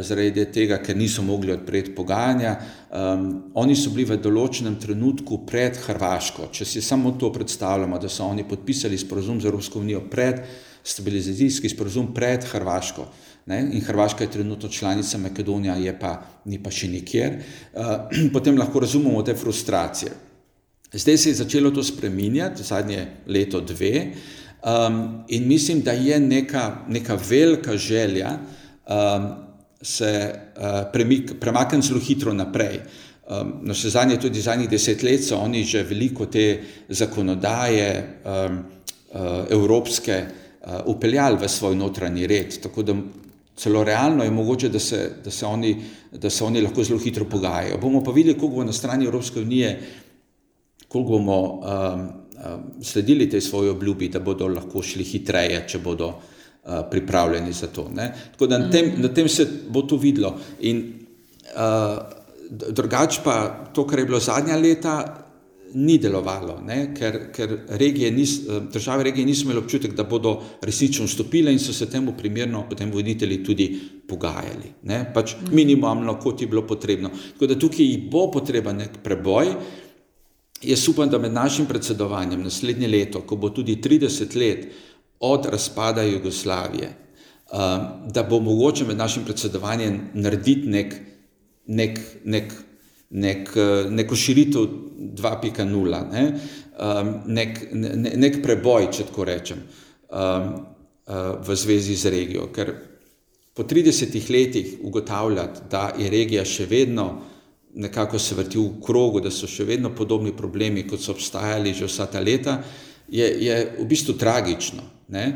zaradi 0.00 0.44
tega, 0.52 0.78
ker 0.80 0.96
niso 0.96 1.22
mogli 1.22 1.52
odpreti 1.52 1.92
pogajanja. 1.92 2.56
Um, 2.90 3.26
oni 3.60 3.76
so 3.76 3.92
bili 3.92 4.06
v 4.08 4.16
določenem 4.22 4.78
trenutku 4.80 5.42
pred 5.48 5.76
Hrvaško. 5.84 6.48
Če 6.52 6.64
si 6.64 6.82
samo 6.84 7.12
to 7.20 7.32
predstavljamo, 7.32 7.98
da 8.00 8.08
so 8.08 8.24
oni 8.24 8.46
podpisali 8.48 8.98
sporozum 8.98 9.40
z 9.40 9.50
Evropsko 9.50 9.82
unijo 9.82 10.06
pred 10.10 10.40
stabilizacijski 10.82 11.68
sporozum 11.68 12.10
pred 12.14 12.44
Hrvaško. 12.48 13.06
Ne? 13.52 13.60
In 13.76 13.84
Hrvaška 13.84 14.24
je 14.24 14.30
trenutno 14.38 14.68
članica, 14.68 15.18
Makedonija 15.18 15.76
je 15.76 15.94
pa 15.98 16.16
ni 16.44 16.58
pa 16.62 16.72
še 16.72 16.88
nikjer. 16.88 17.38
Uh, 17.74 18.08
potem 18.34 18.58
lahko 18.58 18.80
razumemo 18.80 19.22
te 19.22 19.36
frustracije. 19.36 20.12
Zdaj 20.92 21.18
se 21.18 21.30
je 21.30 21.40
začelo 21.44 21.70
to 21.70 21.82
spreminjati, 21.84 22.62
zadnje 22.62 23.06
leto, 23.26 23.60
dve, 23.60 24.12
um, 24.60 25.24
in 25.28 25.48
mislim, 25.48 25.80
da 25.80 25.92
je 25.92 26.20
neka, 26.20 26.84
neka 26.88 27.16
velika 27.28 27.76
želja 27.76 28.34
um, 28.36 29.30
se 29.82 30.34
uh, 30.56 30.92
premik, 30.92 31.34
premakniti 31.40 31.86
zelo 31.86 32.00
hitro 32.00 32.34
naprej. 32.34 32.78
Um, 33.22 33.52
no, 33.66 33.74
še 33.74 33.90
zadnje, 33.94 34.18
tudi 34.22 34.42
zadnjih 34.42 34.70
deset 34.70 35.02
let 35.06 35.22
so 35.24 35.38
oni 35.42 35.62
že 35.66 35.84
veliko 35.86 36.26
te 36.26 36.46
zakonodaje 36.88 37.88
um, 38.26 38.56
uh, 39.14 39.44
evropske 39.50 40.16
uh, 40.22 40.80
upeljali 40.90 41.38
v 41.38 41.48
svoj 41.48 41.76
notranji 41.78 42.26
red, 42.26 42.58
tako 42.62 42.82
da 42.82 42.96
celo 43.56 43.84
realno 43.84 44.24
je 44.24 44.30
mogoče, 44.30 44.68
da 44.72 44.80
se, 44.80 45.00
da 45.24 45.30
se, 45.30 45.46
oni, 45.46 45.76
da 46.12 46.30
se 46.30 46.44
oni 46.44 46.62
lahko 46.62 46.84
zelo 46.84 46.98
hitro 46.98 47.28
pogajajo. 47.30 47.78
Bomo 47.78 48.02
pa 48.02 48.10
videli, 48.10 48.38
koliko 48.38 48.62
bo 48.62 48.64
na 48.64 48.72
strani 48.72 49.06
Evropske 49.06 49.40
unije, 49.40 49.72
koliko 50.88 51.10
bomo 51.10 51.38
um, 51.42 51.60
um, 51.62 52.66
sledili 52.82 53.30
tej 53.30 53.40
svoji 53.40 53.70
obljubi, 53.70 54.08
da 54.08 54.20
bodo 54.20 54.48
lahko 54.48 54.82
šli 54.82 55.04
hitreje, 55.04 55.62
če 55.68 55.78
bodo 55.78 56.08
uh, 56.08 56.31
pripravljeni 56.90 57.52
za 57.52 57.66
to. 57.66 57.90
Tako 58.32 58.46
na 58.46 58.70
tem, 58.70 58.92
na 58.96 59.08
tem 59.08 59.28
se 59.28 59.46
bo 59.68 59.82
to 59.82 59.96
videlo. 59.96 60.36
In 60.60 60.92
uh, 61.54 61.98
drugače 62.50 63.20
pa 63.24 63.48
to, 63.74 63.86
kar 63.86 63.98
je 63.98 64.04
bilo 64.06 64.20
zadnja 64.20 64.56
leta, 64.56 65.22
ni 65.74 65.98
delovalo, 65.98 66.58
ne? 66.60 66.92
ker, 66.94 67.18
ker 67.32 67.54
regije 67.80 68.10
nis, 68.10 68.34
eh, 68.44 68.60
države 68.72 69.02
regije 69.02 69.26
niso 69.26 69.44
imeli 69.44 69.58
občutek, 69.58 69.94
da 69.96 70.04
bodo 70.04 70.34
resnično 70.62 71.06
vstopile 71.06 71.52
in 71.52 71.58
so 71.58 71.72
se 71.72 71.90
temu 71.90 72.12
primerno 72.18 72.66
potem 72.68 72.90
voditelji 72.92 73.44
tudi 73.44 73.68
pogajali. 74.08 74.72
Ne? 74.82 75.04
Pač 75.14 75.34
minimalno, 75.52 76.18
kot 76.20 76.42
je 76.42 76.46
bilo 76.46 76.66
potrebno. 76.66 77.10
Tako 77.32 77.46
da 77.46 77.58
tukaj 77.58 77.96
bo 78.10 78.30
potreben 78.30 78.76
nek 78.76 79.00
preboj. 79.02 79.54
Jaz 80.62 80.88
upam, 80.88 81.08
da 81.10 81.18
med 81.18 81.32
našim 81.32 81.66
predsedovanjem 81.66 82.42
naslednje 82.42 82.88
leto, 82.88 83.24
ko 83.26 83.36
bo 83.36 83.50
tudi 83.50 83.76
30 83.82 84.36
let 84.36 84.66
od 85.22 85.46
razpada 85.46 86.02
Jugoslavije, 86.02 86.90
eh, 86.90 87.56
da 88.10 88.22
bo 88.22 88.40
mogoče 88.40 88.84
med 88.84 88.98
našim 88.98 89.24
predsedovanjem 89.24 90.00
narediti 90.14 90.68
nek, 90.68 90.94
nek, 91.66 91.98
nek 92.24 92.52
nek, 93.12 93.56
eh, 93.56 93.90
neko 93.90 94.16
širitev 94.16 94.66
2.0, 94.98 96.12
ne? 96.12 96.24
um, 96.78 97.08
nek, 97.26 97.58
ne, 97.72 98.12
nek 98.16 98.38
preboj, 98.42 98.86
če 98.94 99.08
tako 99.08 99.24
rečem, 99.26 99.58
um, 100.08 100.46
uh, 101.10 101.16
v 101.42 101.56
zvezi 101.58 101.96
z 101.98 102.12
regijo. 102.14 102.46
Ker 102.54 102.70
po 103.52 103.66
30 103.68 104.14
letih 104.30 104.78
ugotavljati, 104.86 105.66
da 105.70 105.90
je 105.98 106.10
regija 106.10 106.44
še 106.46 106.68
vedno 106.70 107.08
nekako 107.74 108.18
se 108.18 108.36
vrti 108.38 108.60
v 108.60 108.78
krogu, 108.84 109.20
da 109.20 109.30
so 109.32 109.48
še 109.48 109.66
vedno 109.68 109.90
podobni 109.96 110.32
problemi, 110.36 110.86
kot 110.88 111.02
so 111.02 111.12
obstajali 111.16 111.74
že 111.74 111.88
vsa 111.90 112.06
ta 112.06 112.20
leta, 112.20 112.60
je, 113.08 113.26
je 113.42 113.58
v 113.80 113.86
bistvu 113.88 114.14
tragično. 114.20 114.84
Ne? 115.12 115.26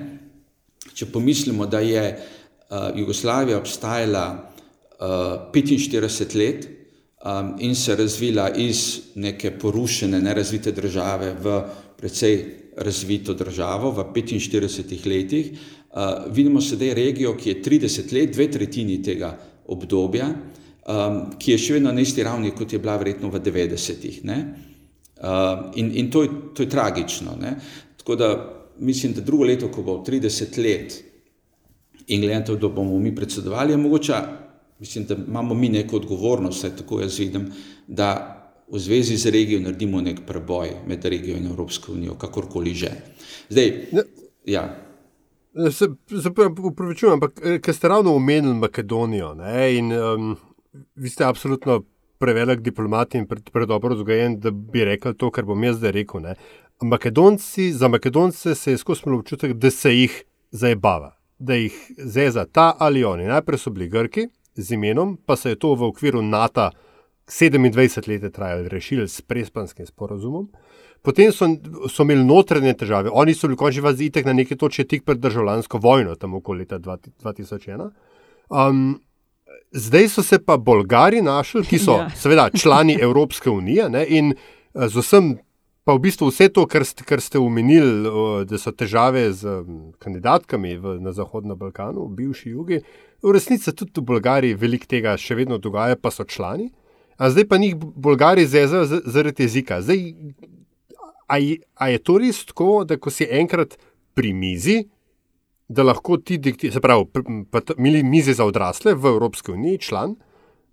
Če 0.96 1.10
pomislimo, 1.12 1.66
da 1.68 1.82
je 1.84 2.02
uh, 2.08 2.90
Jugoslavija 2.96 3.58
obstajala 3.58 4.26
uh, 4.36 5.52
45 5.52 6.36
let, 6.40 6.68
um, 7.26 7.54
in 7.58 7.74
se 7.74 7.96
razvila 7.96 8.50
iz 8.50 9.00
neke 9.14 9.50
porušene, 9.58 10.20
nerazvite 10.20 10.72
države 10.72 11.34
v 11.42 11.60
precej 11.96 12.44
razvito 12.76 13.34
državo 13.34 13.90
v 13.90 14.04
45 14.14 15.06
letih. 15.06 15.50
Uh, 15.90 16.32
vidimo 16.32 16.60
sedaj 16.60 16.94
regijo, 16.94 17.36
ki 17.36 17.50
je 17.50 17.62
30 17.62 18.12
let, 18.12 18.34
dve 18.34 18.50
tretjini 18.50 19.02
tega 19.02 19.32
obdobja, 19.66 20.28
um, 20.28 21.22
ki 21.38 21.52
je 21.52 21.58
še 21.58 21.78
vedno 21.78 21.92
na 21.92 22.04
isti 22.04 22.22
ravni, 22.22 22.52
kot 22.52 22.72
je 22.72 22.78
bila 22.78 22.98
verjetno 23.00 23.30
v 23.32 23.40
90-ih. 23.40 24.20
Uh, 24.26 25.72
in 25.80 25.90
in 25.96 26.10
to, 26.10 26.22
je, 26.22 26.30
to 26.54 26.62
je 26.62 26.68
tragično. 26.68 27.36
Ne? 27.40 27.56
Tako 27.96 28.16
da 28.16 28.28
mislim, 28.78 29.12
da 29.12 29.20
drugo 29.20 29.44
leto, 29.44 29.68
ko 29.68 29.82
bo 29.82 29.98
30 30.06 30.58
let 30.62 31.02
in 32.06 32.20
gledajte, 32.20 32.56
da 32.56 32.68
bomo 32.68 32.98
mi 32.98 33.14
predsedovali, 33.14 33.72
je 33.72 33.76
mogoče 33.76 34.14
mislim, 34.78 35.04
da 35.04 35.14
imamo 35.28 35.54
mi 35.54 35.68
neko 35.68 35.96
odgovornost, 35.96 36.58
vsaj 36.58 36.76
tako 36.76 37.00
jaz 37.00 37.18
vidim, 37.18 37.52
da 37.86 38.32
v 38.72 38.78
zvezi 38.78 39.16
z 39.16 39.30
regijo 39.30 39.60
naredimo 39.60 40.00
nek 40.00 40.20
preboj 40.26 40.70
med 40.86 41.04
regijo 41.04 41.36
in 41.36 41.46
Evropsko 41.46 41.92
unijo, 41.92 42.14
kakorkoli 42.14 42.74
že. 42.74 42.90
Zdaj, 43.48 43.72
ne, 43.92 44.02
ja. 44.44 44.82
Se, 45.70 45.88
se 46.22 46.30
upravičujem, 46.62 47.12
ampak 47.12 47.40
eh, 47.44 47.60
ker 47.60 47.74
ste 47.74 47.88
ravno 47.88 48.14
omenili 48.14 48.54
Makedonijo 48.54 49.34
ne, 49.34 49.76
in 49.76 49.92
um, 49.92 50.36
vi 50.94 51.08
ste 51.08 51.24
absolutno 51.24 51.82
prevelik 52.18 52.60
diplomat 52.60 53.14
in 53.14 53.26
predobro 53.26 53.88
pre 53.88 53.96
vzgojen, 53.96 54.40
da 54.40 54.50
bi 54.50 54.84
rekel 54.84 55.14
to, 55.14 55.30
kar 55.30 55.44
bom 55.44 55.64
jaz 55.64 55.78
zdaj 55.78 55.92
rekel. 55.92 56.20
Ne. 56.20 56.34
Makedonci, 56.82 57.72
za 57.72 57.88
Makedonce 57.88 58.54
se 58.54 58.70
je 58.70 58.78
skozi 58.78 59.02
občutek, 59.06 59.52
da 59.52 59.70
se 59.70 59.94
jih 59.94 60.22
zajebava, 60.50 61.16
da 61.38 61.54
jih 61.54 61.92
zeza 61.98 62.44
ta 62.44 62.74
ali 62.78 63.04
oni. 63.04 63.24
Najprej 63.24 63.58
so 63.58 63.70
bili 63.70 63.88
Grki, 63.88 64.28
z 64.54 64.72
imenom, 64.72 65.18
pa 65.26 65.36
se 65.36 65.48
je 65.48 65.58
to 65.58 65.74
v 65.74 65.82
okviru 65.82 66.22
NATO 66.22 66.70
27 67.26 68.08
let 68.08 68.32
trajalo 68.34 68.68
rešiti 68.68 69.08
s 69.08 69.20
prespanskim 69.20 69.86
sporozumom. 69.86 70.48
Potem 71.02 71.32
so, 71.32 71.46
so 71.88 72.02
imeli 72.02 72.24
notranje 72.24 72.72
težave, 72.74 73.10
oni 73.12 73.34
so 73.34 73.46
bili 73.46 73.56
končni 73.56 73.82
vazi 73.82 74.08
itek 74.10 74.26
na 74.26 74.32
neki 74.32 74.56
točki 74.56 74.84
tik 74.84 75.04
pred 75.04 75.18
državljansko 75.18 75.78
vojno, 75.78 76.14
tam 76.14 76.34
okoli 76.34 76.58
leta 76.58 76.78
2001. 76.78 77.90
Um, 78.48 79.00
zdaj 79.72 80.08
so 80.08 80.22
se 80.22 80.38
pa 80.38 80.56
Bolgari 80.56 81.22
našli, 81.22 81.64
ki 81.64 81.78
so 81.78 81.98
ja. 82.00 82.10
seveda 82.16 82.50
člani 82.50 82.98
Evropske 83.00 83.50
unije 83.50 83.88
ne, 83.88 84.06
in 84.08 84.34
z 84.74 85.02
vsem. 85.02 85.36
Pa 85.87 85.94
v 85.94 86.03
bistvu 86.03 86.33
vse 86.33 86.49
to, 86.51 86.64
kar 86.66 86.83
ste, 86.83 87.05
kar 87.07 87.20
ste 87.22 87.38
omenili, 87.38 88.11
da 88.51 88.59
so 88.59 88.72
težave 88.75 89.29
z 89.31 89.62
kandidatkami 90.03 90.72
v, 90.83 90.94
na 90.99 91.12
Zahodnem 91.14 91.55
Balkanu, 91.55 92.09
v 92.09 92.16
bivši 92.18 92.51
jugi, 92.57 92.81
v 93.22 93.31
resnici 93.31 93.70
tudi 93.70 94.03
v 94.03 94.07
Bolgariji 94.09 94.59
veliko 94.59 94.90
tega 94.90 95.14
še 95.14 95.38
vedno 95.38 95.61
dogaja, 95.62 95.94
pa 95.94 96.11
so 96.11 96.27
člani. 96.27 96.72
A 97.22 97.31
zdaj 97.31 97.46
pa 97.46 97.61
njih 97.62 97.79
Bolgari 97.79 98.49
zezajo 98.51 98.99
zaradi 99.07 99.46
jezika. 99.46 99.79
Zdaj, 99.79 100.03
a, 101.31 101.38
a 101.79 101.85
je 101.94 102.03
to 102.03 102.18
res 102.18 102.42
tako, 102.51 102.83
da 102.83 102.99
ko 102.99 103.14
si 103.14 103.31
enkrat 103.31 103.79
pri 104.18 104.35
mizi, 104.35 104.81
da 105.70 105.87
lahko 105.87 106.18
ti 106.18 106.42
diktiraš, 106.42 106.81
se 106.81 106.83
pravi, 106.83 107.07
imeli 107.79 108.03
mize 108.03 108.35
za 108.35 108.42
odrasle 108.42 108.99
v 108.99 109.14
Evropski 109.14 109.55
uniji, 109.55 109.87
član, 109.87 110.18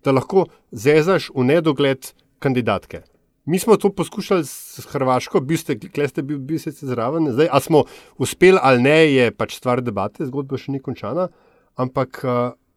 da 0.01 0.09
lahko 0.09 0.49
zezaš 0.73 1.29
v 1.37 1.45
nedogled 1.53 2.15
kandidatke. 2.41 3.12
Mi 3.45 3.59
smo 3.59 3.75
to 3.77 3.89
poskušali 3.91 4.45
s 4.45 4.85
Hrvaško, 4.87 5.39
vi 5.39 5.57
ste, 5.57 5.75
ste 6.07 6.21
bili 6.21 6.39
bi 6.39 6.57
zraven, 6.57 7.31
zdaj, 7.31 7.47
ali 7.51 7.61
smo 7.61 7.83
uspeli 8.17 8.59
ali 8.61 8.81
ne, 8.81 9.13
je 9.13 9.31
pač 9.31 9.57
stvar 9.57 9.81
debate, 9.81 10.25
zgodba 10.25 10.57
še 10.57 10.71
ni 10.71 10.79
končana. 10.79 11.27
Ampak 11.75 12.23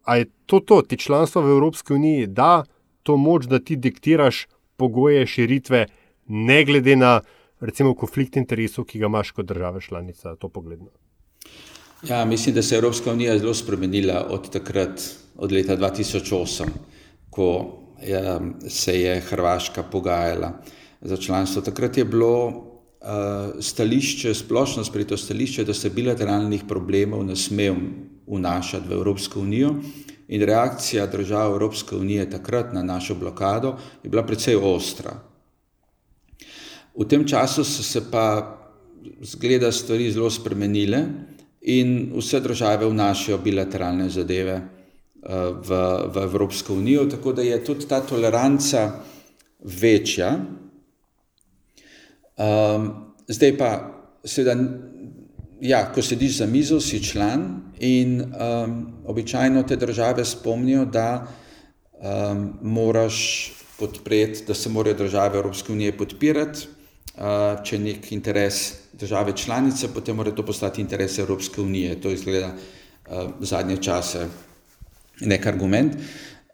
ali 0.07 0.21
je 0.21 0.31
to 0.47 0.61
to, 0.61 0.83
ti 0.83 0.99
članstvo 0.99 1.43
v 1.43 1.55
Evropski 1.55 1.93
uniji, 1.93 2.27
da 2.27 2.65
to 3.03 3.17
moč, 3.17 3.47
da 3.47 3.59
ti 3.59 3.77
diktiraš 3.77 4.47
pogoje 4.77 5.27
širitve, 5.27 5.87
ne 6.27 6.65
glede 6.65 6.97
na 6.97 7.21
recimo 7.61 7.95
konflikt 7.95 8.37
interesov, 8.37 8.85
ki 8.85 8.99
ga 8.99 9.07
imaš 9.07 9.31
kot 9.31 9.47
država 9.47 9.81
članica, 9.81 10.35
to 10.37 10.49
pogledno. 10.49 10.91
Ja, 12.09 12.25
mislim, 12.25 12.55
da 12.55 12.63
se 12.63 12.75
je 12.75 12.79
Evropska 12.79 13.13
unija 13.13 13.39
zelo 13.39 13.55
spremenila 13.55 14.27
od 14.31 14.51
takrat, 14.53 15.03
od 15.37 15.53
leta 15.53 15.77
2008, 15.77 16.67
ko 17.31 17.47
se 18.69 19.01
je 19.01 19.21
Hrvaška 19.21 19.83
pogajala 19.83 20.53
za 21.01 21.17
članstvo. 21.17 21.63
Takrat 21.63 21.97
je 21.97 22.05
bilo 22.05 22.47
uh, 22.47 22.57
stališče, 23.61 24.35
splošno 24.35 24.85
sprejeto 24.85 25.17
stališče, 25.17 25.65
da 25.65 25.75
se 25.75 25.91
bilateralnih 25.91 26.65
problemov 26.69 27.25
ne 27.25 27.37
smejo 27.37 27.77
vnašati 28.27 28.89
v 28.89 28.93
Evropsko 28.93 29.41
unijo. 29.41 29.75
In 30.29 30.43
reakcija 30.43 31.07
držav 31.07 31.53
Evropske 31.53 31.97
unije 31.97 32.31
takrat 32.31 32.73
na 32.73 32.83
našo 32.83 33.15
blokado 33.15 33.77
je 34.03 34.11
bila 34.11 34.27
precej 34.27 34.57
ostra. 34.57 35.15
V 36.97 37.05
tem 37.05 37.27
času 37.29 37.65
so 37.65 37.83
se 37.83 38.11
pa, 38.11 38.57
zgleda, 39.21 39.73
stvari 39.73 40.11
zelo 40.11 40.31
spremenile 40.31 41.05
in 41.61 42.13
vse 42.17 42.41
države 42.41 42.89
vnašajo 42.89 43.39
bilateralne 43.39 44.09
zadeve 44.09 44.76
v, 45.29 45.79
v 46.15 46.23
Evropsko 46.23 46.75
unijo, 46.75 47.07
tako 47.11 47.33
da 47.33 47.43
je 47.43 47.65
tudi 47.65 47.87
ta 47.89 48.01
toleranca 48.01 48.93
večja. 49.61 50.37
Um, 52.37 52.91
zdaj 53.29 53.57
pa, 53.59 53.71
seveda, 54.25 54.55
ja, 55.61 55.87
ko 55.93 56.03
sediš 56.03 56.39
za 56.39 56.47
mizo, 56.47 56.81
si 56.81 57.03
član 57.03 57.73
in 57.81 58.21
um, 58.21 59.03
običajno 59.07 59.63
te 59.63 59.77
države 59.77 60.25
spomnijo, 60.25 60.85
da 60.85 61.27
um, 61.27 62.53
moraš 62.63 63.53
podpreti, 63.79 64.45
da 64.47 64.55
se 64.55 64.69
morajo 64.69 64.95
države 64.95 65.39
Evropske 65.39 65.73
unije 65.73 65.97
podpirati. 65.97 66.69
Uh, 67.17 67.65
če 67.65 67.77
je 67.77 67.81
nek 67.81 68.13
interes 68.13 68.75
države 68.93 69.33
članice, 69.37 69.89
potem 69.95 70.17
mora 70.17 70.31
to 70.31 70.45
postati 70.45 70.81
interes 70.81 71.19
Evropske 71.19 71.61
unije. 71.61 72.01
To 72.01 72.11
izgleda 72.11 72.53
uh, 72.53 73.31
zadnje 73.41 73.77
čase 73.83 74.29
nek 75.21 75.47
argument. 75.47 75.97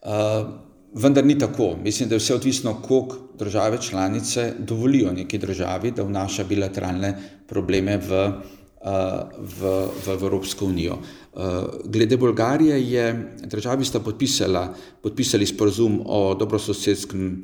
Uh, 0.02 0.46
vendar 0.94 1.24
ni 1.26 1.38
tako. 1.38 1.76
Mislim, 1.82 2.08
da 2.08 2.14
je 2.14 2.18
vse 2.18 2.34
odvisno, 2.34 2.74
koliko 2.82 3.18
države 3.38 3.78
članice 3.82 4.52
dovolijo 4.58 5.12
neki 5.12 5.38
državi, 5.38 5.90
da 5.90 6.02
vnaša 6.02 6.44
bilateralne 6.44 7.14
probleme 7.48 7.96
v, 7.96 8.22
uh, 8.28 8.92
v, 9.38 9.72
v 10.06 10.12
Evropsko 10.12 10.66
unijo. 10.66 10.98
Uh, 11.32 11.42
glede 11.84 12.16
Bolgarije 12.16 12.90
je 12.90 13.36
državi 13.44 13.84
sta 13.84 14.00
podpisala, 14.00 14.74
podpisali 15.02 15.46
sporozum 15.46 16.02
o 16.06 16.34
dobrososedskem 16.34 17.42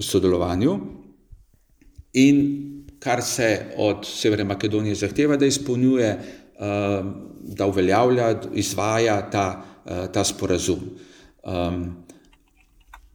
sodelovanju 0.00 0.78
in 2.12 2.38
kar 2.98 3.22
se 3.22 3.74
od 3.76 4.06
Severne 4.08 4.44
Makedonije 4.44 4.94
zahteva, 4.94 5.36
da 5.36 5.46
izpolnjuje, 5.46 6.18
da 7.56 7.66
uveljavlja, 7.66 8.40
izvaja 8.54 9.18
ta 9.30 9.73
ta 9.84 10.24
sporazum. 10.24 10.80
Um, 11.44 11.84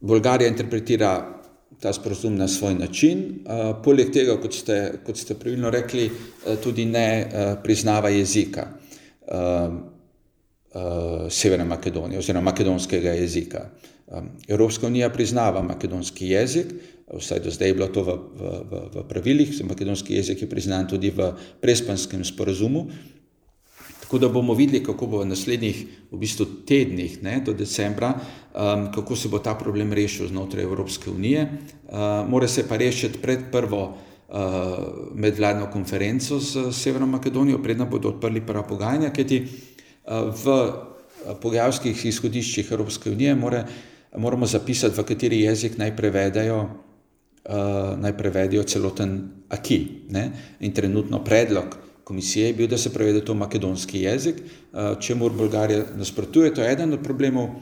Bolgarija 0.00 0.48
interpretira 0.48 1.40
ta 1.80 1.92
sporozum 1.92 2.36
na 2.36 2.48
svoj 2.48 2.74
način. 2.74 3.24
Poleg 3.84 4.12
tega, 4.12 4.36
kot 4.40 4.54
ste, 4.54 4.76
kot 5.06 5.16
ste 5.16 5.34
pravilno 5.34 5.70
rekli, 5.70 6.10
tudi 6.62 6.84
ne 6.84 7.06
priznava 7.62 8.08
jezika 8.08 8.66
Severne 11.30 11.64
Makedonije 11.64 12.18
oziroma 12.18 12.50
makedonskega 12.50 13.12
jezika. 13.18 13.64
Evropska 14.48 14.86
unija 14.86 15.10
priznava 15.10 15.62
makedonski 15.62 16.28
jezik, 16.28 16.66
vsaj 17.14 17.40
do 17.40 17.50
zdaj 17.50 17.68
je 17.68 17.74
bilo 17.74 17.88
to 17.88 18.02
v, 18.02 18.16
v, 18.38 18.50
v, 18.94 19.04
pravilih, 19.08 19.52
makedonski 19.64 20.14
jezik 20.14 20.42
je 20.42 20.48
priznan 20.50 20.88
tudi 20.88 21.10
v 21.10 21.32
prespanskem 21.60 22.24
sporozumu. 22.24 22.88
Tako 24.10 24.18
da 24.18 24.28
bomo 24.28 24.54
videli, 24.58 24.82
kako 24.82 25.06
bo 25.06 25.18
v 25.22 25.28
naslednjih 25.30 25.76
v 26.10 26.18
bistvu 26.18 26.44
tednih 26.66 27.20
ne, 27.22 27.36
do 27.46 27.52
decembra, 27.54 28.08
um, 28.18 28.88
kako 28.90 29.14
se 29.16 29.28
bo 29.30 29.38
ta 29.38 29.52
problem 29.54 29.92
rešil 29.94 30.26
znotraj 30.32 30.64
Evropske 30.66 31.10
unije. 31.10 31.44
Uh, 31.86 32.26
mora 32.26 32.48
se 32.48 32.64
pa 32.68 32.74
rešiti 32.76 33.20
pred 33.22 33.44
prvo 33.52 33.84
uh, 33.86 34.34
medvladno 35.14 35.68
konferenco 35.70 36.40
z 36.42 36.72
Severno 36.74 37.06
Makedonijo, 37.06 37.62
predna 37.62 37.86
bodo 37.86 38.10
odprli 38.10 38.42
prva 38.42 38.64
pogajanja, 38.66 39.12
kajti 39.14 39.38
uh, 39.46 40.34
v 40.34 40.56
pogajalskih 41.38 42.06
izhodiščih 42.10 42.72
Evropske 42.72 43.12
unije 43.14 43.34
more, 43.34 43.62
moramo 44.18 44.46
zapisati, 44.46 44.98
v 44.98 45.04
kateri 45.06 45.44
jezik 45.44 45.78
naj 45.78 45.94
prevedajo. 45.96 46.64
Uh, 47.46 47.94
naj 47.96 48.16
prevedijo 48.18 48.66
celoten 48.66 49.14
aki. 49.48 49.78
Ne? 50.10 50.26
In 50.60 50.74
trenutno 50.74 51.22
predlog 51.24 51.78
komisije 52.10 52.46
je 52.46 52.54
bil, 52.58 52.66
da 52.66 52.78
se 52.78 52.90
prevede 52.90 53.22
to 53.24 53.34
makedonski 53.38 54.02
jezik, 54.02 54.40
eh, 54.42 54.94
čemu 55.00 55.30
Bolgarija 55.30 55.84
nasprotuje. 55.96 56.54
To 56.54 56.62
je 56.62 56.72
eden 56.72 56.92
od 56.98 57.04
problemov, 57.06 57.52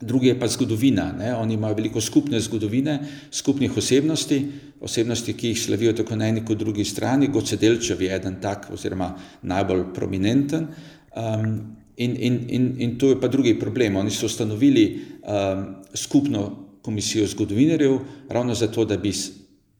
drugi 0.00 0.32
je 0.32 0.38
pa 0.40 0.48
zgodovina. 0.50 1.12
Ne? 1.18 1.34
Oni 1.34 1.54
imajo 1.54 1.78
veliko 1.78 2.00
skupne 2.00 2.40
zgodovine, 2.40 2.98
skupnih 3.30 3.76
osebnosti, 3.76 4.40
osebnosti, 4.80 5.34
ki 5.34 5.54
jih 5.54 5.60
slavijo 5.62 5.92
tako 5.92 6.16
na 6.16 6.28
eni 6.28 6.44
kot 6.44 6.58
drugi 6.58 6.84
strani. 6.84 7.30
Goce 7.30 7.56
Delčev 7.56 8.02
je 8.02 8.14
eden 8.14 8.40
tak, 8.42 8.66
oziroma 8.74 9.14
najbolj 9.42 9.84
prominenten. 9.94 10.68
Um, 11.14 11.54
in, 11.96 12.16
in, 12.18 12.38
in, 12.48 12.74
in 12.78 12.98
to 12.98 13.10
je 13.14 13.20
pa 13.20 13.28
drugi 13.28 13.58
problem. 13.58 13.96
Oni 13.96 14.10
so 14.10 14.26
ustanovili 14.26 14.86
um, 15.22 15.66
skupno 15.94 16.50
komisijo 16.82 17.26
zgodovinarjev, 17.26 17.98
ravno 18.28 18.54
zato, 18.54 18.84
da 18.84 18.96
bi 18.96 19.12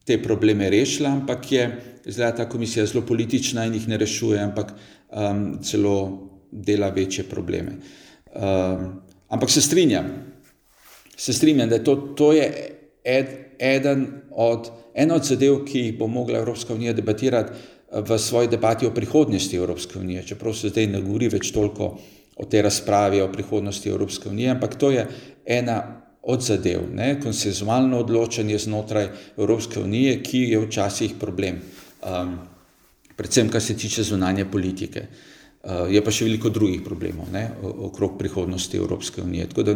te 0.08 0.16
probleme 0.22 0.70
rešila, 0.72 1.12
ampak 1.20 1.52
je 1.52 1.64
zdaj 2.08 2.36
ta 2.36 2.48
komisija 2.48 2.86
zelo 2.88 3.04
politična 3.06 3.66
in 3.68 3.74
jih 3.76 3.88
ne 3.88 3.98
rešuje, 4.00 4.40
ampak 4.40 4.72
um, 4.72 5.58
celo 5.62 5.96
dela 6.50 6.88
večje 6.88 7.24
probleme. 7.28 7.76
Um, 8.32 9.02
ampak 9.28 9.50
se 9.50 9.60
strinjam, 9.60 10.08
se 11.16 11.32
strinjam, 11.32 11.68
da 11.68 11.76
je 11.76 11.84
to, 11.84 11.96
to 11.96 12.32
je 12.32 12.48
ed, 13.04 13.26
eden 13.58 14.06
od, 14.30 14.70
ena 14.94 15.14
od 15.14 15.28
zadev, 15.28 15.64
ki 15.68 15.92
bo 15.98 16.06
mogla 16.06 16.38
Evropska 16.38 16.74
unija 16.74 16.96
debatirati 16.96 17.52
uh, 17.52 18.00
v 18.08 18.18
svoji 18.18 18.48
debati 18.48 18.86
o 18.86 18.94
prihodnosti 18.94 19.56
Evropske 19.56 19.98
unije, 19.98 20.24
čeprav 20.26 20.54
se 20.54 20.72
zdaj 20.72 20.86
ne 20.86 21.00
govori 21.04 21.28
več 21.28 21.52
toliko 21.52 21.98
o 22.36 22.44
tej 22.44 22.62
razpravi 22.62 23.20
o 23.20 23.32
prihodnosti 23.32 23.88
Evropske 23.88 24.28
unije, 24.28 24.50
ampak 24.50 24.76
to 24.80 24.90
je 24.90 25.06
ena 25.46 26.07
od 26.28 26.44
zadev, 26.44 26.86
ne, 26.94 27.14
konsenzualno 27.22 28.02
odločanje 28.04 28.58
znotraj 28.68 29.08
Evropske 29.36 29.80
unije, 29.80 30.18
ki 30.22 30.44
je 30.52 30.60
včasih 30.66 31.16
problem 31.20 31.62
um, 32.02 32.38
predvsem 33.16 33.50
kar 33.50 33.62
se 33.62 33.76
tiče 33.76 34.02
zunanje 34.02 34.44
politike. 34.50 35.06
Uh, 35.62 35.88
je 35.90 36.02
pa 36.04 36.12
še 36.14 36.28
veliko 36.28 36.52
drugih 36.54 36.84
problemov 36.86 37.32
ne, 37.34 37.48
okrog 37.62 38.18
prihodnosti 38.18 38.78
Evropske 38.78 39.22
unije. 39.22 39.48
Tako 39.50 39.64
da, 39.66 39.74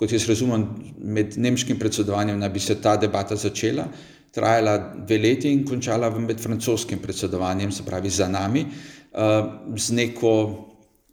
kot 0.00 0.12
jaz 0.12 0.24
razumem, 0.30 0.64
med 0.98 1.36
nemškim 1.36 1.78
predsedovanjem 1.78 2.38
naj 2.40 2.52
bi 2.54 2.62
se 2.62 2.78
ta 2.80 2.96
debata 2.96 3.36
začela, 3.36 3.84
trajala 4.32 4.76
dve 5.04 5.18
leti 5.20 5.52
in 5.52 5.64
končala 5.68 6.10
med 6.14 6.40
francoskim 6.40 7.02
predsedovanjem, 7.04 7.72
se 7.72 7.84
pravi 7.84 8.10
za 8.10 8.28
nami, 8.32 8.64
uh, 8.64 9.76
z, 9.76 9.98
neko, 9.98 10.32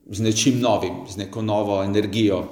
z 0.07 0.23
nečim 0.23 0.61
novim, 0.63 1.03
z 1.11 1.25
neko 1.25 1.43
novo 1.43 1.81
energijo 1.83 2.45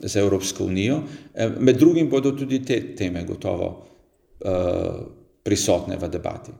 za 0.00 0.20
Evropsko 0.20 0.64
unijo. 0.64 0.96
Uh, 0.96 1.60
med 1.60 1.78
drugim 1.78 2.10
bodo 2.10 2.32
tudi 2.32 2.64
te 2.64 2.94
teme 2.96 3.24
gotovo. 3.24 3.86
Uh, 4.40 5.16
prisotne 5.46 5.96
v 5.96 6.08
debati. 6.10 6.52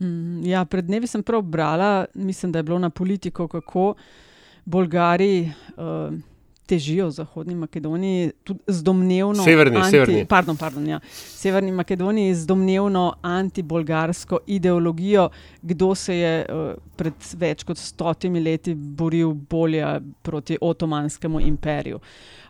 Mm, 0.00 0.46
ja, 0.48 0.64
pred 0.64 0.88
dnevi 0.88 1.06
sem 1.06 1.22
prav 1.22 1.42
brala, 1.42 2.06
mislim, 2.14 2.52
da 2.52 2.58
je 2.58 2.62
bilo 2.62 2.78
na 2.78 2.90
politiko, 2.90 3.48
kako 3.48 3.94
Bolgari 4.64 5.44
uh, 5.44 6.14
težijo 6.66 7.06
v 7.08 7.10
Zahodni 7.10 7.54
Makedoniji 7.54 8.30
z 8.66 8.82
domnevno. 8.82 9.44
Severni, 9.44 9.76
anti, 9.76 9.90
severni. 9.90 10.24
Pardon, 10.28 10.56
pardon, 10.56 10.86
ja, 10.88 11.00
severni 11.12 11.72
Makedoniji 11.72 12.34
z 12.34 12.46
domnevno 12.46 13.14
anti-bolgarsko 13.22 14.38
ideologijo, 14.46 15.28
kdo 15.62 15.94
se 15.94 16.16
je 16.16 16.46
uh, 16.48 16.72
pred 16.96 17.28
več 17.38 17.64
kot 17.64 17.78
stotimi 17.78 18.40
leti 18.40 18.74
boril 18.74 19.34
bolje 19.34 20.00
proti 20.22 20.58
Otomanskemu 20.60 21.40
imperiju. 21.40 22.00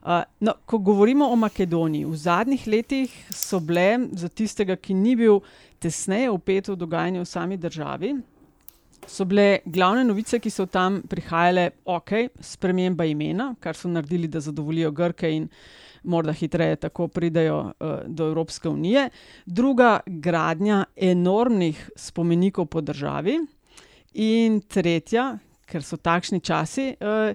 Uh, 0.04 0.20
no, 0.40 0.54
ko 0.66 0.78
govorimo 0.78 1.28
o 1.32 1.36
Makedoniji, 1.36 2.04
v 2.04 2.16
zadnjih 2.16 2.66
letih 2.66 3.18
so 3.30 3.60
bile 3.60 3.98
za 4.12 4.28
tistega, 4.28 4.76
ki 4.76 4.94
ni 4.94 5.16
bil 5.16 5.40
tesneje 5.80 6.30
upet 6.30 6.68
v 6.68 6.76
dogajanje 6.76 7.20
v 7.20 7.28
sami 7.28 7.56
državi. 7.56 8.14
So 9.06 9.24
bile 9.28 9.60
glavne 9.64 10.04
novice, 10.04 10.38
ki 10.40 10.50
so 10.50 10.66
tam 10.66 11.02
prihajale, 11.08 11.70
ok, 11.84 12.12
sprememba 12.40 13.06
imena, 13.06 13.52
kar 13.60 13.76
so 13.76 13.88
naredili, 13.88 14.28
da 14.28 14.40
zadovoljijo 14.40 14.90
Grke 14.90 15.30
in 15.30 15.48
morda 16.04 16.32
hitreje 16.32 16.76
tako 16.76 17.08
pridejo 17.08 17.58
uh, 17.60 17.94
do 18.06 18.26
Evropske 18.28 18.68
unije. 18.68 19.08
Druga, 19.46 20.00
gradnja 20.06 20.84
enormnih 20.96 21.90
spomenikov 21.96 22.66
po 22.66 22.80
državi. 22.80 23.38
In 24.14 24.60
tretja, 24.60 25.38
ker 25.66 25.82
so 25.82 25.96
takšni 25.96 26.40
časi, 26.44 26.92
uh, 27.00 27.34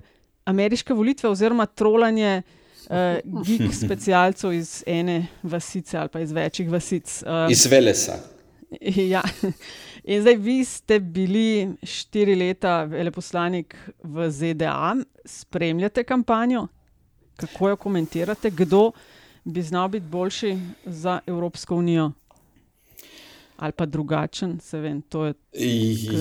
ameriške 0.49 0.93
volitve 0.93 1.29
oziroma 1.29 1.65
trolanje 1.65 2.41
uh, 2.41 3.43
geek 3.45 3.73
specialcev 3.75 4.53
iz 4.53 4.83
ene 4.87 5.27
vasice 5.43 5.97
ali 5.97 6.09
pa 6.09 6.19
iz 6.19 6.31
večjih 6.31 6.69
vasic. 6.71 7.23
Uh, 7.23 7.51
iz 7.51 7.65
Velesa. 7.65 8.19
Ja. 9.11 9.23
In 10.03 10.21
zdaj 10.21 10.35
vi 10.35 10.65
ste 10.65 10.99
bili 10.99 11.69
štiri 11.83 12.35
leta 12.35 12.83
veleposlanik 12.83 13.75
v 14.03 14.29
ZDA, 14.31 14.95
spremljate 15.25 16.03
kampanjo, 16.03 16.67
kako 17.35 17.69
jo 17.69 17.75
komentirate, 17.75 18.49
kdo 18.49 18.91
bi 19.43 19.61
znal 19.61 19.87
biti 19.87 20.05
boljši 20.05 20.57
za 20.85 21.19
Evropsko 21.27 21.75
unijo? 21.75 22.11
ali 23.59 23.71
pa 23.71 23.85
drugačen, 23.85 24.59
se 24.59 24.79
vem. 24.79 25.03
Je... 25.13 25.33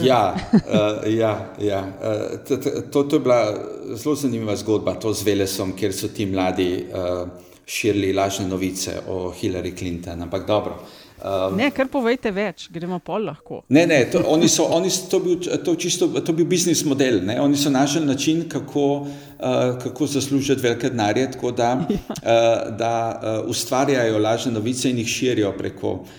Ja, 0.02 0.37
uh, 0.52 1.14
ja, 1.14 1.54
ja. 1.61 1.80
Uh, 1.80 2.38
to, 2.48 2.56
to, 2.90 3.02
to 3.02 3.16
je 3.16 3.20
bila 3.20 3.54
zelo 3.94 4.14
zanimiva 4.14 4.56
zgodba, 4.56 4.94
to 4.94 5.12
z 5.12 5.22
Velesom, 5.22 5.72
kjer 5.76 5.94
so 5.94 6.08
ti 6.08 6.26
mladi 6.26 6.87
uh, 6.90 7.28
širili 7.66 8.12
lažne 8.12 8.48
novice 8.48 8.96
o 9.08 9.30
Hillary 9.30 9.76
Clinton. 9.78 10.22
Ampak 10.22 10.46
dobro. 10.46 10.80
Um, 11.18 11.57
ne, 11.59 11.72
kar 11.74 11.88
povejte 11.90 12.31
več, 12.31 12.68
gremo 12.70 13.00
pol 13.02 13.24
lahko. 13.26 13.64
Ne, 13.74 13.83
ne, 13.90 14.04
to, 14.12 14.20
oni 14.31 14.46
so, 14.50 14.68
oni 14.70 14.90
so, 14.92 15.09
to, 15.11 15.18
bil, 15.24 15.40
to, 15.66 15.74
čisto, 15.74 16.07
to 16.22 16.35
bil 16.37 16.46
biznis 16.46 16.85
model. 16.87 17.18
Ne? 17.26 17.40
Oni 17.42 17.59
so 17.59 17.72
našli 17.74 18.04
način, 18.07 18.44
kako, 18.48 18.87
uh, 19.02 19.57
kako 19.83 20.07
zaslužiti 20.07 20.62
velike 20.62 20.92
denarje, 20.94 21.26
tako 21.35 21.50
da, 21.50 21.72
ja. 21.74 21.87
uh, 21.88 22.76
da 22.78 22.94
uh, 23.11 23.50
ustvarjajo 23.50 24.22
lažne 24.22 24.54
novice 24.54 24.90
in 24.90 25.02
jih 25.02 25.11
širijo 25.11 25.52
preko 25.59 25.92
uh, 26.04 26.14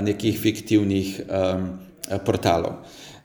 nekih 0.00 0.36
fiktivnih 0.40 1.20
um, 1.24 1.68
portalov. 2.26 2.82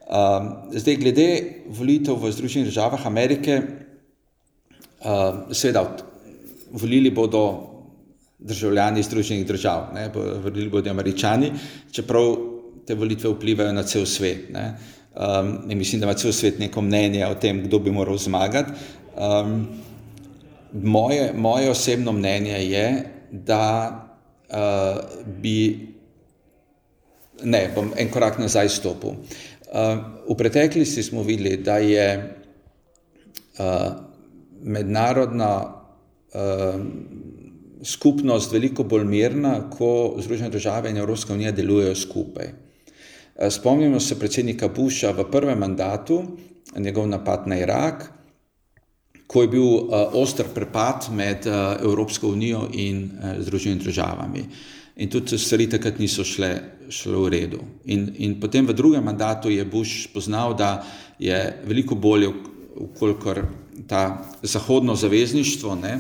Um, 0.08 0.52
zdaj, 0.72 0.96
glede 1.04 1.30
volitev 1.68 2.16
v 2.16 2.32
Združenih 2.32 2.70
državah 2.72 3.04
Amerike, 3.08 3.62
um, 5.04 5.50
seveda, 5.52 5.84
volili 6.72 7.12
bodo 7.12 7.77
državljani 8.39 9.04
Združenih 9.04 9.47
držav, 9.47 9.88
ne, 9.93 10.12
volili 10.43 10.69
bodo 10.69 10.89
američani, 10.89 11.52
čeprav 11.92 12.35
te 12.88 12.96
volitve 12.96 13.29
vplivajo 13.29 13.73
na 13.73 13.83
cel 13.83 14.06
svet. 14.06 14.50
Ne. 14.54 14.77
Um, 15.17 15.77
mislim, 15.77 16.02
da 16.02 16.06
ima 16.06 16.13
cel 16.13 16.31
svet 16.31 16.60
neko 16.60 16.81
mnenje 16.81 17.25
o 17.25 17.35
tem, 17.35 17.63
kdo 17.63 17.79
bi 17.79 17.92
moral 17.92 18.17
zmagati. 18.17 18.71
Um, 19.17 19.67
moje, 20.73 21.33
moje 21.35 21.69
osebno 21.69 22.12
mnenje 22.12 22.52
je, 22.52 23.04
da 23.31 23.92
uh, 24.50 25.25
bi 25.42 25.88
Ne, 27.44 27.67
bom 27.75 27.92
en 27.98 28.10
korak 28.10 28.40
nazaj 28.42 28.69
stopil. 28.69 29.10
Uh, 29.67 30.00
v 30.25 30.35
preteklosti 30.38 31.04
smo 31.04 31.23
videli, 31.23 31.58
da 31.62 31.77
je 31.77 32.06
uh, 33.60 33.92
mednarodna 34.63 35.52
uh, 36.33 36.81
skupnost 37.84 38.52
veliko 38.54 38.84
bolj 38.84 39.06
mirna, 39.06 39.69
ko 39.69 40.17
Združene 40.19 40.50
države 40.50 40.90
in 40.90 40.98
Evropska 40.98 41.34
unija 41.34 41.52
delujejo 41.52 41.96
skupaj. 41.96 42.48
Uh, 42.48 43.50
spomnimo 43.50 44.00
se 44.00 44.19
predsednika 44.19 44.67
Busha 44.67 45.12
v 45.12 45.25
prvem 45.32 45.60
mandatu, 45.60 46.23
njegov 46.78 47.08
napad 47.08 47.48
na 47.48 47.60
Irak, 47.60 48.12
ko 49.28 49.42
je 49.42 49.48
bil 49.48 49.63
uh, 49.63 50.13
oster 50.13 50.46
prepad 50.54 51.10
med 51.12 51.46
uh, 51.46 51.54
Evropsko 51.84 52.28
unijo 52.28 52.67
in 52.73 53.12
Združenimi 53.40 53.84
državami. 53.84 54.46
In 54.98 55.10
tudi 55.10 55.38
stvari 55.38 55.69
takrat 55.69 56.00
niso 56.00 56.23
šle, 56.25 56.56
šle 56.90 57.17
v 57.17 57.30
redu. 57.30 57.60
In, 57.86 58.08
in 58.17 58.40
potem 58.42 58.65
v 58.65 58.73
drugem 58.73 59.04
mandatu 59.04 59.50
je 59.50 59.65
Bush 59.65 60.08
spoznal, 60.10 60.56
da 60.58 60.86
je 61.19 61.38
veliko 61.65 61.96
bolje, 61.96 62.32
ukolikor 62.75 63.44
ta 63.88 64.25
zahodno 64.42 64.96
zavezništvo 64.96 65.75
ne, 65.75 66.00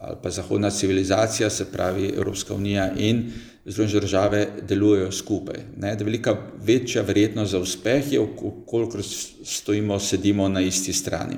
ali 0.00 0.16
pa 0.22 0.30
zahodna 0.30 0.70
civilizacija, 0.70 1.50
se 1.50 1.72
pravi 1.72 2.12
Evropska 2.16 2.54
unija 2.54 2.92
in 2.96 3.32
Združene 3.64 4.00
države, 4.00 4.46
delujejo 4.68 5.12
skupaj. 5.12 5.60
Ne, 5.76 5.94
da 5.94 6.00
je 6.00 6.04
velika 6.04 6.36
večja 6.64 7.02
verjetnost 7.02 7.52
za 7.52 7.58
uspeh, 7.58 8.12
je, 8.12 8.20
ukolikor 8.20 9.02
stojimo, 9.44 9.98
sedimo 9.98 10.48
na 10.48 10.60
isti 10.60 10.92
strani. 10.92 11.36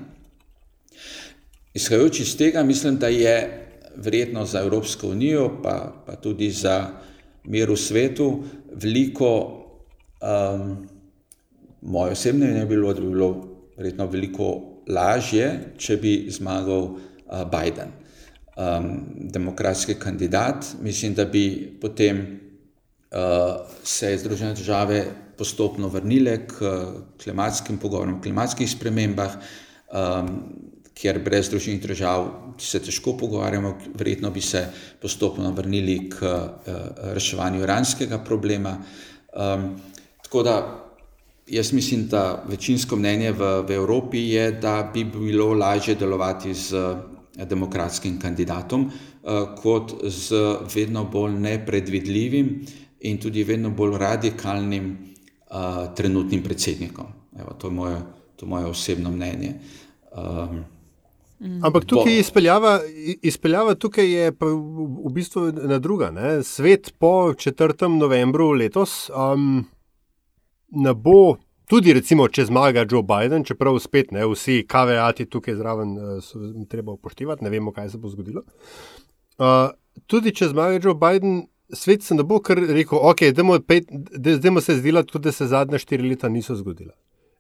Izhajajoč 1.75 2.21
iz 2.21 2.37
tega, 2.37 2.63
mislim, 2.63 2.97
da 2.97 3.09
je 3.09 3.67
verjetno 3.97 4.47
za 4.47 4.61
Evropsko 4.61 5.09
unijo, 5.09 5.51
pa, 5.63 6.05
pa 6.07 6.17
tudi 6.17 6.51
za 6.51 6.91
mir 7.45 7.71
v 7.71 7.77
svetu, 7.77 8.45
veliko, 8.73 9.31
um, 10.23 10.77
moje 11.81 12.13
osebne 12.13 12.47
mnenje, 12.47 12.67
bilo, 12.67 12.93
da 12.93 13.01
bi 13.01 13.09
bilo 13.09 13.49
verjetno 13.77 14.07
veliko 14.07 14.53
lažje, 14.89 15.75
če 15.79 15.97
bi 15.97 16.15
zmagal 16.31 16.83
uh, 16.83 17.43
Biden, 17.51 17.91
um, 18.57 19.01
demokratski 19.17 19.95
kandidat. 19.95 20.67
Mislim, 20.83 21.15
da 21.15 21.25
bi 21.25 21.79
potem 21.81 22.19
uh, 23.11 23.19
se 23.85 24.17
Združene 24.19 24.55
države 24.55 25.07
postopno 25.39 25.89
vrnile 25.89 26.47
k 26.47 26.55
klimatskim 27.23 27.79
pogovorom, 27.79 28.23
klimatskih 28.23 28.71
spremembah. 28.71 29.37
Um, 29.93 30.29
ker 30.93 31.19
brez 31.25 31.49
družbenih 31.51 31.81
držav 31.83 32.27
se 32.61 32.79
težko 32.85 33.17
pogovarjamo, 33.19 33.73
verjetno 33.99 34.31
bi 34.31 34.41
se 34.45 34.67
postopno 35.01 35.51
vrnili 35.57 36.11
k 36.11 36.23
uh, 36.23 36.61
reševanju 37.17 37.63
iranskega 37.65 38.19
problema. 38.25 38.77
Um, 39.33 39.81
tako 40.23 40.43
da 40.43 40.57
jaz 41.47 41.73
mislim, 41.73 42.07
da 42.09 42.45
večinsko 42.49 42.97
mnenje 42.97 43.33
v, 43.33 43.49
v 43.69 43.75
Evropi 43.75 44.21
je, 44.31 44.53
da 44.53 44.91
bi 44.95 45.05
bilo 45.05 45.53
lažje 45.55 45.95
delovati 45.95 46.55
z 46.55 46.77
demokratskim 47.37 48.19
kandidatom, 48.21 48.91
uh, 48.91 49.55
kot 49.63 49.95
z 50.05 50.43
vedno 50.75 51.05
bolj 51.05 51.39
nepredvidljivim 51.41 52.67
in 53.01 53.19
tudi 53.21 53.45
vedno 53.45 53.71
bolj 53.71 53.99
radikalnim 53.99 54.93
uh, 54.93 55.95
trenutnim 55.97 56.43
predsednikom. 56.43 57.07
Evo, 57.41 57.55
to, 57.59 57.67
je 57.67 57.73
moje, 57.73 57.97
to 58.37 58.47
je 58.47 58.51
moje 58.51 58.67
osebno 58.67 59.11
mnenje. 59.11 59.55
Um. 60.17 60.65
Ampak 61.63 61.85
tukaj 61.85 62.19
izpeljava, 62.19 62.81
izpeljava 63.23 63.75
tukaj 63.75 64.11
je 64.11 64.31
v 64.41 65.11
bistvu 65.11 65.49
na 65.53 65.79
druga. 65.79 66.11
Ne? 66.11 66.43
Svet 66.43 66.93
po 66.99 67.33
4. 67.35 67.89
novembru 67.99 68.53
letos 68.53 69.11
um, 69.11 69.65
ne 70.71 70.95
bo, 70.95 71.37
tudi 71.73 71.95
recimo, 71.97 72.27
če 72.29 72.45
zmaga 72.51 72.85
Joe 72.85 73.01
Biden, 73.07 73.47
čeprav 73.49 73.79
spet 73.81 74.11
ne 74.13 74.27
vsi 74.29 74.61
kaveati 74.69 75.25
tukaj 75.33 75.57
zraven 75.57 75.95
uh, 75.97 76.19
so 76.25 76.41
treba 76.69 76.93
upoštevati, 76.93 77.45
ne 77.47 77.53
vemo, 77.55 77.73
kaj 77.73 77.95
se 77.95 78.01
bo 78.03 78.11
zgodilo. 78.13 78.43
Uh, 79.41 79.71
tudi 80.07 80.35
če 80.37 80.51
zmaga 80.53 80.77
Joe 80.83 80.99
Biden, 80.99 81.47
svet 81.73 82.05
se 82.05 82.19
ne 82.19 82.27
bo 82.29 82.43
kar 82.45 82.61
rekel, 82.61 83.01
ok, 83.01 83.25
zdaj 83.33 84.61
se 84.61 84.77
zdi, 84.83 84.93
da 85.25 85.33
se 85.33 85.49
zadnja 85.49 85.81
štiri 85.81 86.13
leta 86.13 86.29
niso 86.29 86.59
zgodila. 86.61 86.93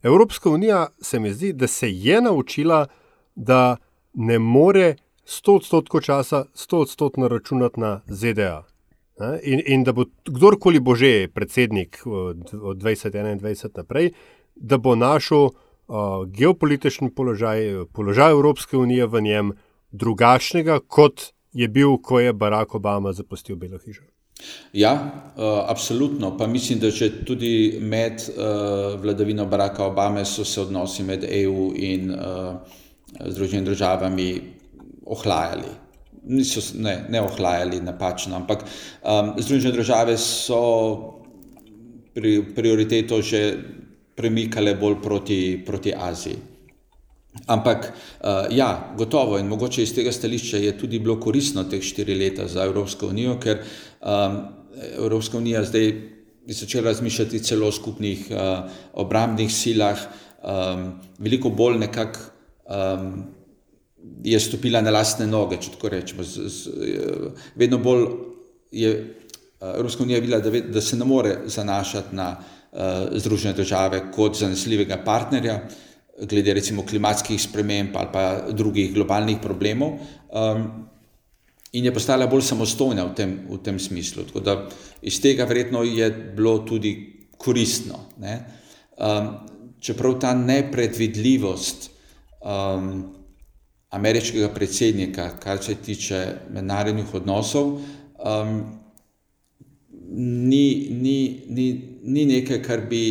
Evropska 0.02 0.50
unija 0.50 0.86
se 1.02 1.20
mi 1.20 1.32
zdi, 1.32 1.52
da 1.52 1.68
se 1.68 1.90
je 1.92 2.20
naučila, 2.22 2.86
da 3.34 3.76
ne 4.14 4.38
more 4.38 4.94
100 5.28 5.56
odstotkov 5.60 6.00
časa 6.08 6.44
100 6.56 6.80
odstotkov 6.86 7.28
računati 7.28 7.80
na 7.80 8.00
ZDA. 8.08 8.71
In, 9.20 9.60
in 9.66 9.84
da 9.84 9.92
bo 9.92 10.06
kdorkoli 10.24 10.80
bo 10.80 10.94
že 10.96 11.28
predsednik 11.28 12.00
od, 12.06 12.54
od 12.54 12.76
2021 12.80 13.76
naprej, 13.76 14.12
da 14.56 14.78
bo 14.78 14.94
našel 14.96 15.50
uh, 15.50 16.24
geopolitični 16.26 17.10
položaj, 17.14 17.86
položaj 17.92 18.30
Evropske 18.30 18.76
unije 18.76 19.06
v 19.06 19.20
njem 19.20 19.52
drugačnega, 19.92 20.80
kot 20.80 21.32
je 21.52 21.68
bil, 21.68 21.98
ko 22.02 22.20
je 22.20 22.32
Barack 22.32 22.74
Obama 22.74 23.12
zapustil 23.12 23.56
Belo 23.56 23.78
hišo. 23.78 24.02
Ja, 24.72 24.92
uh, 25.36 25.42
absolutno. 25.70 26.36
Pa 26.38 26.46
mislim, 26.46 26.78
da 26.78 26.90
že 26.90 27.24
tudi 27.24 27.78
med 27.80 28.12
uh, 28.12 29.00
vladavino 29.00 29.46
Baracka 29.46 29.84
Obame 29.84 30.24
so 30.24 30.44
se 30.44 30.60
odnosi 30.60 31.02
med 31.02 31.24
EU 31.28 31.72
in 31.76 32.10
uh, 32.10 32.56
Združenimi 33.26 33.66
državami 33.66 34.40
ohlajali. 35.06 35.68
Niso 36.22 36.60
ne, 36.78 37.04
ne 37.10 37.20
ohlajali 37.20 37.80
napačno, 37.82 38.36
ampak 38.36 38.62
um, 38.62 39.32
Združene 39.42 39.74
države 39.74 40.14
so 40.18 40.60
pri, 42.14 42.42
prioriteto 42.54 43.18
že 43.22 43.58
premikale 44.14 44.74
bolj 44.78 45.00
proti, 45.02 45.40
proti 45.66 45.94
Aziji. 45.96 46.38
Ampak 47.46 47.88
uh, 47.88 48.46
ja, 48.52 48.92
gotovo 48.96 49.38
in 49.40 49.48
mogoče 49.48 49.82
iz 49.82 49.94
tega 49.96 50.12
stališča 50.12 50.60
je 50.60 50.78
tudi 50.78 50.98
bilo 51.00 51.16
koristno 51.20 51.64
teh 51.64 51.82
štiri 51.82 52.14
leta 52.14 52.46
za 52.48 52.66
Evropsko 52.68 53.08
unijo, 53.08 53.38
ker 53.40 53.62
um, 54.04 54.36
Evropska 54.98 55.38
unija 55.38 55.64
zdaj 55.64 55.86
je 56.46 56.54
začela 56.54 56.90
razmišljati 56.90 57.40
celo 57.42 57.68
o 57.68 57.72
skupnih 57.72 58.26
uh, 58.30 58.68
obrambnih 58.92 59.52
silah, 59.52 59.98
um, 60.44 60.92
veliko 61.18 61.48
bolj 61.48 61.78
nekako 61.78 62.20
um, 62.68 63.24
je 64.24 64.40
stopila 64.40 64.80
na 64.80 64.90
lastne 64.90 65.26
noge, 65.26 65.58
če 65.62 65.74
tako 65.76 65.92
rečemo. 65.92 66.24
Z, 66.26 66.48
z, 66.48 66.72
vedno 67.58 67.78
bolj 67.82 68.06
je 68.72 68.92
uh, 68.92 69.72
Evropska 69.74 70.02
unija 70.02 70.20
videla, 70.20 70.40
da, 70.42 70.50
da 70.50 70.80
se 70.80 70.96
ne 70.96 71.04
more 71.04 71.36
zanašati 71.46 72.16
na 72.16 72.36
uh, 72.36 73.18
Združene 73.18 73.54
države 73.54 74.04
kot 74.14 74.38
zanesljivega 74.38 75.02
partnerja, 75.04 75.60
glede 76.28 76.54
recimo 76.54 76.84
klimatskih 76.86 77.40
sprememb 77.40 77.96
ali 77.96 78.08
pa 78.12 78.24
drugih 78.52 78.94
globalnih 78.94 79.38
problemov. 79.42 79.98
Um, 80.30 80.66
In 81.72 81.86
je 81.88 81.92
postala 81.94 82.26
bolj 82.28 82.42
samostojna 82.44 83.06
v 83.08 83.14
tem, 83.16 83.30
v 83.48 83.56
tem 83.64 83.78
smislu. 83.80 84.26
Tako 84.28 84.40
da 84.44 84.54
iz 85.00 85.16
tega 85.24 85.46
verjetno 85.48 85.80
je 85.88 86.10
bilo 86.36 86.58
tudi 86.68 86.92
koristno. 87.40 88.10
Um, 88.20 89.30
čeprav 89.80 90.18
ta 90.20 90.34
nepredvidljivost 90.36 91.88
um, 92.44 93.14
ameriškega 93.92 94.48
predsednika, 94.48 95.30
kar 95.40 95.58
se 95.62 95.74
tiče 95.74 96.26
mednarodnih 96.50 97.14
odnosov, 97.14 97.74
um, 98.24 98.62
ni, 100.48 100.88
ni, 100.90 101.44
ni, 101.48 101.66
ni 102.02 102.24
nekaj, 102.26 102.62
kar 102.64 102.86
bi, 102.88 103.04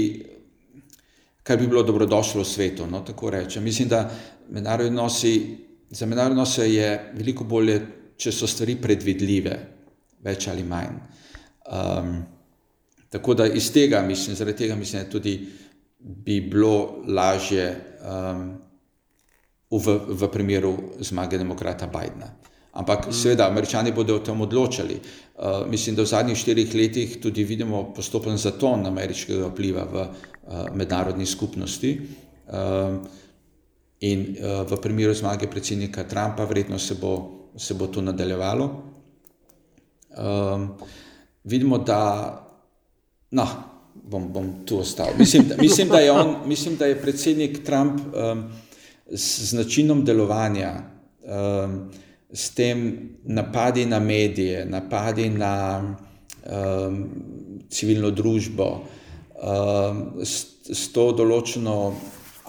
kar 1.44 1.60
bi 1.62 1.68
bilo 1.68 1.84
dobrodošlo 1.84 2.42
v 2.42 2.50
svetu. 2.50 2.88
No, 2.88 3.04
Mislim, 3.62 3.88
da 3.88 4.10
odnosi, 4.88 5.58
za 5.90 6.06
mednarodne 6.06 6.42
odnose 6.42 6.74
je 6.74 7.12
veliko 7.14 7.44
bolje, 7.44 7.82
če 8.18 8.32
so 8.32 8.48
stvari 8.48 8.76
predvidljive, 8.82 9.56
več 10.24 10.48
ali 10.48 10.64
manj. 10.64 10.98
Um, 11.72 12.24
tako 13.10 13.34
da 13.34 13.48
iz 13.48 13.72
tega 13.74 14.02
mislim, 14.02 14.36
zaradi 14.36 14.58
tega 14.58 14.76
mislim, 14.76 15.04
da 15.04 15.10
tudi 15.10 15.38
bi 16.00 16.42
bilo 16.42 17.04
lažje. 17.08 17.70
Um, 18.02 18.71
v, 19.72 20.00
v 20.08 20.28
primeru 20.28 21.00
zmage 21.00 21.38
demokrata 21.38 21.88
Bidna. 21.88 22.28
Ampak 22.72 23.08
mm. 23.08 23.14
seveda, 23.14 23.48
američani 23.48 23.92
bodo 23.92 24.16
o 24.16 24.24
tem 24.24 24.42
odločali. 24.42 24.96
Uh, 24.96 25.68
mislim, 25.68 25.96
da 25.96 26.04
v 26.04 26.12
zadnjih 26.12 26.38
štirih 26.38 26.76
letih 26.76 27.18
tudi 27.24 27.44
vidimo 27.44 27.94
postopen 27.96 28.38
zaton 28.38 28.86
ameriškega 28.88 29.48
vpliva 29.52 29.84
v 29.84 29.96
uh, 30.04 30.12
mednarodni 30.76 31.26
skupnosti. 31.26 31.92
Uh, 32.48 33.00
in 34.02 34.36
uh, 34.40 34.64
v 34.68 34.80
primeru 34.82 35.14
zmage 35.14 35.48
predsednika 35.48 36.04
Trumpa, 36.04 36.46
verjetno 36.46 36.80
se 36.80 36.96
bo, 36.96 37.14
se 37.58 37.74
bo 37.74 37.88
to 37.88 38.02
nadaljevalo. 38.02 38.72
Um, 40.18 40.74
vidimo, 41.44 41.78
da. 41.78 42.00
No, 43.32 43.48
bom, 43.96 44.28
bom 44.32 44.66
tu 44.66 44.80
ostal. 44.80 45.16
Mislim, 45.20 45.48
da, 45.48 45.56
mislim, 45.60 45.88
da 45.88 46.00
je 46.00 46.12
on, 46.12 46.36
mislim, 46.46 46.76
da 46.76 46.86
je 46.86 47.02
predsednik 47.02 47.64
Trump. 47.64 48.00
Um, 48.16 48.52
z 49.12 49.54
načinom 49.54 50.06
delovanja, 50.06 50.72
um, 51.24 51.92
s 52.34 52.50
tem 52.56 53.10
napadi 53.24 53.86
na 53.86 54.00
medije, 54.00 54.66
napadi 54.66 55.30
na 55.30 55.84
um, 55.84 57.10
civilno 57.70 58.12
družbo, 58.12 58.70
um, 59.36 60.24
s, 60.24 60.64
s 60.72 60.88
to 60.96 61.12
določeno 61.12 61.76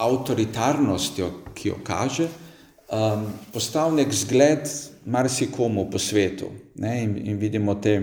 avtoritarnostjo, 0.03 1.29
ki 1.53 1.69
jo 1.69 1.79
kaže, 1.83 2.29
um, 2.87 3.27
postal 3.53 3.93
nek 3.95 4.13
zgled 4.15 4.69
marsikomu 5.05 5.89
po 5.91 5.99
svetu. 5.99 6.51
Ne, 6.79 7.03
in, 7.03 7.17
in 7.27 7.37
vidimo 7.37 7.75
te 7.75 7.99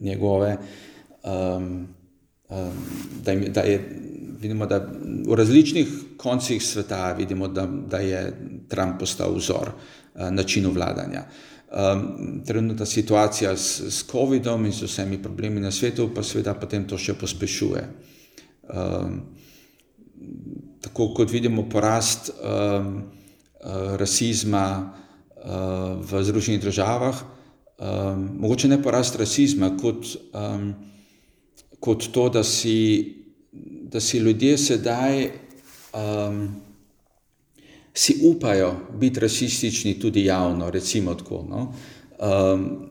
njegove, 0.00 0.56
um, 1.24 1.86
um, 2.48 2.84
da, 3.24 3.34
da 3.34 3.64
je 3.64 3.80
vidimo, 4.40 4.66
da 4.66 4.78
v 5.26 5.34
različnih 5.34 5.88
koncih 6.16 6.62
sveta 6.62 7.12
vidimo, 7.12 7.48
da, 7.48 7.66
da 7.66 7.98
je 7.98 8.22
Trump 8.68 9.00
postal 9.00 9.34
vzor 9.34 9.70
uh, 9.72 10.30
načinu 10.30 10.72
vladanja. 10.72 11.26
Um, 11.66 12.42
trenutna 12.46 12.86
situacija 12.86 13.56
s, 13.56 13.80
s 13.80 14.04
COVID-om 14.10 14.66
in 14.66 14.72
s 14.72 14.82
vsemi 14.82 15.22
problemi 15.22 15.60
na 15.60 15.70
svetu, 15.70 16.10
pa 16.14 16.22
seveda 16.22 16.54
potem 16.54 16.86
to 16.86 16.98
še 16.98 17.16
pospešuje. 17.18 17.82
Um, 18.70 19.18
tako 20.80 21.08
kot 21.14 21.32
vidimo 21.32 21.66
porast 21.68 22.30
um, 22.30 23.02
uh, 23.02 23.96
rasizma 23.98 24.66
uh, 24.78 25.98
v 26.00 26.22
Združenih 26.22 26.62
državah, 26.62 27.24
um, 27.78 28.28
mogoče 28.46 28.68
ne 28.68 28.78
porast 28.82 29.18
rasizma, 29.18 29.72
kot, 29.80 30.06
um, 30.32 30.70
kot 31.80 32.08
to, 32.12 32.28
da 32.28 32.44
si, 32.44 32.78
da 33.90 34.00
si 34.00 34.18
ljudje 34.18 34.58
sedaj 34.58 35.24
um, 35.94 36.48
si 37.94 38.16
upajo 38.22 38.74
biti 39.00 39.20
rasistični 39.20 40.00
tudi 40.00 40.24
javno, 40.24 40.70
recimo 40.70 41.14
tako. 41.14 41.44
No? 41.48 41.72
Um, 42.18 42.88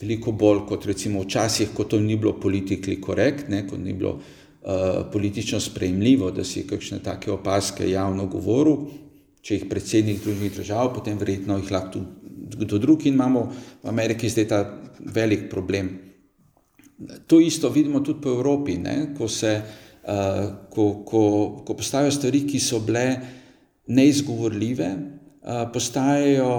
veliko 0.00 0.32
bolj 0.32 0.60
kot 0.68 0.86
recimo 0.86 1.22
včasih, 1.22 1.68
ko 1.74 1.84
to 1.84 2.00
ni 2.00 2.16
bilo 2.16 2.32
politično 2.40 2.94
korektno, 3.00 3.62
ko 3.70 3.76
ni 3.76 3.92
bilo 3.92 4.12
uh, 4.12 4.20
politično 5.12 5.60
sprejemljivo, 5.60 6.30
da 6.30 6.44
si 6.44 6.66
kakšne 6.66 7.02
take 7.02 7.32
opaske 7.32 7.90
javno 7.90 8.26
govoril. 8.26 8.76
Če 9.42 9.54
jih 9.54 9.66
predsednik 9.70 10.22
drugih 10.22 10.52
držav, 10.54 10.92
potem 10.94 11.18
verjetno 11.18 11.58
jih 11.58 11.70
lahko 11.72 11.98
tudi 11.98 12.16
kdo 12.58 12.78
drug 12.78 13.06
in 13.06 13.14
imamo 13.14 13.42
v 13.82 13.88
Ameriki 13.88 14.28
zdaj 14.28 14.46
ta 14.48 14.58
velik 14.98 15.50
problem. 15.50 15.90
To 17.26 17.40
isto 17.40 17.68
vidimo 17.70 18.00
tudi 18.00 18.22
po 18.22 18.30
Evropi, 18.30 18.78
ne? 18.78 19.14
ko 19.18 19.28
se, 19.28 19.52
uh, 19.56 19.87
ko, 20.70 20.84
ko, 21.04 21.22
ko 21.66 21.74
postavijo 21.76 22.12
stvari, 22.14 22.46
ki 22.48 22.60
so 22.60 22.80
bile 22.80 23.06
neizgovorljive, 23.88 24.88
postajajo 25.72 26.52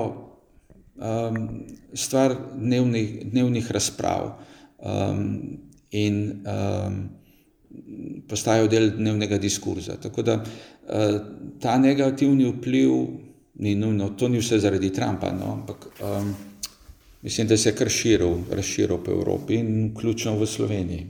um, 0.99 1.65
stvar 1.93 2.35
dnevnih, 2.55 3.31
dnevnih 3.31 3.71
razprav 3.71 4.31
um, 4.77 5.57
in 5.91 6.43
um, 6.45 7.09
postajajo 8.27 8.67
del 8.67 8.91
dnevnega 8.97 9.37
diskurza. 9.37 9.97
Tako 10.01 10.21
da 10.21 10.37
uh, 10.41 11.15
ta 11.61 11.77
negativni 11.77 12.49
vpliv 12.51 12.91
ni 13.59 13.75
nujno, 13.75 14.09
to 14.09 14.27
ni 14.27 14.39
vse 14.39 14.59
zaradi 14.59 14.93
Trumpa, 14.93 15.31
no, 15.35 15.53
ampak 15.53 15.87
um, 16.01 16.35
mislim, 17.21 17.47
da 17.47 17.57
se 17.57 17.69
je 17.69 17.75
kar 17.75 17.89
širil, 17.89 18.37
razširil 18.51 18.97
po 19.03 19.11
Evropi 19.11 19.59
in 19.59 19.91
vključno 19.95 20.37
v 20.39 20.47
Sloveniji. 20.47 21.07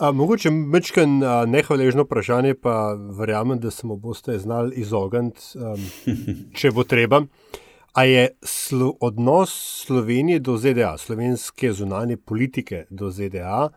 A, 0.00 0.12
mogoče 0.12 0.50
mečken 0.50 1.18
nehvaležno 1.46 2.06
vprašanje, 2.06 2.54
pa 2.54 2.94
verjamem, 3.18 3.58
da 3.60 3.70
se 3.70 3.86
mu 3.86 3.96
boste 3.96 4.38
znali 4.38 4.76
izogniti, 4.80 5.40
um, 5.60 5.82
če 6.58 6.70
bo 6.72 6.84
treba. 6.88 7.20
A 7.92 8.04
je 8.08 8.28
slo, 8.42 8.94
odnos 9.00 9.52
Slovenije 9.84 10.38
do 10.40 10.56
ZDA, 10.56 10.94
slovenske 10.98 11.72
zunanje 11.72 12.16
politike 12.16 12.86
do 12.90 13.10
ZDA, 13.10 13.68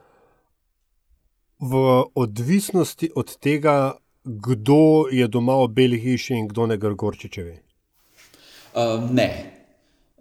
v 1.60 1.82
odvisnosti 2.16 3.10
od 3.16 3.36
tega, 3.38 3.98
kdo 4.24 5.12
je 5.12 5.28
doma 5.28 5.58
v 5.66 5.68
Beli 5.76 6.00
hiši 6.00 6.38
in 6.40 6.48
kdo 6.48 6.70
ne 6.72 6.78
Grgorčičevi? 6.78 7.58
Uh, 8.74 9.12
ne. 9.12 9.30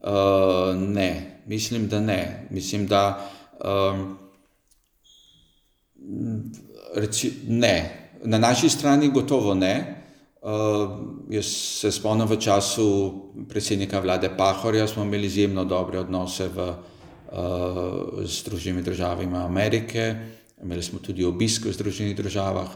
Uh, 0.03 0.75
ne, 0.75 1.39
mislim, 1.47 1.87
da 1.89 2.01
ne. 2.01 2.49
Mislim, 2.51 2.87
da. 2.91 3.31
Um, 3.63 4.22
Reci, 6.95 7.33
ne, 7.49 7.75
na 8.25 8.39
naši 8.39 8.69
strani 8.69 9.11
gotovo 9.11 9.55
ne. 9.55 10.03
Uh, 10.43 10.51
jaz 11.31 11.47
se 11.47 11.93
spomnim 11.93 12.27
v 12.27 12.37
času 12.37 12.87
predsednika 13.49 14.01
vlade 14.03 14.31
Pahorja, 14.37 14.87
smo 14.87 15.05
imeli 15.05 15.27
izjemno 15.27 15.65
dobre 15.65 16.01
odnose 16.01 16.49
v, 16.49 16.67
uh, 16.67 18.25
z 18.25 18.41
Združenimi 18.41 18.83
državami 18.83 19.37
Amerike, 19.39 20.15
imeli 20.63 20.83
smo 20.83 20.99
tudi 20.99 21.25
obisk 21.25 21.71
v 21.71 21.73
Združenih 21.73 22.17
državah. 22.17 22.75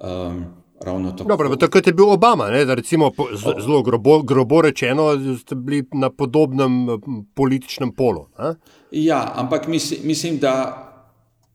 Um, 0.00 0.44
Dobro, 0.82 1.56
takrat 1.56 1.86
je 1.86 1.92
bil 1.92 2.10
Obama, 2.10 2.48
ne, 2.50 2.64
da 2.64 2.74
recimo 2.74 3.12
zelo 3.38 3.82
grobo, 3.82 4.22
grobo 4.22 4.62
rečeno, 4.62 5.12
ste 5.38 5.54
bili 5.54 5.84
na 5.94 6.10
podobnem 6.10 6.88
političnem 7.34 7.92
polu. 7.94 8.26
Ne? 8.38 8.54
Ja, 8.90 9.32
ampak 9.36 9.68
mislim, 9.68 10.00
mislim 10.04 10.38
da. 10.38 10.54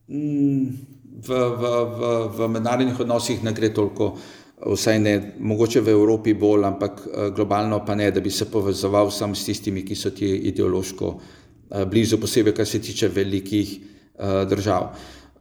Mm, 0.07 0.96
v, 1.17 1.29
v, 1.29 1.63
v, 1.97 2.01
v 2.37 2.47
mednarodnih 2.47 2.99
odnosih 2.99 3.41
ne 3.43 3.53
gre 3.53 3.71
toliko, 3.73 4.13
vsaj 4.57 4.99
ne, 5.01 5.13
mogoče 5.39 5.81
v 5.81 5.93
Evropi 5.93 6.33
bolj, 6.37 6.65
ampak 6.65 7.01
eh, 7.05 7.29
globalno 7.35 7.81
pa 7.85 7.95
ne, 7.95 8.11
da 8.11 8.21
bi 8.21 8.31
se 8.31 8.49
povezoval 8.51 9.11
sam 9.11 9.35
s 9.35 9.45
tistimi, 9.45 9.85
ki 9.85 9.95
so 9.95 10.13
ti 10.13 10.29
ideološko 10.51 11.13
eh, 11.13 11.85
blizu, 11.85 12.21
posebej 12.21 12.53
kar 12.53 12.67
se 12.67 12.81
tiče 12.81 13.09
velikih 13.13 13.77
uh, 14.17 14.43
držav. 14.49 14.91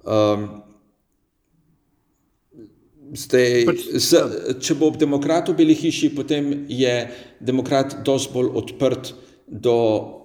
Um, 0.07 0.47
zdaj, 3.17 3.65
pač, 3.69 3.85
z, 4.01 4.21
če 4.61 4.77
bo 4.79 4.91
ob 4.93 5.01
demokratu 5.01 5.55
bili 5.57 5.77
hiši, 5.77 6.13
potem 6.17 6.67
je 6.69 6.95
demokrat 7.41 8.01
dosti 8.05 8.33
bolj 8.35 8.53
odprt 8.63 9.13
do, 9.47 9.77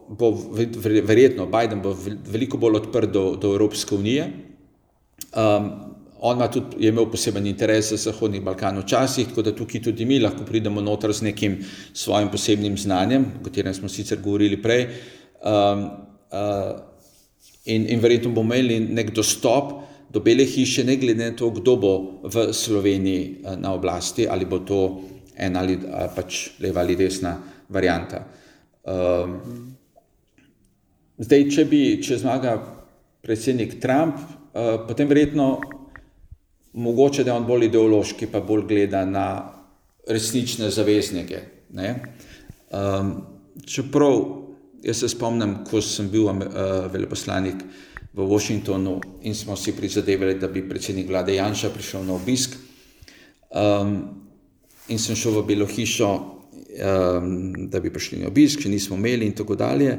bo 0.09 0.31
verjetno, 0.51 1.47
Biden 1.51 1.83
bo 1.83 1.95
veliko 1.95 2.59
bolj 2.59 2.83
odprt 2.83 3.11
do, 3.11 3.25
do 3.39 3.55
Evropske 3.55 3.95
unije. 3.95 4.29
Um, 5.31 5.71
on 6.21 6.37
ima 6.37 6.47
tudi 6.51 6.87
imel 6.87 7.07
poseben 7.11 7.47
interes 7.47 7.89
za 7.89 7.97
Zahodni 7.97 8.39
Balkan 8.39 8.77
včasih, 8.77 9.27
tako 9.27 9.41
da 9.41 9.55
tukaj 9.55 9.81
tudi 9.81 10.05
mi 10.05 10.19
lahko 10.19 10.45
pridemo 10.45 10.81
noter 10.81 11.13
z 11.13 11.21
nekim 11.21 11.57
svojim 11.93 12.29
posebnim 12.31 12.77
znanjem, 12.77 13.25
o 13.39 13.43
katerem 13.43 13.73
smo 13.73 13.89
sicer 13.89 14.19
govorili 14.21 14.61
prej. 14.61 14.87
Um, 15.41 15.83
uh, 16.31 16.77
in, 17.65 17.87
in 17.89 17.99
verjetno 17.99 18.31
bomo 18.31 18.53
imeli 18.53 18.79
nek 18.79 19.15
dostop 19.15 19.79
do 20.13 20.19
Bele 20.19 20.45
hiše, 20.45 20.83
ne 20.83 20.95
glede 20.95 21.31
na 21.31 21.35
to, 21.37 21.49
kdo 21.49 21.75
bo 21.75 21.93
v 22.23 22.53
Sloveniji 22.53 23.41
uh, 23.43 23.55
na 23.57 23.73
oblasti, 23.73 24.27
ali 24.27 24.45
bo 24.45 24.59
to 24.59 25.01
ena 25.35 25.59
ali 25.59 25.79
uh, 25.79 26.05
pač 26.15 26.59
leva 26.59 26.81
ali 26.81 26.95
desna 26.95 27.33
varijanta. 27.69 28.21
Um, 28.83 29.33
zdaj, 31.17 31.47
če 31.49 31.65
bi, 31.65 31.81
če 32.03 32.19
zmaga 32.21 32.59
predsednik 33.25 33.79
Trump, 33.81 34.21
potem 34.87 35.07
verjetno 35.07 35.59
mogoče, 36.73 37.23
da 37.23 37.31
je 37.31 37.37
on 37.37 37.47
bolj 37.47 37.65
ideološki, 37.65 38.27
pa 38.31 38.39
bolj 38.39 38.65
gleda 38.67 39.05
na 39.05 39.25
resnične 40.07 40.69
zaveznike. 40.71 41.41
Um, 42.71 43.13
čeprav 43.65 44.19
jaz 44.83 45.03
se 45.03 45.09
spomnim, 45.09 45.61
ko 45.67 45.81
sem 45.81 46.09
bil 46.09 46.29
uh, 46.29 46.37
veleposlanik 46.91 47.63
v 48.13 48.27
Washingtonu 48.27 48.99
in 49.21 49.35
smo 49.35 49.55
si 49.55 49.75
prizadevali, 49.75 50.39
da 50.39 50.47
bi 50.47 50.63
predsednik 50.69 51.07
vlade 51.07 51.35
Janša 51.35 51.69
prišel 51.69 52.03
na 52.07 52.15
obisk. 52.15 52.57
Um, 53.51 53.97
in 54.87 54.99
sem 54.99 55.15
šel 55.15 55.39
v 55.39 55.45
Belo 55.47 55.67
hišo, 55.67 56.11
um, 56.11 57.69
da 57.69 57.79
bi 57.79 57.91
prišli 57.93 58.23
na 58.23 58.31
obisk, 58.31 58.63
če 58.63 58.71
nismo 58.71 58.97
imeli 58.99 59.27
in 59.27 59.35
tako 59.35 59.55
dalje. 59.55 59.97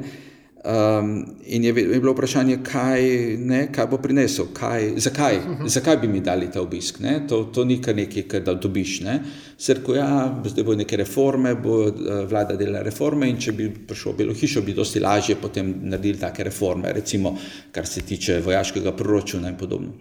Um, 0.63 1.25
in 1.45 1.63
je, 1.63 1.67
je 1.75 1.99
bilo 1.99 2.13
vprašanje, 2.13 2.57
kaj, 2.63 3.01
ne, 3.37 3.65
kaj 3.71 3.87
bo 3.91 3.97
prinesel, 3.99 4.45
kaj, 4.55 4.93
zakaj, 4.95 5.39
zakaj 5.67 5.97
bi 5.97 6.07
mi 6.07 6.21
dali 6.23 6.47
ta 6.51 6.61
obisk. 6.61 7.01
To, 7.27 7.43
to 7.51 7.65
ni 7.67 7.81
kar 7.83 7.95
nekaj, 7.95 8.23
kar 8.31 8.45
da 8.47 8.53
dobiš. 8.53 9.01
Ne. 9.03 9.17
Srko, 9.59 9.95
ja, 9.95 10.07
zdaj 10.45 10.63
bo 10.63 10.75
neke 10.79 10.95
reforme, 10.97 11.51
bo 11.59 11.81
uh, 11.89 12.23
vlada 12.31 12.55
dela 12.55 12.79
reforme 12.79 13.27
in 13.27 13.41
če 13.43 13.51
bi 13.51 13.67
prišel 13.75 14.13
v 14.13 14.21
Belo 14.21 14.37
hišo, 14.39 14.63
bi 14.63 14.77
dosti 14.77 15.03
lažje 15.03 15.35
potem 15.41 15.73
naredili 15.83 16.21
take 16.23 16.47
reforme, 16.47 16.95
recimo 16.95 17.35
kar 17.71 17.87
se 17.87 18.05
tiče 18.07 18.39
vojaškega 18.39 18.95
proračuna 18.95 19.51
in 19.51 19.59
podobno. 19.59 19.91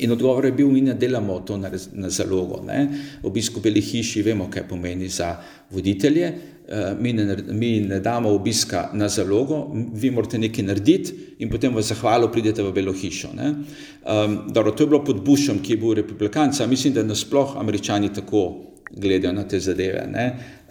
In 0.00 0.10
odgovor 0.10 0.48
je 0.48 0.52
bil, 0.52 0.72
mi 0.72 0.80
ne 0.80 0.94
delamo 0.94 1.42
to 1.46 1.58
na, 1.60 1.68
na 1.92 2.08
zalogo. 2.10 2.64
Ne. 2.64 2.88
Obisk 3.22 3.60
v 3.60 3.68
Beli 3.68 3.84
hiši 3.84 4.24
vemo, 4.24 4.48
kaj 4.50 4.64
pomeni 4.68 5.12
za 5.12 5.36
voditelje, 5.70 6.32
Eh, 6.32 6.53
mi 7.00 7.12
ne, 7.12 7.36
mi 7.48 7.80
ne 7.80 8.00
damo 8.00 8.30
obiska 8.30 8.90
na 8.92 9.08
zalogo, 9.08 9.70
vi 9.92 10.10
morate 10.10 10.38
nekaj 10.38 10.64
narediti 10.64 11.14
in 11.38 11.50
potem 11.50 11.74
v 11.74 11.82
zahvalo 11.82 12.30
pridete 12.32 12.62
v 12.62 12.72
Belo 12.72 12.92
hišo. 12.92 13.28
Um, 13.34 14.38
dobro, 14.48 14.72
to 14.72 14.82
je 14.82 14.86
bilo 14.86 15.04
pod 15.04 15.20
Bushom, 15.24 15.60
ki 15.62 15.72
je 15.72 15.76
bil 15.76 15.94
republikanca, 15.94 16.66
mislim, 16.66 16.94
da 16.94 17.02
nasploh 17.02 17.56
američani 17.60 18.12
tako 18.14 18.72
gledajo 18.90 19.32
na 19.32 19.44
te 19.48 19.60
zadeve. 19.60 20.06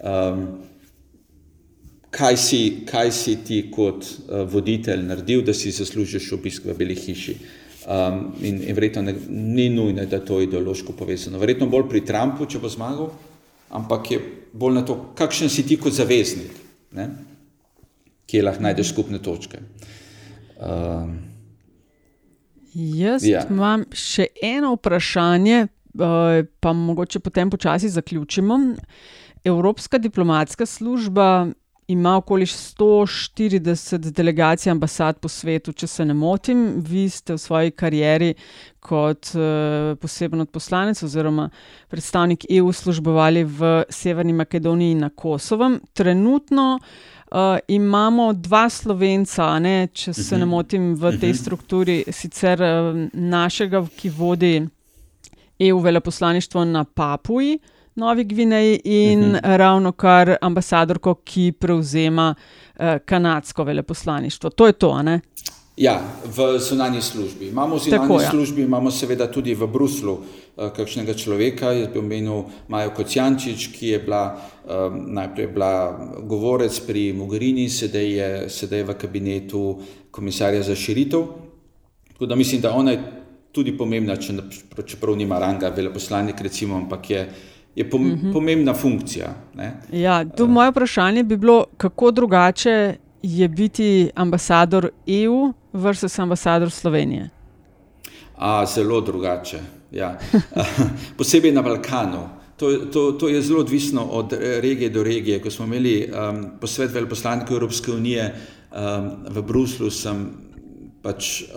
Um, 0.02 0.46
kaj, 2.10 2.36
si, 2.36 2.60
kaj 2.86 3.12
si 3.12 3.36
ti 3.46 3.60
kot 3.70 4.04
uh, 4.04 4.42
voditelj 4.50 5.04
naredil, 5.06 5.44
da 5.46 5.54
si 5.54 5.70
zaslužiš 5.70 6.32
obisk 6.32 6.66
v 6.66 6.74
Beli 6.78 6.96
hiši? 6.98 7.36
Um, 7.84 8.32
in, 8.42 8.62
in 8.64 8.74
verjetno 8.74 9.02
ne, 9.02 9.14
ni 9.28 9.68
nujno, 9.70 10.06
da 10.06 10.16
je 10.16 10.26
to 10.26 10.40
ideološko 10.40 10.96
povezano. 10.98 11.38
Verjetno 11.38 11.68
bolj 11.70 11.86
pri 11.88 12.02
Trumpu, 12.08 12.48
če 12.50 12.58
bo 12.58 12.72
zmagal 12.72 13.12
ampak 13.74 14.10
je 14.10 14.18
bolj 14.54 14.74
na 14.74 14.82
to, 14.86 14.96
kakšen 15.18 15.50
si 15.50 15.66
ti 15.66 15.78
kot 15.80 15.94
zaveznik, 15.96 16.54
ne? 16.94 17.08
kje 18.30 18.42
lahko 18.46 18.64
najdeš 18.64 18.94
skupne 18.94 19.18
točke. 19.22 19.60
Uh, 20.56 21.10
Jaz 22.74 23.26
ja. 23.26 23.44
imam 23.50 23.84
še 23.94 24.30
eno 24.42 24.72
vprašanje, 24.78 25.66
pa 25.94 26.72
mogoče 26.74 27.20
potem 27.22 27.50
počasi 27.50 27.90
zaključimo. 27.92 28.58
Evropska 29.44 30.00
diplomatska 30.02 30.66
služba 30.66 31.46
ima 31.88 32.16
okoli 32.16 32.46
140 32.46 34.10
delegacij 34.10 34.70
ambasad 34.70 35.18
po 35.18 35.28
svetu, 35.28 35.72
če 35.72 35.86
se 35.86 36.04
ne 36.04 36.14
motim. 36.14 36.80
Vi 36.80 37.08
ste 37.08 37.34
v 37.34 37.38
svoji 37.38 37.70
karieri 37.70 38.34
kot 38.80 39.32
uh, 39.36 39.96
poseben 40.00 40.40
odposlanec 40.44 41.02
oziroma 41.02 41.48
predstavnik 41.88 42.46
EU 42.50 42.72
službovali 42.72 43.44
v 43.44 43.72
Severni 43.88 44.32
Makedoniji 44.32 44.96
in 44.96 45.04
na 45.04 45.10
Kosovem. 45.10 45.80
Trenutno 45.92 46.78
uh, 46.78 47.58
imamo 47.68 48.32
dva 48.32 48.68
slovenca, 48.70 49.58
ne, 49.58 49.88
če 49.92 50.12
se 50.12 50.38
ne 50.38 50.44
mhm. 50.44 50.50
motim, 50.50 50.94
v 50.94 51.16
tej 51.18 51.34
mhm. 51.34 51.40
strukturi, 51.42 52.00
sicer 52.12 52.64
uh, 52.64 53.04
našega, 53.12 53.84
ki 53.96 54.12
vodi 54.16 54.56
EU 55.60 55.78
veleposlaništvo 55.80 56.64
na 56.64 56.84
Papuji. 56.84 57.58
Novi 57.94 58.24
Gvineji 58.24 58.80
in 58.84 59.20
uh 59.20 59.26
mhm. 59.26 59.34
-huh. 59.34 59.56
ravno 59.56 59.92
kar 59.92 60.36
ambasadorko, 60.40 61.14
ki 61.14 61.52
prevzema 61.52 62.34
uh, 62.34 62.84
kanadsko 63.04 63.64
veleposlaništvo. 63.64 64.50
To 64.50 64.66
je 64.66 64.72
to, 64.72 65.02
ne? 65.02 65.20
Ja, 65.76 66.00
v 66.36 66.58
zunanji 66.58 67.02
službi. 67.02 67.48
Imamo 67.48 67.76
v 67.76 67.78
zunanji 67.78 68.22
ja. 68.22 68.30
službi, 68.30 68.62
imamo 68.62 68.90
seveda 68.90 69.26
tudi 69.26 69.54
v 69.54 69.66
Bruslu 69.66 70.12
uh, 70.12 70.70
kakšnega 70.70 71.14
človeka, 71.14 71.72
jaz 71.72 71.88
bi 71.92 71.98
omenil 71.98 72.44
Majo 72.68 72.90
Kocijančič, 72.90 73.68
ki 73.74 73.88
je 73.88 73.98
bila 73.98 74.38
um, 74.64 75.14
najprej 75.14 75.46
bila 75.46 75.98
govorec 76.22 76.80
pri 76.86 77.12
Mogherini, 77.12 77.68
sedaj 77.68 78.06
je, 78.06 78.48
sedaj 78.48 78.78
je 78.78 78.84
v 78.84 78.94
kabinetu 78.94 79.80
komisarja 80.10 80.62
za 80.62 80.74
širitev. 80.74 81.26
Tako 82.12 82.26
da 82.26 82.34
mislim, 82.34 82.60
da 82.60 82.72
ona 82.72 82.90
je 82.90 83.02
tudi 83.52 83.76
pomembna, 83.78 84.16
čeprav 84.86 85.16
nima 85.16 85.38
ranga 85.38 85.68
veleposlanik, 85.68 86.40
recimo, 86.40 86.76
ampak 86.76 87.10
je 87.10 87.28
je 87.76 87.90
pom 87.90 88.02
mm 88.02 88.20
-hmm. 88.22 88.32
pomembna 88.32 88.74
funkcija. 88.74 89.34
Ja, 89.92 90.24
tu 90.24 90.46
moje 90.46 90.70
vprašanje 90.70 91.22
bi 91.22 91.36
bilo, 91.36 91.64
kako 91.76 92.10
drugače 92.10 92.96
je 93.22 93.48
biti 93.48 94.10
ambasador 94.14 94.90
EU 95.06 95.52
versus 95.72 96.18
ambasador 96.18 96.70
Slovenije. 96.70 97.30
A, 98.36 98.66
zelo 98.66 99.00
drugače. 99.00 99.58
Ja. 99.92 100.18
Posebej 101.18 101.52
na 101.52 101.62
Balkanu. 101.62 102.28
To, 102.56 102.78
to, 102.78 103.12
to 103.12 103.28
je 103.28 103.42
zelo 103.42 103.60
odvisno 103.60 104.04
od 104.04 104.32
regije 104.38 104.90
do 104.90 105.02
regije. 105.02 105.42
Ko 105.42 105.50
smo 105.50 105.64
imeli 105.64 106.10
um, 106.12 106.46
posvet 106.60 106.92
veleposlanikov 106.92 107.56
Evropske 107.56 107.92
unije 107.92 108.34
um, 108.34 109.10
v 109.28 109.42
Bruslu, 109.42 109.90
sem 109.90 110.30
pač 111.02 111.42
uh, 111.42 111.48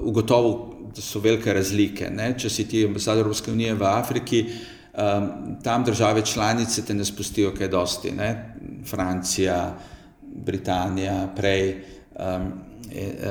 ugotovil, 0.00 0.54
da 0.96 1.02
so 1.02 1.20
velike 1.20 1.52
razlike. 1.52 2.10
Ne? 2.10 2.34
Če 2.38 2.50
si 2.50 2.68
ti 2.68 2.86
ambasador 2.86 3.20
Evropske 3.20 3.52
unije 3.52 3.74
v 3.74 3.82
Afriki, 3.84 4.44
uh, 4.46 4.77
um, 4.94 5.28
tam 5.62 5.84
države 5.84 6.24
članice 6.24 6.84
te 6.84 6.94
ne 6.94 7.04
spustijo 7.04 7.54
kaj 7.54 7.68
dosti, 7.68 8.12
ne? 8.12 8.54
Francija, 8.90 9.78
Britanija, 10.22 11.28
prej 11.36 11.84
um, 12.18 12.52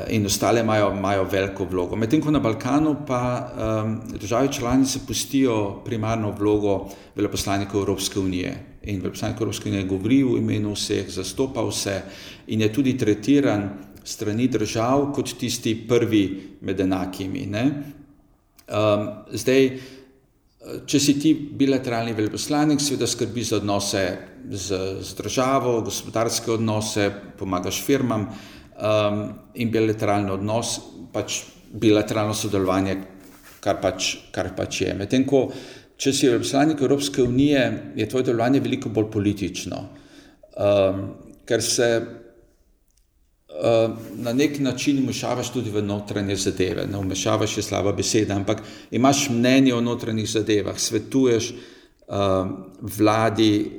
in 0.09 0.25
ostale 0.25 0.61
imajo, 0.61 0.91
imajo 0.93 1.23
veliko 1.23 1.65
vlogo. 1.65 1.95
Medtem 1.95 2.21
ko 2.21 2.31
na 2.31 2.39
Balkanu 2.39 2.95
pa 3.07 3.49
um, 3.83 4.01
države 4.19 4.51
članice 4.53 4.99
pustijo 5.07 5.81
primarno 5.85 6.31
vlogo 6.31 6.89
veleposlanikov 7.15 7.81
Evropske 7.81 8.19
unije. 8.19 8.57
In 8.83 9.01
veleposlanik 9.01 9.41
Evropske 9.41 9.69
unije 9.69 9.83
govori 9.83 10.23
v 10.23 10.37
imenu 10.37 10.73
vseh, 10.73 11.09
zastopa 11.09 11.63
vse 11.65 12.01
in 12.47 12.61
je 12.61 12.73
tudi 12.73 12.97
tretiran 12.97 13.69
strani 14.03 14.47
držav 14.47 15.11
kot 15.13 15.33
tisti 15.39 15.87
prvi 15.87 16.57
med 16.61 16.79
enakimi. 16.79 17.49
Um, 17.51 19.09
zdaj, 19.31 19.79
Če 20.67 20.99
si 20.99 21.13
ti 21.21 21.31
bilateralni 21.33 22.11
veleposlanik, 22.15 22.81
seveda 22.83 23.07
skrbi 23.07 23.43
za 23.47 23.59
odnose 23.61 24.01
z, 24.51 24.79
z 24.99 25.15
državo, 25.15 25.77
gospodarske 25.85 26.51
odnose, 26.57 27.07
pomagaš 27.39 27.79
firmam 27.85 28.25
um, 28.27 29.21
in 29.55 29.71
bilateralni 29.71 30.33
odnos, 30.35 30.77
pač 31.13 31.41
bilateralno 31.71 32.35
sodelovanje, 32.35 32.97
kar 33.63 33.79
pač, 33.83 34.11
kar 34.35 34.51
pač 34.57 34.81
je. 34.83 34.95
Medtem 34.97 35.23
ko, 35.27 35.45
če 35.95 36.13
si 36.13 36.27
veleposlanik 36.27 36.83
Evropske 36.83 37.23
unije, 37.23 37.63
je 37.95 38.09
tvoje 38.11 38.27
delovanje 38.27 38.63
veliko 38.65 38.91
bolj 38.91 39.07
politično, 39.13 39.81
um, 40.57 41.03
ker 41.47 41.63
se 41.63 41.91
na 44.15 44.33
nek 44.33 44.59
način 44.59 44.99
vmešavaš 44.99 45.49
tudi 45.49 45.69
v 45.69 45.81
notranje 45.81 46.35
zadeve. 46.35 46.87
Ne 46.87 46.97
vmešavaš 46.97 47.57
je 47.57 47.63
slaba 47.63 47.91
beseda, 47.91 48.35
ampak 48.35 48.61
imaš 48.91 49.29
mnenje 49.29 49.73
o 49.73 49.81
notranjih 49.81 50.29
zadevah, 50.29 50.79
svetuješ 50.79 51.51
uh, 52.07 52.47
vladi, 52.81 53.71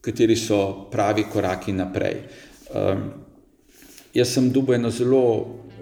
kateri 0.00 0.36
so 0.36 0.88
pravi 0.90 1.24
koraki 1.32 1.72
naprej. 1.72 2.16
Um, 2.74 3.10
jaz 4.14 4.34
sem 4.34 4.50
dubo 4.50 4.74
eno 4.74 4.90
zelo 4.90 5.22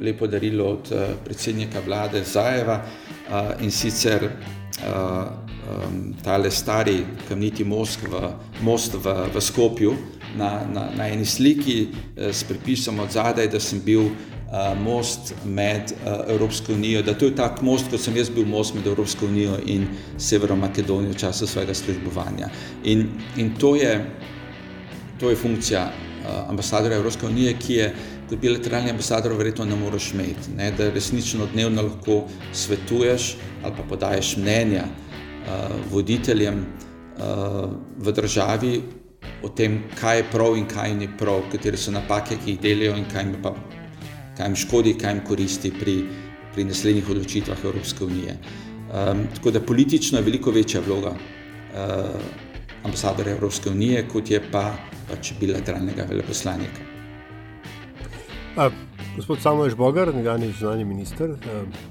lepo 0.01 0.26
darilo 0.26 0.64
od 0.64 0.93
uh, 0.93 0.99
predsednika 1.24 1.80
vlade 1.86 2.24
Zajeva 2.24 2.82
uh, 2.82 3.62
in 3.64 3.70
sicer 3.70 4.24
uh, 4.24 5.24
um, 5.70 6.14
tale 6.22 6.51
stari 6.51 7.05
kamniti 7.28 7.64
most 7.64 8.01
v, 8.03 8.32
most 8.62 8.95
v, 8.95 9.14
v 9.34 9.41
Skopju, 9.41 9.97
na, 10.37 10.66
na, 10.72 10.89
na 10.97 11.09
eni 11.09 11.24
sliki 11.26 11.89
eh, 11.89 12.33
s 12.33 12.45
pripisom 12.45 13.01
od 13.01 13.11
zadaj, 13.11 13.49
da 13.49 13.61
sem 13.61 13.81
bil 13.85 14.11
uh, 14.51 14.83
most 14.83 15.35
med 15.45 15.93
uh, 15.93 16.12
Evropsko 16.28 16.72
unijo, 16.72 17.03
da 17.03 17.14
to 17.14 17.24
je 17.24 17.37
tak 17.37 17.62
most, 17.62 17.91
kot 17.91 18.01
sem 18.01 18.16
jaz 18.16 18.31
bil 18.31 18.47
most 18.47 18.74
med 18.74 18.87
Evropsko 18.87 19.26
unijo 19.26 19.59
in 19.66 19.87
Severno 20.18 20.57
Makedonijo 20.57 21.12
v 21.12 21.18
času 21.18 21.47
svojega 21.47 21.74
službovanja. 21.74 22.49
In, 22.85 23.09
in 23.37 23.55
to, 23.59 23.76
je, 23.76 24.07
to 25.20 25.31
je 25.31 25.37
funkcija 25.37 25.85
uh, 25.91 26.49
ambasadora 26.51 26.97
Evropske 26.97 27.26
unije, 27.26 27.57
ki 27.59 27.74
je 27.74 27.93
kot 28.28 28.39
bilateralni 28.39 28.91
ambasador 28.91 29.35
verjetno 29.35 29.64
ne 29.64 29.76
moreš 29.76 30.12
imeti, 30.14 30.55
ne? 30.57 30.70
da 30.78 30.91
resnično 30.91 31.47
dnevno 31.53 31.83
lahko 31.83 32.24
svetuješ 32.53 33.37
ali 33.62 33.74
pa 33.76 33.83
podaješ 33.89 34.37
mnenja 34.37 34.85
uh, 34.87 35.76
voditeljem 35.91 36.61
uh, 36.62 37.70
v 37.99 38.12
državi, 38.12 38.83
o 39.43 39.49
tem, 39.49 39.82
kaj 40.01 40.16
je 40.16 40.26
prav 40.32 40.57
in 40.59 40.66
kaj 40.68 40.95
ni 40.95 41.09
prav, 41.18 41.45
katere 41.53 41.78
so 41.80 41.93
napake, 41.95 42.38
ki 42.45 42.57
jih 42.57 42.61
delajo 42.61 42.97
in 42.99 43.07
kaj 43.11 43.24
jim, 43.24 43.36
pa, 43.43 43.55
kaj 44.36 44.51
jim 44.51 44.59
škodi, 44.64 44.97
kaj 45.01 45.14
jim 45.14 45.22
koristi 45.26 45.72
pri, 45.72 45.97
pri 46.55 46.66
naslednjih 46.68 47.11
odločitvah 47.14 47.64
Evropske 47.64 48.05
unije. 48.05 48.36
Um, 48.91 49.26
tako 49.34 49.55
da 49.55 49.61
politično 49.62 50.18
je 50.18 50.26
veliko 50.26 50.51
večja 50.51 50.82
vloga 50.86 51.14
uh, 51.14 52.20
ambasadorja 52.84 53.36
Evropske 53.36 53.70
unije, 53.70 54.07
kot 54.09 54.30
je 54.30 54.43
pa 54.53 54.70
pač 55.09 55.34
bilateralnega 55.41 56.07
veleposlanika. 56.11 56.89
A, 58.61 58.69
gospod 59.17 59.41
Samuel 59.41 59.73
Bogar, 59.77 60.11
nekdanji 60.15 60.53
zunani 60.53 60.85
minister, 60.85 61.31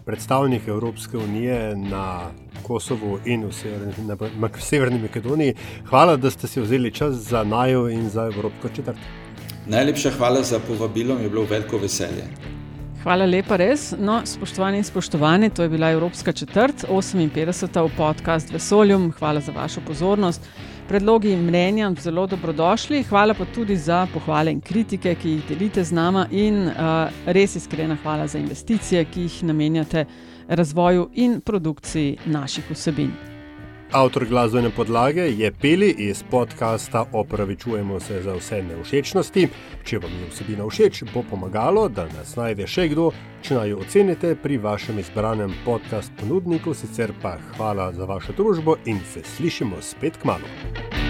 predstavnik 0.05 0.67
Evropske 0.67 1.17
unije 1.17 1.75
na 1.75 2.29
Kosovu 2.63 3.17
in 3.25 3.47
v 3.47 3.53
Severni, 3.53 3.93
na, 4.05 4.17
na 4.37 4.49
Severni 4.59 4.99
Makedoniji. 5.01 5.55
Hvala, 5.89 6.13
da 6.17 6.29
ste 6.29 6.47
si 6.47 6.61
vzeli 6.61 6.91
čas 6.93 7.15
za 7.15 7.41
najo 7.43 7.87
in 7.89 8.09
za 8.09 8.27
Evropsko 8.29 8.69
četrt. 8.75 8.97
Najlepša 9.65 10.11
hvala 10.17 10.43
za 10.43 10.59
povabilo, 10.67 11.15
mi 11.15 11.23
je 11.23 11.29
bilo 11.29 11.47
veliko 11.49 11.77
veselje. 11.77 12.29
Hvala 13.03 13.25
lepa, 13.25 13.57
res. 13.57 13.95
No, 13.97 14.21
spoštovani 14.25 14.77
in 14.77 14.83
spoštovani, 14.83 15.49
to 15.49 15.65
je 15.65 15.69
bila 15.69 15.89
Evropska 15.91 16.31
četrt, 16.31 16.85
58. 16.85 17.85
v 17.87 17.97
podkastu 17.97 18.53
Vesoljum. 18.53 19.11
Hvala 19.19 19.41
za 19.41 19.51
vašo 19.51 19.81
pozornost. 19.87 20.45
Predlogi 20.89 21.29
in 21.31 21.43
mnenja 21.45 21.91
zelo 22.01 22.23
dobrodošli. 22.27 23.03
Hvala 23.03 23.33
pa 23.37 23.45
tudi 23.45 23.77
za 23.77 24.07
pohvale 24.13 24.51
in 24.51 24.61
kritike, 24.61 25.13
ki 25.15 25.35
jih 25.35 25.43
delite 25.49 25.83
z 25.83 25.93
nama, 25.93 26.25
in 26.31 26.65
uh, 26.65 27.13
res 27.25 27.55
iskrena 27.55 27.97
hvala 28.03 28.27
za 28.27 28.41
investicije, 28.41 29.05
ki 29.05 29.27
jih 29.27 29.43
namenjate 29.43 30.05
razvoju 30.47 31.09
in 31.13 31.41
produkciji 31.45 32.17
naših 32.25 32.71
vsebin. 32.73 33.28
Avtor 33.91 34.25
glasbene 34.25 34.69
podlage 34.69 35.21
je 35.21 35.51
Peli 35.51 35.95
iz 35.97 36.23
podcasta 36.31 37.05
Opravičujemo 37.13 37.99
se 37.99 38.21
za 38.21 38.33
vse 38.33 38.61
neušečnosti. 38.63 39.47
Če 39.83 39.97
vam 39.97 40.11
je 40.11 40.27
vsebina 40.29 40.67
všeč, 40.69 41.03
bo 41.13 41.23
pomagalo, 41.29 41.87
da 41.89 42.05
nas 42.13 42.35
najde 42.37 42.67
še 42.69 42.85
kdo, 42.93 43.09
če 43.41 43.57
naj 43.57 43.73
jo 43.73 43.81
ocenite 43.81 44.35
pri 44.35 44.61
vašem 44.61 44.99
izbranem 45.01 45.55
podcast 45.65 46.13
ponudniku. 46.21 46.77
Sicer 46.77 47.17
pa 47.21 47.39
hvala 47.55 47.89
za 47.97 48.05
vašo 48.05 48.37
družbo 48.37 48.77
in 48.85 49.01
se 49.13 49.25
slišimo 49.25 49.81
spet 49.81 50.21
k 50.21 50.29
malu. 50.29 51.08